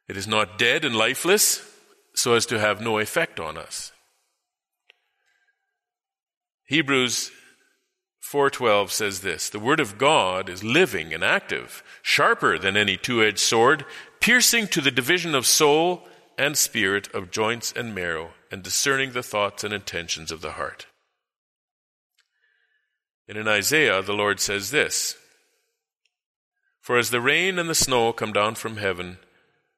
It 0.08 0.16
is 0.16 0.28
not 0.28 0.58
dead 0.58 0.86
and 0.86 0.96
lifeless, 0.96 1.62
so 2.16 2.34
as 2.34 2.46
to 2.48 2.60
have 2.60 2.82
no 2.82 3.00
effect 3.00 3.40
on 3.40 3.58
us. 3.58 3.92
Hebrews 6.66 7.32
4:12 8.22 8.92
says 8.92 9.20
this, 9.20 9.50
the 9.50 9.60
word 9.60 9.82
of 9.82 9.98
God 9.98 10.48
is 10.48 10.64
living 10.64 11.14
and 11.14 11.24
active, 11.24 11.84
sharper 12.02 12.58
than 12.58 12.78
any 12.78 12.96
two-edged 12.96 13.40
sword, 13.40 13.86
piercing 14.22 14.68
to 14.68 14.80
the 14.80 14.92
division 14.92 15.36
of 15.36 15.46
soul 15.46 16.08
and 16.38 16.58
spirit, 16.58 17.14
of 17.14 17.30
joints 17.30 17.74
and 17.76 17.94
marrow, 17.94 18.32
and 18.50 18.64
discerning 18.64 19.12
the 19.12 19.24
thoughts 19.24 19.66
and 19.66 19.74
intentions 19.74 20.32
of 20.32 20.40
the 20.40 20.54
heart. 20.54 20.88
And 23.32 23.40
in 23.40 23.48
Isaiah, 23.48 24.02
the 24.02 24.12
Lord 24.12 24.42
says 24.42 24.72
this 24.72 25.16
For 26.82 26.98
as 26.98 27.12
the 27.12 27.22
rain 27.22 27.58
and 27.58 27.70
the 27.70 27.74
snow 27.74 28.12
come 28.12 28.34
down 28.34 28.56
from 28.56 28.76
heaven, 28.76 29.20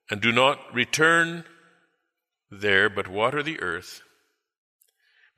and 0.10 0.20
do 0.20 0.32
not 0.32 0.74
return 0.74 1.43
there, 2.49 2.89
but 2.89 3.08
water 3.08 3.43
the 3.43 3.60
earth, 3.60 4.01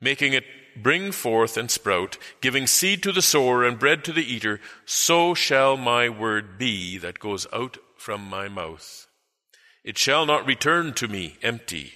making 0.00 0.32
it 0.32 0.44
bring 0.82 1.12
forth 1.12 1.58
and 1.58 1.70
sprout, 1.70 2.16
giving 2.40 2.66
seed 2.66 3.02
to 3.02 3.12
the 3.12 3.20
sower 3.20 3.62
and 3.62 3.78
bread 3.78 4.02
to 4.04 4.14
the 4.14 4.24
eater, 4.24 4.62
so 4.86 5.34
shall 5.34 5.76
my 5.76 6.08
word 6.08 6.56
be 6.56 6.96
that 6.96 7.18
goes 7.18 7.46
out 7.52 7.76
from 7.98 8.22
my 8.22 8.48
mouth. 8.48 9.06
It 9.84 9.98
shall 9.98 10.24
not 10.24 10.46
return 10.46 10.94
to 10.94 11.06
me 11.06 11.36
empty, 11.42 11.92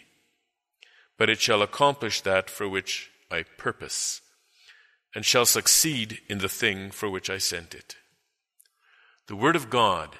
but 1.16 1.31
it 1.31 1.41
shall 1.41 1.62
accomplish 1.62 2.21
that 2.21 2.51
for 2.51 2.68
which 2.68 3.11
I 3.31 3.45
purpose, 3.57 4.21
and 5.14 5.24
shall 5.24 5.46
succeed 5.46 6.20
in 6.28 6.38
the 6.38 6.48
thing 6.48 6.90
for 6.90 7.11
which 7.11 7.28
I 7.28 7.38
sent 7.38 7.74
it. 7.74 7.96
The 9.26 9.36
Word 9.36 9.56
of 9.56 9.70
God 9.70 10.16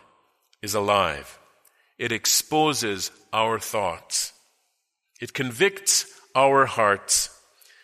is 0.63 0.75
alive. 0.75 1.39
It 1.99 2.13
exposes 2.13 3.11
our 3.33 3.59
thoughts. 3.59 4.33
It 5.21 5.33
convicts 5.33 6.07
our 6.35 6.67
hearts 6.67 7.31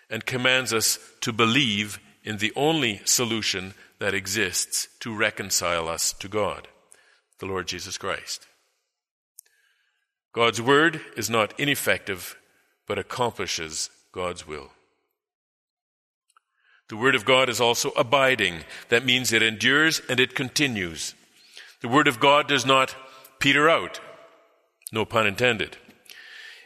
and 0.09 0.25
commands 0.25 0.73
us 0.73 0.99
to 1.21 1.33
believe 1.33 1.99
in 2.25 2.39
the 2.39 2.53
only 2.57 3.01
solution 3.05 3.75
that 3.99 4.15
exists 4.15 4.89
to 5.01 5.15
reconcile 5.15 5.89
us 5.89 6.13
to 6.15 6.29
God, 6.29 6.69
the 7.39 7.47
Lord 7.47 7.67
Jesus 7.67 7.99
Christ. 7.99 8.47
God's 10.33 10.61
word 10.61 11.01
is 11.17 11.31
not 11.31 11.59
ineffective, 11.59 12.37
but 12.87 12.99
accomplishes 12.99 13.91
God's 14.13 14.47
will. 14.47 14.71
The 16.89 16.97
word 16.97 17.15
of 17.15 17.25
God 17.25 17.49
is 17.49 17.61
also 17.61 17.91
abiding. 17.91 18.61
That 18.91 19.05
means 19.05 19.33
it 19.33 19.43
endures 19.43 20.01
and 20.09 20.21
it 20.21 20.35
continues. 20.35 21.15
The 21.81 21.89
word 21.89 22.07
of 22.07 22.21
God 22.21 22.47
does 22.47 22.65
not 22.65 22.95
peter 23.39 23.69
out. 23.69 24.01
No 24.93 25.05
pun 25.05 25.27
intended. 25.27 25.77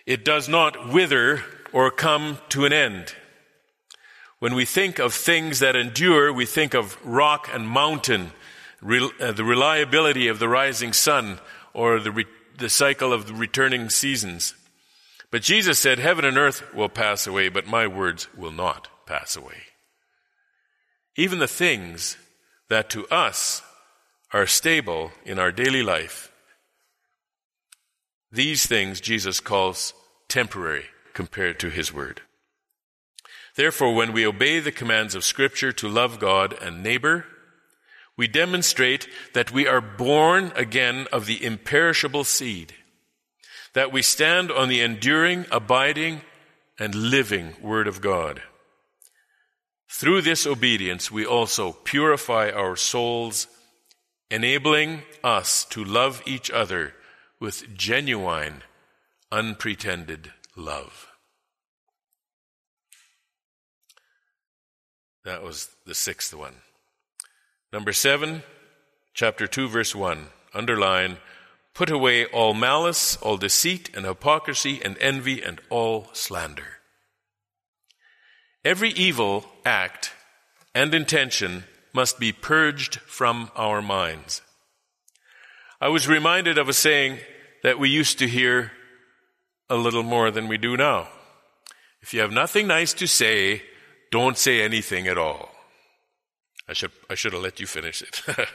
It 0.07 0.25
does 0.25 0.49
not 0.49 0.93
wither 0.93 1.43
or 1.73 1.91
come 1.91 2.39
to 2.51 2.65
an 2.65 2.73
end. 2.73 3.15
When 4.41 4.55
we 4.55 4.65
think 4.65 4.99
of 4.99 5.15
things 5.15 5.59
that 5.61 5.77
endure, 5.77 6.33
we 6.33 6.47
think 6.47 6.75
of 6.75 6.99
rock 7.05 7.49
and 7.53 7.69
mountain, 7.69 8.33
uh, 8.83 9.33
the 9.33 9.45
reliability 9.45 10.29
of 10.29 10.39
the 10.39 10.49
rising 10.49 10.93
sun, 10.93 11.41
or 11.75 12.01
the, 12.01 12.11
re- 12.11 12.27
the 12.59 12.71
cycle 12.71 13.13
of 13.13 13.27
the 13.27 13.35
returning 13.35 13.91
seasons. 13.91 14.55
But 15.31 15.43
Jesus 15.43 15.79
said, 15.79 15.99
Heaven 15.99 16.25
and 16.25 16.39
earth 16.39 16.75
will 16.75 16.89
pass 16.89 17.27
away, 17.27 17.49
but 17.49 17.67
my 17.67 17.87
words 17.87 18.29
will 18.37 18.51
not 18.51 18.89
pass 19.07 19.37
away. 19.37 19.70
Even 21.21 21.39
the 21.39 21.47
things 21.47 22.17
that 22.71 22.89
to 22.89 23.07
us 23.09 23.61
are 24.33 24.47
stable 24.47 25.13
in 25.23 25.39
our 25.39 25.53
daily 25.53 25.83
life, 25.83 26.33
these 28.33 28.65
things 28.65 29.03
Jesus 29.03 29.39
calls 29.39 29.93
temporary 30.29 30.87
compared 31.13 31.61
to 31.61 31.69
his 31.69 31.93
word. 31.93 32.23
Therefore, 33.55 33.95
when 33.95 34.15
we 34.15 34.27
obey 34.27 34.61
the 34.61 34.73
commands 34.73 35.15
of 35.15 35.23
Scripture 35.23 35.73
to 35.73 35.91
love 35.91 36.19
God 36.19 36.55
and 36.55 36.83
neighbor, 36.83 37.27
we 38.17 38.27
demonstrate 38.27 39.07
that 39.35 39.53
we 39.53 39.67
are 39.67 39.83
born 39.83 40.53
again 40.57 41.07
of 41.13 41.27
the 41.27 41.45
imperishable 41.45 42.25
seed, 42.25 42.73
that 43.75 43.93
we 43.93 44.01
stand 44.01 44.51
on 44.51 44.71
the 44.71 44.81
enduring, 44.81 45.45
abiding, 45.53 46.23
and 46.79 46.95
living 46.95 47.57
Word 47.61 47.89
of 47.89 48.01
God. 48.01 48.41
Through 49.93 50.23
this 50.23 50.47
obedience, 50.47 51.11
we 51.11 51.27
also 51.27 51.73
purify 51.73 52.49
our 52.49 52.77
souls, 52.77 53.49
enabling 54.31 55.03
us 55.25 55.65
to 55.67 55.85
love 55.85 56.23
each 56.25 56.49
other 56.49 56.95
with 57.41 57.75
genuine, 57.77 58.63
unpretended 59.33 60.33
love. 60.57 61.09
That 65.25 65.43
was 65.43 65.69
the 65.85 65.95
sixth 65.97 66.33
one. 66.33 66.55
Number 67.73 67.93
seven, 67.93 68.45
chapter 69.13 69.49
2, 69.49 69.69
verse 69.69 69.95
1. 69.95 70.29
Underline, 70.55 71.19
put 71.75 71.91
away 71.91 72.27
all 72.27 72.55
malice, 72.55 73.17
all 73.17 73.37
deceit, 73.37 73.91
and 73.95 74.07
hypocrisy, 74.07 74.81
and 74.85 74.97
envy, 74.99 75.43
and 75.43 75.61
all 75.69 76.11
slander. 76.13 76.80
Every 78.65 78.91
evil 78.91 79.47
act 79.65 80.13
and 80.75 80.95
intention 80.95 81.65
must 81.93 82.19
be 82.19 82.33
purged 82.33 82.97
from 83.01 83.51
our 83.57 83.81
minds. 83.81 84.43
I 85.81 85.89
was 85.89 86.07
reminded 86.07 86.59
of 86.59 86.69
a 86.69 86.75
saying 86.75 87.19
that 87.63 87.79
we 87.79 87.89
used 87.89 88.19
to 88.19 88.29
hear 88.29 88.73
a 89.69 89.77
little 89.77 90.03
more 90.03 90.31
than 90.31 90.47
we 90.47 90.59
do 90.59 90.77
now. 90.77 91.09
If 92.03 92.13
you 92.13 92.21
have 92.21 92.33
nothing 92.33 92.67
nice 92.67 92.93
to 92.95 93.07
say, 93.07 93.63
don't 94.11 94.37
say 94.37 94.63
anything 94.63 95.07
at 95.07 95.19
all. 95.19 95.51
I 96.69 96.73
should, 96.73 96.93
I 97.09 97.15
should 97.15 97.33
have 97.33 97.43
let 97.43 97.61
you 97.61 97.67
finish 97.67 98.03
it. 98.03 98.23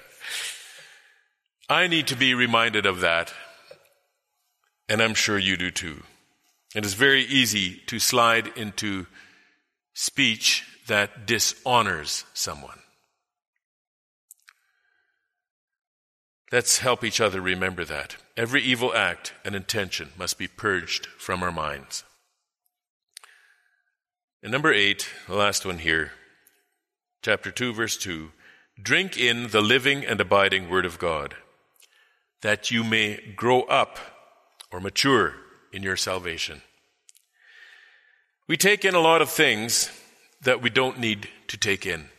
I 1.70 1.88
need 1.88 2.08
to 2.08 2.16
be 2.16 2.34
reminded 2.34 2.86
of 2.86 3.00
that, 3.00 3.34
and 4.88 5.02
I'm 5.02 5.16
sure 5.16 5.40
you 5.40 5.58
do 5.58 5.72
too. 5.72 6.04
It 6.76 6.86
is 6.86 6.94
very 6.94 7.24
easy 7.24 7.82
to 7.88 8.00
slide 8.00 8.52
into 8.56 9.08
speech 9.96 10.64
that 10.88 11.26
dishonors 11.26 12.26
someone. 12.34 12.80
Let's 16.52 16.78
help 16.80 17.04
each 17.04 17.20
other 17.20 17.42
remember 17.42 17.84
that. 17.86 18.18
Every 18.38 18.62
evil 18.62 18.94
act 18.94 19.34
and 19.44 19.56
intention 19.56 20.10
must 20.18 20.38
be 20.38 20.48
purged 20.48 21.08
from 21.18 21.42
our 21.42 21.52
minds. 21.52 22.04
And 24.44 24.52
number 24.52 24.72
eight, 24.72 25.10
the 25.28 25.36
last 25.36 25.66
one 25.66 25.80
here, 25.80 26.12
chapter 27.24 27.50
2, 27.50 27.74
verse 27.74 27.98
2 27.98 28.32
drink 28.82 29.18
in 29.18 29.48
the 29.48 29.62
living 29.62 30.06
and 30.06 30.20
abiding 30.20 30.70
Word 30.70 30.86
of 30.86 31.00
God, 31.00 31.36
that 32.42 32.72
you 32.72 32.84
may 32.84 33.34
grow 33.36 33.62
up 33.62 33.98
or 34.70 34.82
mature 34.82 35.36
in 35.72 35.82
your 35.82 35.96
salvation. 35.96 36.62
We 38.48 38.58
take 38.58 38.86
in 38.86 38.94
a 38.94 39.00
lot 39.00 39.24
of 39.24 39.30
things 39.30 39.90
that 40.42 40.62
we 40.62 40.70
don't 40.70 41.00
need 41.00 41.30
to 41.48 41.58
take 41.58 41.86
in. 41.86 42.10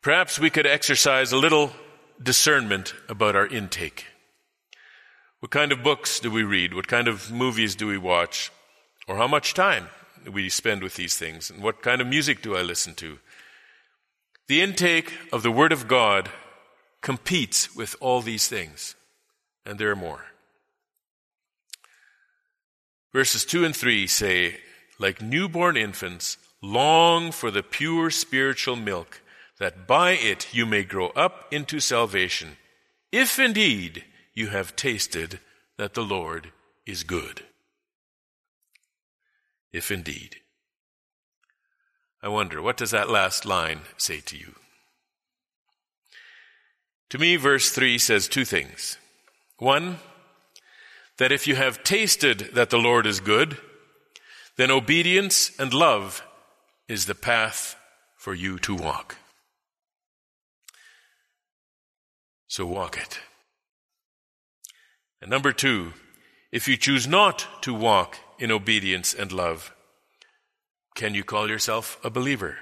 Perhaps 0.00 0.38
we 0.38 0.48
could 0.48 0.66
exercise 0.66 1.30
a 1.30 1.36
little 1.36 1.72
discernment 2.22 2.94
about 3.08 3.36
our 3.36 3.46
intake. 3.46 4.06
What 5.40 5.50
kind 5.50 5.72
of 5.72 5.82
books 5.82 6.20
do 6.20 6.30
we 6.30 6.42
read? 6.42 6.72
What 6.72 6.88
kind 6.88 7.06
of 7.06 7.30
movies 7.30 7.74
do 7.74 7.86
we 7.86 7.98
watch? 7.98 8.50
Or 9.06 9.16
how 9.16 9.26
much 9.26 9.52
time 9.52 9.88
do 10.24 10.32
we 10.32 10.48
spend 10.48 10.82
with 10.82 10.94
these 10.94 11.18
things? 11.18 11.50
And 11.50 11.62
what 11.62 11.82
kind 11.82 12.00
of 12.00 12.06
music 12.06 12.40
do 12.40 12.56
I 12.56 12.62
listen 12.62 12.94
to? 12.94 13.18
The 14.48 14.62
intake 14.62 15.12
of 15.32 15.42
the 15.42 15.50
Word 15.50 15.72
of 15.72 15.86
God 15.86 16.30
competes 17.02 17.76
with 17.76 17.94
all 18.00 18.22
these 18.22 18.48
things, 18.48 18.94
and 19.66 19.78
there 19.78 19.90
are 19.90 19.96
more. 19.96 20.24
Verses 23.12 23.44
2 23.44 23.66
and 23.66 23.76
3 23.76 24.06
say, 24.06 24.56
like 25.04 25.20
newborn 25.20 25.76
infants, 25.76 26.38
long 26.62 27.30
for 27.30 27.50
the 27.50 27.62
pure 27.62 28.10
spiritual 28.10 28.74
milk, 28.74 29.20
that 29.58 29.86
by 29.86 30.12
it 30.12 30.48
you 30.50 30.64
may 30.64 30.82
grow 30.82 31.08
up 31.08 31.44
into 31.52 31.78
salvation, 31.78 32.56
if 33.12 33.38
indeed 33.38 34.02
you 34.32 34.46
have 34.46 34.74
tasted 34.74 35.40
that 35.76 35.92
the 35.92 36.02
Lord 36.02 36.52
is 36.86 37.02
good. 37.02 37.42
If 39.74 39.90
indeed. 39.90 40.36
I 42.22 42.28
wonder, 42.28 42.62
what 42.62 42.78
does 42.78 42.92
that 42.92 43.10
last 43.10 43.44
line 43.44 43.80
say 43.98 44.20
to 44.20 44.38
you? 44.38 44.54
To 47.10 47.18
me, 47.18 47.36
verse 47.36 47.68
3 47.68 47.98
says 47.98 48.26
two 48.26 48.46
things. 48.46 48.96
One, 49.58 49.98
that 51.18 51.30
if 51.30 51.46
you 51.46 51.56
have 51.56 51.84
tasted 51.84 52.52
that 52.54 52.70
the 52.70 52.78
Lord 52.78 53.06
is 53.06 53.20
good, 53.20 53.58
then 54.56 54.70
obedience 54.70 55.50
and 55.58 55.72
love 55.72 56.22
is 56.88 57.06
the 57.06 57.14
path 57.14 57.76
for 58.16 58.34
you 58.34 58.58
to 58.60 58.74
walk. 58.74 59.16
So 62.46 62.64
walk 62.66 62.96
it. 62.96 63.18
And 65.20 65.30
number 65.30 65.52
two, 65.52 65.92
if 66.52 66.68
you 66.68 66.76
choose 66.76 67.08
not 67.08 67.46
to 67.62 67.74
walk 67.74 68.18
in 68.38 68.52
obedience 68.52 69.12
and 69.12 69.32
love, 69.32 69.74
can 70.94 71.14
you 71.14 71.24
call 71.24 71.48
yourself 71.48 71.98
a 72.04 72.10
believer? 72.10 72.58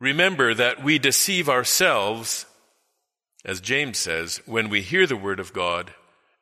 Remember 0.00 0.54
that 0.54 0.82
we 0.82 0.98
deceive 0.98 1.48
ourselves, 1.48 2.46
as 3.44 3.60
James 3.60 3.98
says, 3.98 4.40
when 4.46 4.70
we 4.70 4.80
hear 4.80 5.06
the 5.06 5.16
word 5.16 5.40
of 5.40 5.52
God 5.52 5.92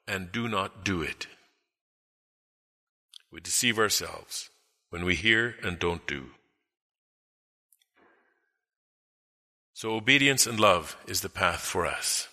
and 0.07 0.31
do 0.31 0.47
not 0.47 0.85
do 0.85 1.03
it. 1.03 1.27
We 3.37 3.43
deceive 3.43 3.79
ourselves 3.79 4.49
when 4.89 5.05
we 5.05 5.15
hear 5.15 5.57
and 5.63 5.79
don't 5.79 6.07
do. 6.07 6.29
So, 9.75 9.93
obedience 9.93 10.47
and 10.47 10.59
love 10.59 10.97
is 11.07 11.21
the 11.21 11.29
path 11.29 11.61
for 11.61 11.85
us. 11.85 12.29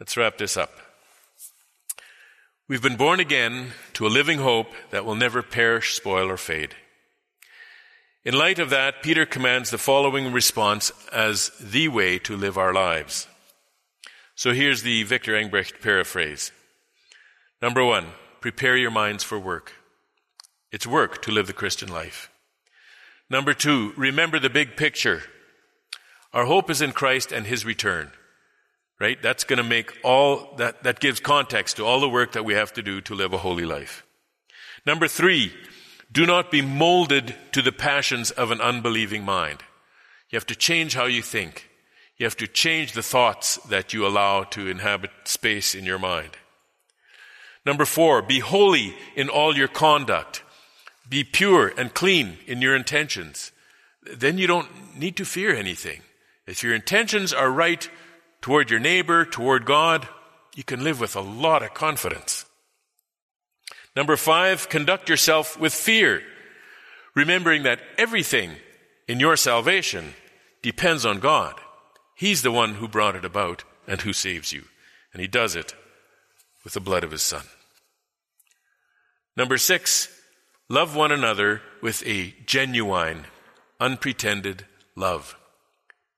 Let's 0.00 0.16
wrap 0.16 0.36
this 0.36 0.56
up. 0.56 0.72
We've 2.66 2.82
been 2.82 2.96
born 2.96 3.20
again 3.20 3.70
to 3.92 4.08
a 4.08 4.08
living 4.08 4.38
hope 4.38 4.72
that 4.90 5.04
will 5.04 5.14
never 5.14 5.44
perish, 5.44 5.94
spoil, 5.94 6.28
or 6.28 6.36
fade. 6.36 6.74
In 8.24 8.34
light 8.34 8.58
of 8.58 8.70
that, 8.70 9.00
Peter 9.00 9.24
commands 9.24 9.70
the 9.70 9.78
following 9.78 10.32
response 10.32 10.90
as 11.12 11.52
the 11.60 11.86
way 11.86 12.18
to 12.18 12.36
live 12.36 12.58
our 12.58 12.74
lives. 12.74 13.28
So 14.34 14.52
here's 14.52 14.82
the 14.82 15.04
Victor 15.04 15.36
Engbrecht 15.36 15.80
paraphrase. 15.80 16.50
Number 17.62 17.84
one, 17.84 18.06
prepare 18.46 18.76
your 18.76 18.92
minds 18.92 19.24
for 19.24 19.40
work. 19.40 19.72
It's 20.70 20.86
work 20.86 21.20
to 21.22 21.32
live 21.32 21.48
the 21.48 21.52
Christian 21.52 21.88
life. 21.88 22.30
Number 23.28 23.52
two, 23.52 23.92
remember 23.96 24.38
the 24.38 24.48
big 24.48 24.76
picture. 24.76 25.22
Our 26.32 26.44
hope 26.44 26.70
is 26.70 26.80
in 26.80 26.92
Christ 26.92 27.32
and 27.32 27.44
His 27.44 27.64
return. 27.64 28.12
Right? 29.00 29.20
That's 29.20 29.42
going 29.42 29.56
to 29.56 29.68
make 29.68 29.98
all, 30.04 30.54
that, 30.58 30.84
that 30.84 31.00
gives 31.00 31.18
context 31.18 31.78
to 31.78 31.84
all 31.84 31.98
the 31.98 32.08
work 32.08 32.34
that 32.34 32.44
we 32.44 32.54
have 32.54 32.72
to 32.74 32.82
do 32.82 33.00
to 33.00 33.16
live 33.16 33.32
a 33.32 33.38
holy 33.38 33.64
life. 33.64 34.06
Number 34.86 35.08
three, 35.08 35.52
do 36.12 36.24
not 36.24 36.52
be 36.52 36.62
molded 36.62 37.34
to 37.50 37.62
the 37.62 37.72
passions 37.72 38.30
of 38.30 38.52
an 38.52 38.60
unbelieving 38.60 39.24
mind. 39.24 39.58
You 40.30 40.36
have 40.36 40.46
to 40.46 40.54
change 40.54 40.94
how 40.94 41.06
you 41.06 41.20
think. 41.20 41.68
You 42.16 42.26
have 42.26 42.36
to 42.36 42.46
change 42.46 42.92
the 42.92 43.02
thoughts 43.02 43.56
that 43.70 43.92
you 43.92 44.06
allow 44.06 44.44
to 44.44 44.68
inhabit 44.68 45.10
space 45.24 45.74
in 45.74 45.84
your 45.84 45.98
mind. 45.98 46.30
Number 47.66 47.84
four, 47.84 48.22
be 48.22 48.38
holy 48.38 48.94
in 49.16 49.28
all 49.28 49.56
your 49.56 49.66
conduct. 49.66 50.44
Be 51.08 51.24
pure 51.24 51.72
and 51.76 51.92
clean 51.92 52.38
in 52.46 52.62
your 52.62 52.76
intentions. 52.76 53.50
Then 54.02 54.38
you 54.38 54.46
don't 54.46 54.96
need 54.96 55.16
to 55.16 55.24
fear 55.24 55.52
anything. 55.52 56.02
If 56.46 56.62
your 56.62 56.76
intentions 56.76 57.32
are 57.32 57.50
right 57.50 57.90
toward 58.40 58.70
your 58.70 58.78
neighbor, 58.78 59.24
toward 59.24 59.66
God, 59.66 60.06
you 60.54 60.62
can 60.62 60.84
live 60.84 61.00
with 61.00 61.16
a 61.16 61.20
lot 61.20 61.64
of 61.64 61.74
confidence. 61.74 62.46
Number 63.96 64.16
five, 64.16 64.68
conduct 64.68 65.08
yourself 65.08 65.58
with 65.58 65.74
fear, 65.74 66.22
remembering 67.16 67.64
that 67.64 67.80
everything 67.98 68.52
in 69.08 69.18
your 69.18 69.36
salvation 69.36 70.14
depends 70.62 71.04
on 71.04 71.18
God. 71.18 71.60
He's 72.14 72.42
the 72.42 72.52
one 72.52 72.74
who 72.74 72.86
brought 72.86 73.16
it 73.16 73.24
about 73.24 73.64
and 73.88 74.00
who 74.00 74.12
saves 74.12 74.52
you. 74.52 74.64
And 75.12 75.20
He 75.20 75.26
does 75.26 75.56
it 75.56 75.74
with 76.62 76.74
the 76.74 76.80
blood 76.80 77.02
of 77.02 77.10
His 77.10 77.22
Son. 77.22 77.42
Number 79.36 79.58
six, 79.58 80.08
love 80.68 80.96
one 80.96 81.12
another 81.12 81.60
with 81.82 82.06
a 82.06 82.34
genuine, 82.46 83.26
unpretended 83.78 84.64
love. 84.94 85.36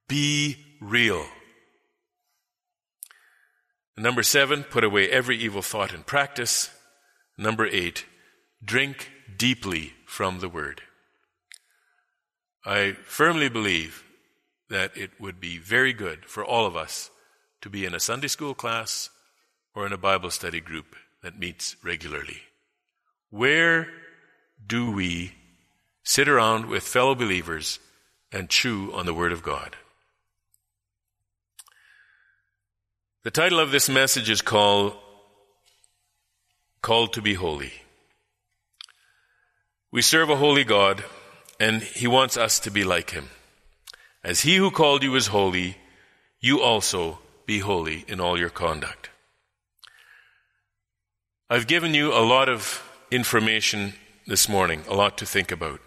Be 0.08 0.56
real. 0.80 1.26
Number 3.96 4.22
seven, 4.22 4.62
put 4.62 4.84
away 4.84 5.10
every 5.10 5.36
evil 5.36 5.62
thought 5.62 5.92
and 5.92 6.06
practice. 6.06 6.70
Number 7.36 7.66
eight, 7.66 8.06
drink 8.64 9.10
deeply 9.36 9.94
from 10.06 10.38
the 10.38 10.48
Word. 10.48 10.82
I 12.64 12.92
firmly 13.04 13.48
believe 13.48 14.04
that 14.70 14.96
it 14.96 15.10
would 15.18 15.40
be 15.40 15.58
very 15.58 15.92
good 15.92 16.26
for 16.26 16.44
all 16.44 16.66
of 16.66 16.76
us 16.76 17.10
to 17.62 17.70
be 17.70 17.84
in 17.84 17.94
a 17.94 18.00
Sunday 18.00 18.28
school 18.28 18.54
class 18.54 19.10
or 19.74 19.86
in 19.86 19.92
a 19.92 19.98
Bible 19.98 20.30
study 20.30 20.60
group 20.60 20.94
that 21.22 21.38
meets 21.38 21.74
regularly. 21.82 22.42
Where 23.30 23.88
do 24.66 24.90
we 24.90 25.32
sit 26.02 26.28
around 26.28 26.66
with 26.66 26.82
fellow 26.82 27.14
believers 27.14 27.78
and 28.32 28.48
chew 28.48 28.92
on 28.94 29.06
the 29.06 29.14
Word 29.14 29.32
of 29.32 29.42
God? 29.42 29.76
The 33.24 33.30
title 33.30 33.60
of 33.60 33.70
this 33.70 33.88
message 33.88 34.30
is 34.30 34.40
called 34.40 34.96
Called 36.80 37.12
to 37.14 37.22
be 37.22 37.34
Holy. 37.34 37.72
We 39.90 40.00
serve 40.00 40.30
a 40.30 40.36
holy 40.36 40.64
God, 40.64 41.04
and 41.60 41.82
He 41.82 42.06
wants 42.06 42.36
us 42.36 42.60
to 42.60 42.70
be 42.70 42.84
like 42.84 43.10
Him. 43.10 43.28
As 44.24 44.40
He 44.40 44.56
who 44.56 44.70
called 44.70 45.02
you 45.02 45.14
is 45.16 45.26
holy, 45.26 45.76
you 46.40 46.62
also 46.62 47.18
be 47.44 47.58
holy 47.58 48.04
in 48.08 48.20
all 48.20 48.38
your 48.38 48.50
conduct. 48.50 49.10
I've 51.50 51.66
given 51.66 51.94
you 51.94 52.12
a 52.12 52.24
lot 52.24 52.48
of 52.48 52.87
information 53.10 53.94
this 54.26 54.48
morning, 54.48 54.82
a 54.88 54.94
lot 54.94 55.18
to 55.18 55.26
think 55.26 55.50
about. 55.50 55.80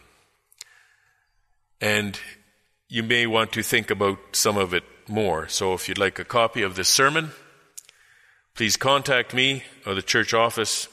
And 1.79 2.19
you 2.87 3.03
may 3.03 3.27
want 3.27 3.51
to 3.53 3.63
think 3.63 3.89
about 3.89 4.19
some 4.33 4.57
of 4.57 4.73
it 4.73 4.83
more. 5.07 5.47
So 5.47 5.73
if 5.73 5.87
you'd 5.87 5.97
like 5.97 6.19
a 6.19 6.25
copy 6.25 6.61
of 6.61 6.75
this 6.75 6.89
sermon, 6.89 7.31
please 8.55 8.77
contact 8.77 9.33
me 9.33 9.63
or 9.85 9.93
the 9.93 10.01
church 10.01 10.33
office, 10.33 10.87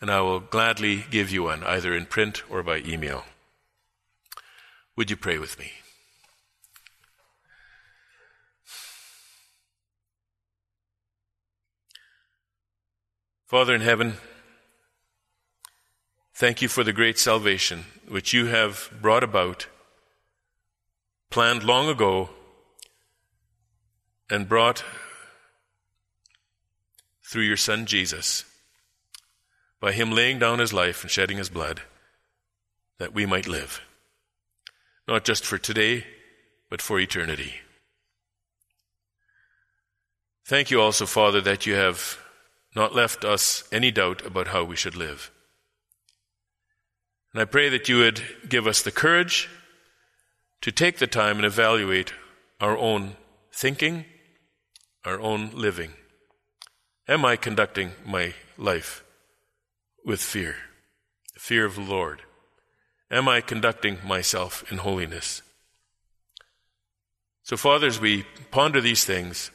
and 0.00 0.10
I 0.10 0.20
will 0.20 0.40
gladly 0.40 1.04
give 1.10 1.30
you 1.30 1.44
one, 1.44 1.64
either 1.64 1.94
in 1.94 2.06
print 2.06 2.42
or 2.50 2.62
by 2.62 2.78
email. 2.78 3.24
Would 4.96 5.10
you 5.10 5.16
pray 5.16 5.38
with 5.38 5.58
me? 5.58 5.72
Father 13.46 13.74
in 13.74 13.80
heaven, 13.80 14.14
Thank 16.40 16.62
you 16.62 16.68
for 16.68 16.82
the 16.82 16.94
great 16.94 17.18
salvation 17.18 17.84
which 18.08 18.32
you 18.32 18.46
have 18.46 18.90
brought 19.02 19.22
about, 19.22 19.66
planned 21.28 21.62
long 21.62 21.86
ago, 21.90 22.30
and 24.30 24.48
brought 24.48 24.82
through 27.22 27.42
your 27.42 27.58
Son 27.58 27.84
Jesus. 27.84 28.46
by 29.80 29.92
him 29.92 30.12
laying 30.12 30.38
down 30.38 30.60
his 30.60 30.72
life 30.72 31.02
and 31.02 31.10
shedding 31.10 31.36
his 31.36 31.50
blood, 31.50 31.82
that 32.98 33.12
we 33.12 33.26
might 33.26 33.46
live. 33.46 33.82
Not 35.06 35.26
just 35.26 35.44
for 35.44 35.58
today, 35.58 36.06
but 36.70 36.80
for 36.80 36.98
eternity. 36.98 37.56
Thank 40.46 40.70
you 40.70 40.80
also, 40.80 41.04
Father, 41.04 41.42
that 41.42 41.66
you 41.66 41.74
have 41.74 42.18
not 42.74 42.94
left 42.94 43.26
us 43.26 43.64
any 43.70 43.90
doubt 43.90 44.24
about 44.24 44.48
how 44.48 44.64
we 44.64 44.74
should 44.74 44.96
live. 44.96 45.30
And 47.32 47.40
I 47.40 47.44
pray 47.44 47.68
that 47.68 47.88
you 47.88 47.98
would 47.98 48.22
give 48.48 48.66
us 48.66 48.82
the 48.82 48.90
courage 48.90 49.48
to 50.62 50.72
take 50.72 50.98
the 50.98 51.06
time 51.06 51.36
and 51.36 51.46
evaluate 51.46 52.12
our 52.60 52.76
own 52.76 53.16
thinking, 53.52 54.04
our 55.04 55.20
own 55.20 55.50
living. 55.54 55.92
Am 57.08 57.24
I 57.24 57.36
conducting 57.36 57.92
my 58.04 58.34
life 58.58 59.04
with 60.04 60.20
fear, 60.20 60.56
fear 61.38 61.64
of 61.64 61.76
the 61.76 61.82
Lord? 61.82 62.22
Am 63.10 63.28
I 63.28 63.40
conducting 63.40 63.98
myself 64.04 64.70
in 64.70 64.78
holiness? 64.78 65.42
So, 67.42 67.56
fathers, 67.56 68.00
we 68.00 68.24
ponder 68.50 68.80
these 68.80 69.04
things, 69.04 69.50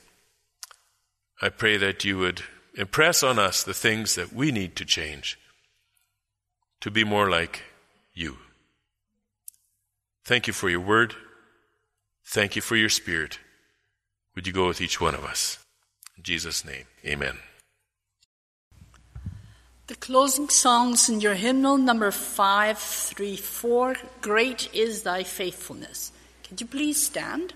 I 1.41 1.49
pray 1.49 1.77
that 1.77 2.03
you 2.03 2.17
would 2.17 2.41
impress 2.77 3.23
on 3.23 3.39
us 3.39 3.63
the 3.63 3.73
things 3.73 4.15
that 4.15 4.33
we 4.33 4.51
need 4.51 4.75
to 4.77 4.85
change 4.85 5.37
to 6.85 6.91
be 6.91 7.03
more 7.03 7.31
like 7.31 7.63
you. 8.13 8.37
Thank 10.23 10.45
you 10.45 10.53
for 10.53 10.69
your 10.69 10.81
word. 10.81 11.15
Thank 12.23 12.55
you 12.55 12.61
for 12.61 12.75
your 12.75 12.89
spirit. 12.89 13.39
Would 14.35 14.45
you 14.45 14.53
go 14.53 14.67
with 14.67 14.79
each 14.79 15.01
one 15.01 15.15
of 15.15 15.25
us? 15.25 15.57
In 16.15 16.21
Jesus' 16.21 16.63
name, 16.63 16.85
amen. 17.03 17.39
The 19.87 19.95
closing 19.95 20.47
songs 20.49 21.09
in 21.09 21.21
your 21.21 21.33
hymnal 21.33 21.79
number 21.79 22.11
534 22.11 23.95
Great 24.21 24.69
is 24.71 25.01
Thy 25.01 25.23
Faithfulness. 25.23 26.11
Could 26.47 26.61
you 26.61 26.67
please 26.67 27.01
stand? 27.01 27.55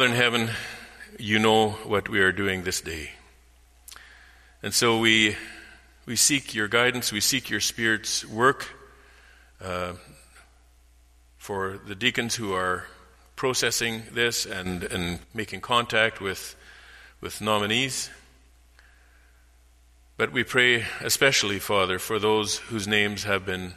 Father 0.00 0.12
in 0.12 0.16
heaven, 0.16 0.50
you 1.18 1.38
know 1.38 1.72
what 1.84 2.08
we 2.08 2.20
are 2.20 2.32
doing 2.32 2.62
this 2.62 2.80
day. 2.80 3.10
And 4.62 4.72
so 4.72 4.98
we, 4.98 5.36
we 6.06 6.16
seek 6.16 6.54
your 6.54 6.68
guidance, 6.68 7.12
we 7.12 7.20
seek 7.20 7.50
your 7.50 7.60
Spirit's 7.60 8.24
work 8.24 8.66
uh, 9.62 9.92
for 11.36 11.78
the 11.86 11.94
deacons 11.94 12.34
who 12.34 12.54
are 12.54 12.86
processing 13.36 14.04
this 14.10 14.46
and, 14.46 14.84
and 14.84 15.18
making 15.34 15.60
contact 15.60 16.18
with, 16.18 16.56
with 17.20 17.42
nominees. 17.42 18.08
But 20.16 20.32
we 20.32 20.44
pray 20.44 20.86
especially, 21.02 21.58
Father, 21.58 21.98
for 21.98 22.18
those 22.18 22.56
whose 22.56 22.88
names 22.88 23.24
have 23.24 23.44
been 23.44 23.74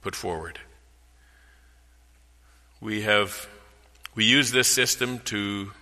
put 0.00 0.16
forward. 0.16 0.58
We 2.80 3.02
have 3.02 3.46
we 4.14 4.24
use 4.24 4.52
this 4.52 4.68
system 4.68 5.18
to 5.20 5.72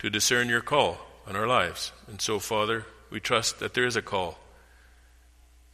to 0.00 0.08
discern 0.08 0.48
your 0.48 0.62
call 0.62 0.98
on 1.26 1.36
our 1.36 1.46
lives. 1.46 1.92
And 2.08 2.20
so, 2.20 2.38
Father, 2.38 2.86
we 3.10 3.20
trust 3.20 3.58
that 3.60 3.74
there 3.74 3.84
is 3.84 3.96
a 3.96 4.02
call. 4.02 4.38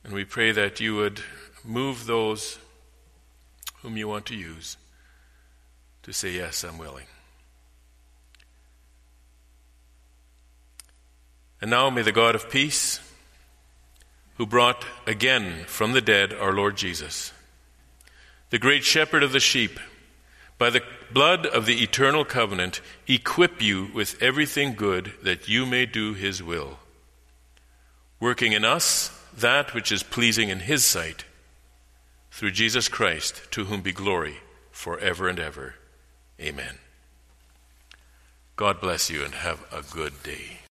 And 0.02 0.12
we 0.12 0.24
pray 0.24 0.50
that 0.52 0.80
you 0.80 0.96
would 0.96 1.20
move 1.64 2.06
those 2.06 2.58
whom 3.82 3.96
you 3.96 4.08
want 4.08 4.26
to 4.26 4.36
use 4.36 4.76
to 6.02 6.12
say, 6.12 6.32
Yes, 6.32 6.64
I'm 6.64 6.78
willing. 6.78 7.06
And 11.60 11.70
now 11.70 11.88
may 11.88 12.02
the 12.02 12.12
God 12.12 12.34
of 12.34 12.50
peace, 12.50 13.00
who 14.36 14.46
brought 14.46 14.84
again 15.06 15.64
from 15.66 15.92
the 15.92 16.00
dead 16.00 16.32
our 16.32 16.52
Lord 16.52 16.76
Jesus, 16.76 17.32
the 18.50 18.58
great 18.58 18.84
shepherd 18.84 19.22
of 19.22 19.32
the 19.32 19.40
sheep, 19.40 19.78
by 20.58 20.70
the 20.70 20.82
blood 21.12 21.46
of 21.46 21.66
the 21.66 21.82
eternal 21.82 22.24
covenant, 22.24 22.80
equip 23.06 23.60
you 23.60 23.90
with 23.94 24.20
everything 24.22 24.74
good 24.74 25.12
that 25.22 25.48
you 25.48 25.66
may 25.66 25.86
do 25.86 26.14
his 26.14 26.42
will, 26.42 26.78
working 28.20 28.52
in 28.52 28.64
us 28.64 29.10
that 29.36 29.74
which 29.74 29.92
is 29.92 30.02
pleasing 30.02 30.48
in 30.48 30.60
his 30.60 30.84
sight, 30.84 31.24
through 32.30 32.50
Jesus 32.50 32.88
Christ, 32.88 33.42
to 33.52 33.64
whom 33.64 33.82
be 33.82 33.92
glory 33.92 34.36
forever 34.70 35.28
and 35.28 35.38
ever. 35.38 35.74
Amen. 36.40 36.78
God 38.56 38.80
bless 38.80 39.10
you 39.10 39.24
and 39.24 39.34
have 39.34 39.64
a 39.72 39.82
good 39.82 40.22
day. 40.22 40.65